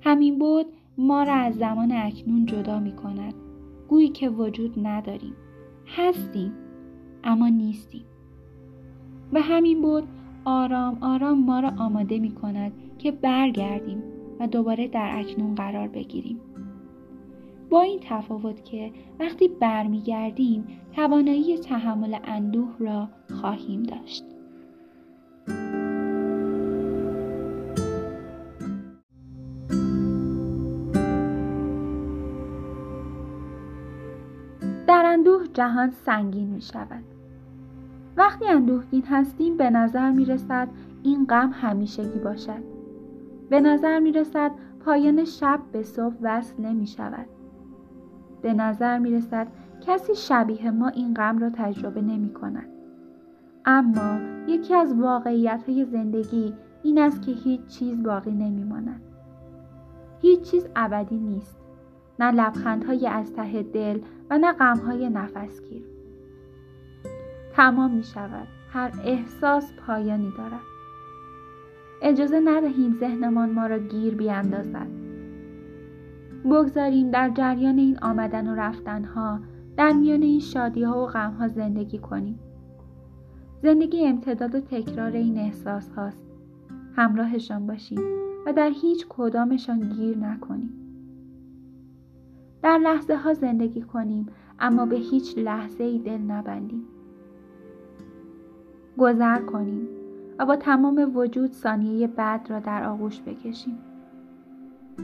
[0.00, 0.66] همین بود
[0.98, 3.34] ما را از زمان اکنون جدا می کند
[3.88, 5.34] گویی که وجود نداریم
[5.86, 6.52] هستیم
[7.24, 8.04] اما نیستیم
[9.32, 10.04] و همین بود
[10.44, 14.02] آرام آرام ما را آماده می کند که برگردیم
[14.40, 16.40] و دوباره در اکنون قرار بگیریم.
[17.70, 23.08] با این تفاوت که وقتی برمیگردیم توانایی تحمل اندوه را
[23.40, 24.24] خواهیم داشت.
[35.18, 37.04] اندوه جهان سنگین می شود.
[38.16, 40.68] وقتی اندوهگین هستیم به نظر می رسد
[41.02, 42.62] این غم همیشگی باشد.
[43.50, 44.50] به نظر می رسد
[44.84, 47.26] پایان شب به صبح وصل نمی شود.
[48.42, 49.46] به نظر می رسد
[49.80, 52.68] کسی شبیه ما این غم را تجربه نمی کند.
[53.64, 59.02] اما یکی از واقعیت های زندگی این است که هیچ چیز باقی نمی ماند.
[60.20, 61.67] هیچ چیز ابدی نیست.
[62.20, 64.00] نه لبخندهای از ته دل
[64.30, 65.82] و نه غمهای نفسگیر.
[67.52, 70.60] تمام می شود هر احساس پایانی دارد.
[72.02, 74.88] اجازه ندهیم ذهنمان ما را گیر بیاندازد.
[76.44, 79.40] بگذاریم در جریان این آمدن و رفتنها
[79.76, 82.38] در میان این شادی ها و غم ها زندگی کنیم.
[83.62, 86.26] زندگی امتداد و تکرار این احساس هاست
[86.96, 88.00] همراهشان باشیم
[88.46, 90.77] و در هیچ کدامشان گیر نکنیم.
[92.62, 94.26] در لحظه ها زندگی کنیم
[94.60, 96.86] اما به هیچ لحظه ای دل نبندیم
[98.98, 99.88] گذر کنیم
[100.38, 103.78] و با تمام وجود ثانیه بعد را در آغوش بکشیم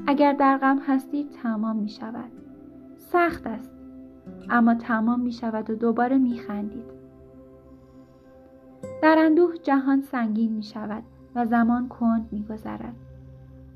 [0.07, 2.31] اگر در غم هستید تمام می شود
[2.97, 3.73] سخت است
[4.51, 6.95] اما تمام می شود و دوباره می خندید
[9.03, 11.03] در اندوه جهان سنگین می شود
[11.35, 12.95] و زمان کند می گذرد.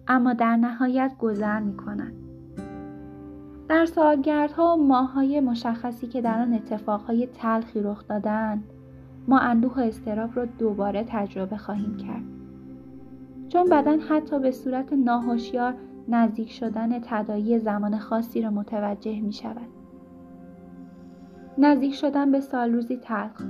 [0.09, 2.28] اما در نهایت گذر می کند.
[3.69, 8.65] در سالگردها و ماههای مشخصی که در آن اتفاقهای تلخی رخ دادند
[9.29, 12.23] ما اندوه و استراب را دوباره تجربه خواهیم کرد.
[13.49, 15.75] چون بدن حتی به صورت ناهوشیار
[16.09, 19.69] نزدیک شدن تدایی زمان خاصی را متوجه می شود.
[21.59, 23.43] نزدیک شدن به سالروزی تلخ.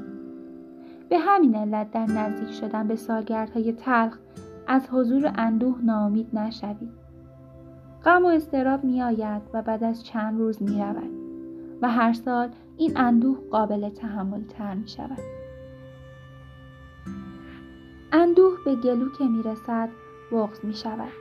[1.09, 4.19] به همین علت در نزدیک شدن به سالگردهای تلخ
[4.66, 6.97] از حضور اندوه ناامید نشوید.
[8.04, 11.10] غم و استراب می آید و بعد از چند روز می رود
[11.82, 15.18] و هر سال این اندوه قابل تحمل تر می شود.
[18.12, 19.88] اندوه به گلو که می رسد
[20.32, 21.12] بغز می شود.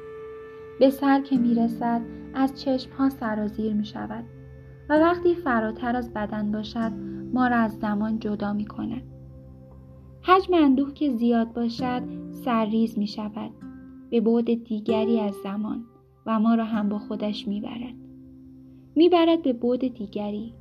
[0.79, 2.01] به سر که می رسد
[2.33, 4.23] از چشم ها سرازیر می شود
[4.89, 6.91] و وقتی فراتر از بدن باشد
[7.33, 9.01] ما را از زمان جدا می کند.
[10.21, 13.51] حجم اندوه که زیاد باشد سرریز می شود
[14.09, 15.85] به بعد دیگری از زمان
[16.27, 17.93] و ما را هم با خودش می برد.
[18.95, 20.53] می برد به بعد دیگری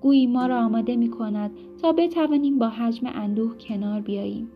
[0.00, 1.50] گویی ما را آماده می کند
[1.82, 4.48] تا بتوانیم با حجم اندوه کنار بیاییم.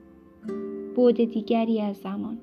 [0.97, 2.39] بعد دیگری از زمان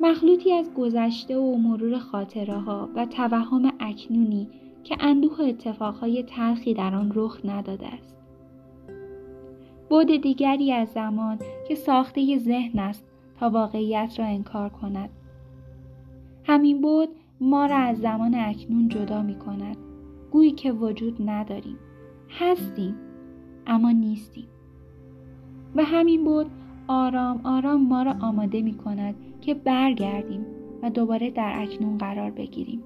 [0.00, 4.48] مخلوطی از گذشته و مرور خاطره ها و توهم اکنونی
[4.84, 8.16] که اندوه اتفاقهای تلخی در آن رخ نداده است.
[9.90, 11.38] بود دیگری از زمان
[11.68, 13.04] که ساخته ذهن است
[13.40, 15.10] تا واقعیت را انکار کند.
[16.48, 17.08] همین بود
[17.40, 19.76] ما را از زمان اکنون جدا می کند.
[20.30, 21.78] گویی که وجود نداریم.
[22.30, 22.94] هستیم
[23.66, 24.48] اما نیستیم.
[25.74, 26.46] و همین بود
[26.88, 30.46] آرام آرام ما را آماده می کند که برگردیم
[30.82, 32.82] و دوباره در اکنون قرار بگیریم.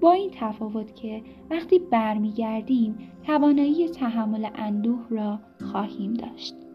[0.00, 6.65] با این تفاوت که وقتی برمیگردیم توانایی تحمل اندوه را خواهیم داشت.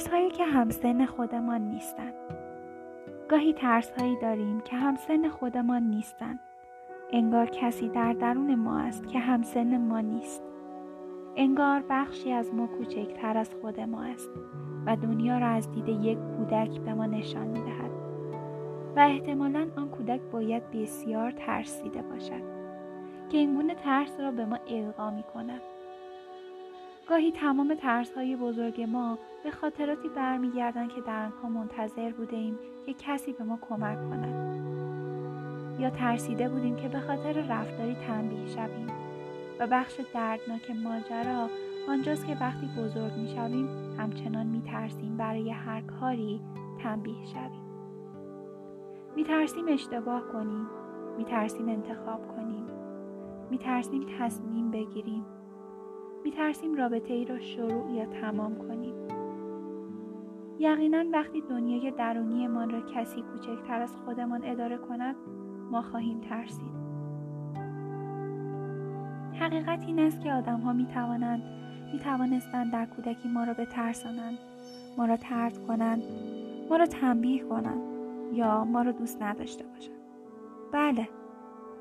[0.00, 2.14] ترس هایی که همسن خودمان نیستند
[3.28, 6.40] گاهی ترس هایی داریم که همسن خودمان نیستند
[7.12, 10.42] انگار کسی در درون ما است که همسن ما نیست
[11.36, 14.30] انگار بخشی از ما کوچکتر از خود ما است
[14.86, 17.90] و دنیا را از دید یک کودک به ما نشان می دهد.
[18.96, 22.42] و احتمالا آن کودک باید بسیار ترسیده باشد
[23.28, 25.60] که این گونه ترس را به ما القا می کند.
[27.10, 32.52] گاهی تمام ترس های بزرگ ما به خاطراتی برمیگردند که در آنها منتظر بوده
[32.86, 34.60] که کسی به ما کمک کند.
[35.80, 38.86] یا ترسیده بودیم که به خاطر رفتاری تنبیه شویم
[39.60, 41.48] و بخش دردناک ماجرا
[41.88, 43.68] آنجاست که وقتی بزرگ می شویم
[43.98, 46.40] همچنان می ترسیم برای هر کاری
[46.82, 47.60] تنبیه شویم.
[49.16, 50.66] می ترسیم اشتباه کنیم
[51.18, 52.66] می ترسیم انتخاب کنیم
[53.50, 55.39] می ترسیم تصمیم بگیریم.
[56.24, 58.94] می ترسیم رابطه ای را شروع یا تمام کنیم.
[60.58, 65.16] یقینا وقتی دنیای درونیمان را کسی کوچکتر از خودمان اداره کند
[65.70, 66.80] ما خواهیم ترسید.
[69.40, 71.42] حقیقت این است که آدم ها می توانند
[71.92, 74.38] می توانستند در کودکی ما را بترسانند
[74.98, 76.02] ما را ترد کنند
[76.70, 77.80] ما را تنبیه کنند
[78.32, 80.00] یا ما را دوست نداشته باشند.
[80.72, 81.08] بله.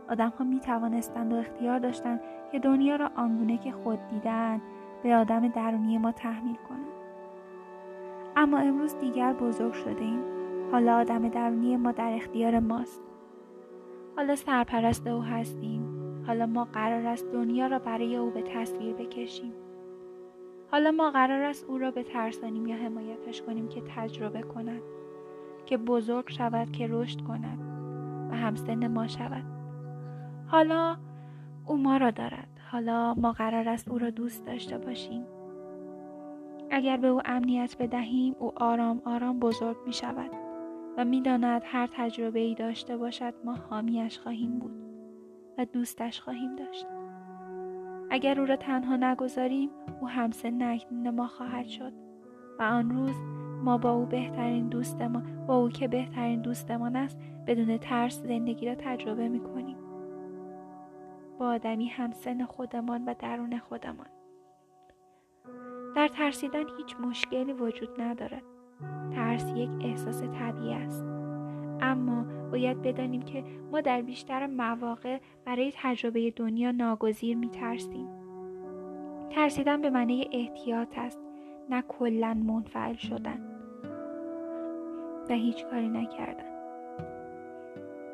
[0.10, 2.22] آدم ها می توانستند و اختیار داشتند
[2.52, 4.62] که دنیا را آنگونه که خود دیدن
[5.04, 7.00] به آدم درونی ما تحمیل کنند.
[8.36, 10.22] اما امروز دیگر بزرگ شده ایم
[10.72, 13.02] حالا آدم درونی ما در اختیار ماست.
[14.16, 16.00] حالا سرپرست او هستیم.
[16.28, 19.54] حالا ما قرار است دنیا را برای او به تصویر بکشیم.
[20.72, 24.82] حالا ما قرار است او را به ترسانیم یا حمایتش کنیم که تجربه کند
[25.66, 27.60] که بزرگ شود که رشد کند
[28.32, 29.59] و همسن ما شود.
[30.52, 30.98] حالا
[31.66, 32.48] او ما را دارد.
[32.72, 35.26] حالا ما قرار است او را دوست داشته باشیم.
[36.72, 40.32] اگر به او امنیت بدهیم او آرام آرام بزرگ می شود
[40.98, 44.84] و می‌داند هر تجربه ای داشته باشد ما حامیش خواهیم بود
[45.58, 46.88] و دوستش خواهیم داشت.
[48.10, 49.70] اگر او را تنها نگذاریم
[50.02, 51.94] او همسن اکنون ما خواهد شد
[52.60, 53.16] و آن روز
[53.64, 58.66] ما با او بهترین دوست ما با او که بهترین دوستمان است بدون ترس زندگی
[58.66, 59.79] را تجربه می کنیم.
[61.40, 64.08] با آدمی همسن خودمان و درون خودمان.
[65.96, 68.44] در ترسیدن هیچ مشکلی وجود ندارد.
[69.16, 71.06] ترس یک احساس طبیعی است.
[71.82, 78.08] اما باید بدانیم که ما در بیشتر مواقع برای تجربه دنیا ناگزیر می ترسیم.
[79.30, 81.20] ترسیدن به معنی احتیاط است
[81.70, 83.46] نه کلا منفعل شدن.
[85.30, 86.50] و هیچ کاری نکردن.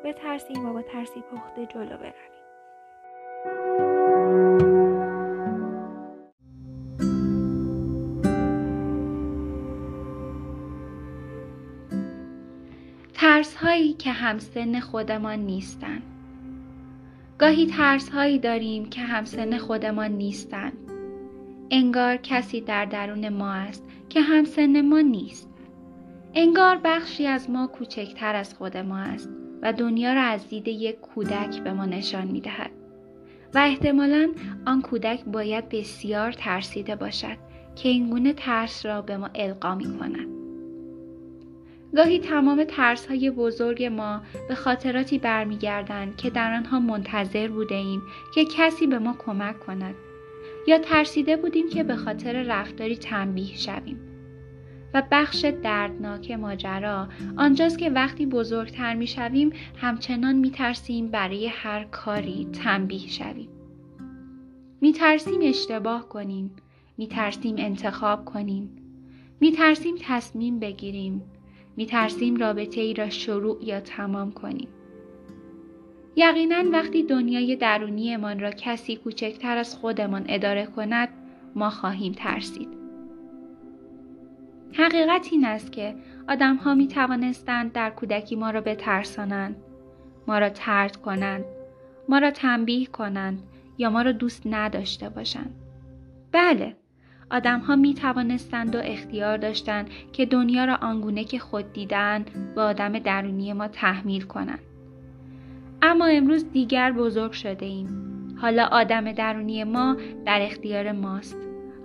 [0.04, 2.35] بترسیم و با ترسی پخته جلو برویم
[13.56, 16.02] ترس هایی که همسن خودمان نیستند
[17.38, 20.72] گاهی ترس هایی داریم که همسن خودمان نیستند
[21.70, 25.50] انگار کسی در درون ما است که همسن ما نیست
[26.34, 29.30] انگار بخشی از ما کوچکتر از خود ما است
[29.62, 32.70] و دنیا را از دید یک کودک به ما نشان می دهد.
[33.54, 34.32] و احتمالا
[34.66, 37.36] آن کودک باید بسیار ترسیده باشد
[37.76, 40.35] که اینگونه ترس را به ما القا می کند.
[41.96, 48.02] گاهی تمام ترس های بزرگ ما به خاطراتی برمیگردند که در آنها منتظر بوده ایم
[48.34, 49.94] که کسی به ما کمک کند.
[50.66, 54.00] یا ترسیده بودیم که به خاطر رفتاری تنبیه شویم.
[54.94, 61.84] و بخش دردناک ماجرا آنجاست که وقتی بزرگتر می شویم همچنان می ترسیم برای هر
[61.84, 63.48] کاری تنبیه شویم.
[64.80, 66.56] می ترسیم اشتباه کنیم
[66.98, 68.70] می ترسیم انتخاب کنیم
[69.40, 71.22] می ترسیم تصمیم بگیریم.
[71.76, 74.68] می ترسیم رابطه ای را شروع یا تمام کنیم.
[76.16, 81.08] یقینا وقتی دنیای درونیمان را کسی کوچکتر از خودمان اداره کند
[81.54, 82.68] ما خواهیم ترسید.
[84.72, 85.94] حقیقت این است که
[86.28, 89.56] آدم ها می توانستند در کودکی ما را بترسانند،
[90.26, 91.44] ما را ترد کنند،
[92.08, 93.42] ما را تنبیه کنند
[93.78, 95.54] یا ما را دوست نداشته باشند.
[96.32, 96.76] بله،
[97.30, 102.24] آدم ها می توانستند و اختیار داشتند که دنیا را آنگونه که خود دیدن
[102.54, 104.58] به آدم درونی ما تحمیل کنند.
[105.82, 107.88] اما امروز دیگر بزرگ شده ایم.
[108.40, 109.96] حالا آدم درونی ما
[110.26, 111.36] در اختیار ماست.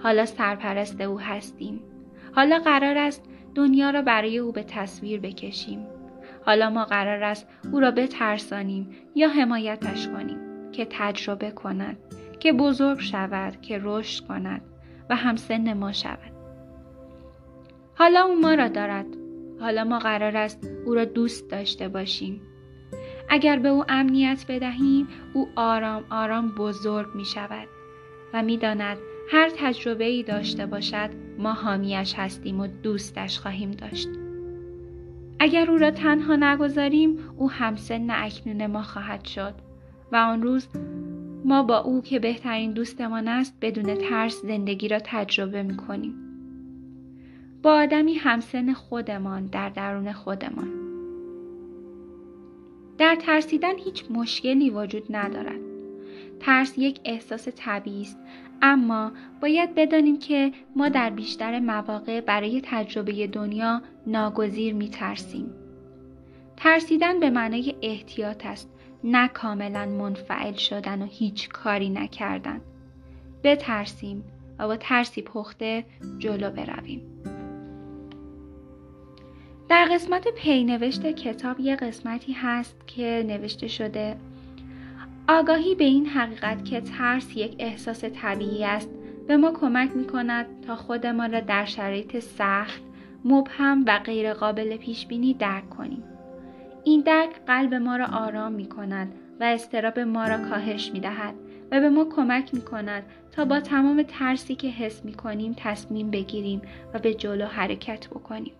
[0.04, 1.80] حالا سرپرست او هستیم.
[2.36, 5.88] حالا قرار است دنیا را برای او به تصویر بکشیم.
[6.46, 10.38] حالا ما قرار است او را بترسانیم یا حمایتش کنیم
[10.72, 11.98] که تجربه کند
[12.40, 14.62] که بزرگ شود که رشد کند
[15.12, 16.32] و همسن ما شود.
[17.96, 19.06] حالا او ما را دارد.
[19.60, 22.42] حالا ما قرار است او را دوست داشته باشیم.
[23.30, 27.68] اگر به او امنیت بدهیم او آرام آرام بزرگ می شود
[28.34, 28.98] و می داند
[29.32, 34.10] هر تجربه ای داشته باشد ما حامیش هستیم و دوستش خواهیم داشت.
[35.40, 39.54] اگر او را تنها نگذاریم او همسن اکنون ما خواهد شد
[40.12, 40.68] و آن روز
[41.46, 46.14] ما با او که بهترین دوستمان است بدون ترس زندگی را تجربه می کنیم.
[47.64, 50.70] با آدمی همسن خودمان در درون خودمان.
[52.98, 55.60] در ترسیدن هیچ مشکلی وجود ندارد.
[56.40, 58.18] ترس یک احساس طبیعی است
[58.62, 59.12] اما
[59.42, 65.54] باید بدانیم که ما در بیشتر مواقع برای تجربه دنیا ناگزیر می ترسیم.
[66.58, 68.71] ترسیدن به معنای احتیاط است
[69.04, 72.62] نه کاملا منفعل شدن و هیچ کاری نکردن
[73.44, 74.24] بترسیم
[74.60, 75.86] و با ترسی پخته
[76.20, 77.02] جلو برویم
[79.70, 84.18] در قسمت پینوشت کتاب یه قسمتی هست که نوشته شده
[85.28, 88.90] آگاهی به این حقیقت که ترس یک احساس طبیعی است
[89.28, 92.82] به ما کمک می کند تا خودمان را در شرایط سخت،
[93.26, 96.04] مبهم و غیرقابل پیش بینی درک کنیم.
[96.84, 101.36] این درک قلب ما را آرام می کند و استراب ما را کاهش می دهد
[101.72, 106.12] و به ما کمک می کند تا با تمام ترسی که حس می کنیم تصمیم
[106.12, 106.62] بگیریم
[106.94, 108.54] و به جلو حرکت بکنیم.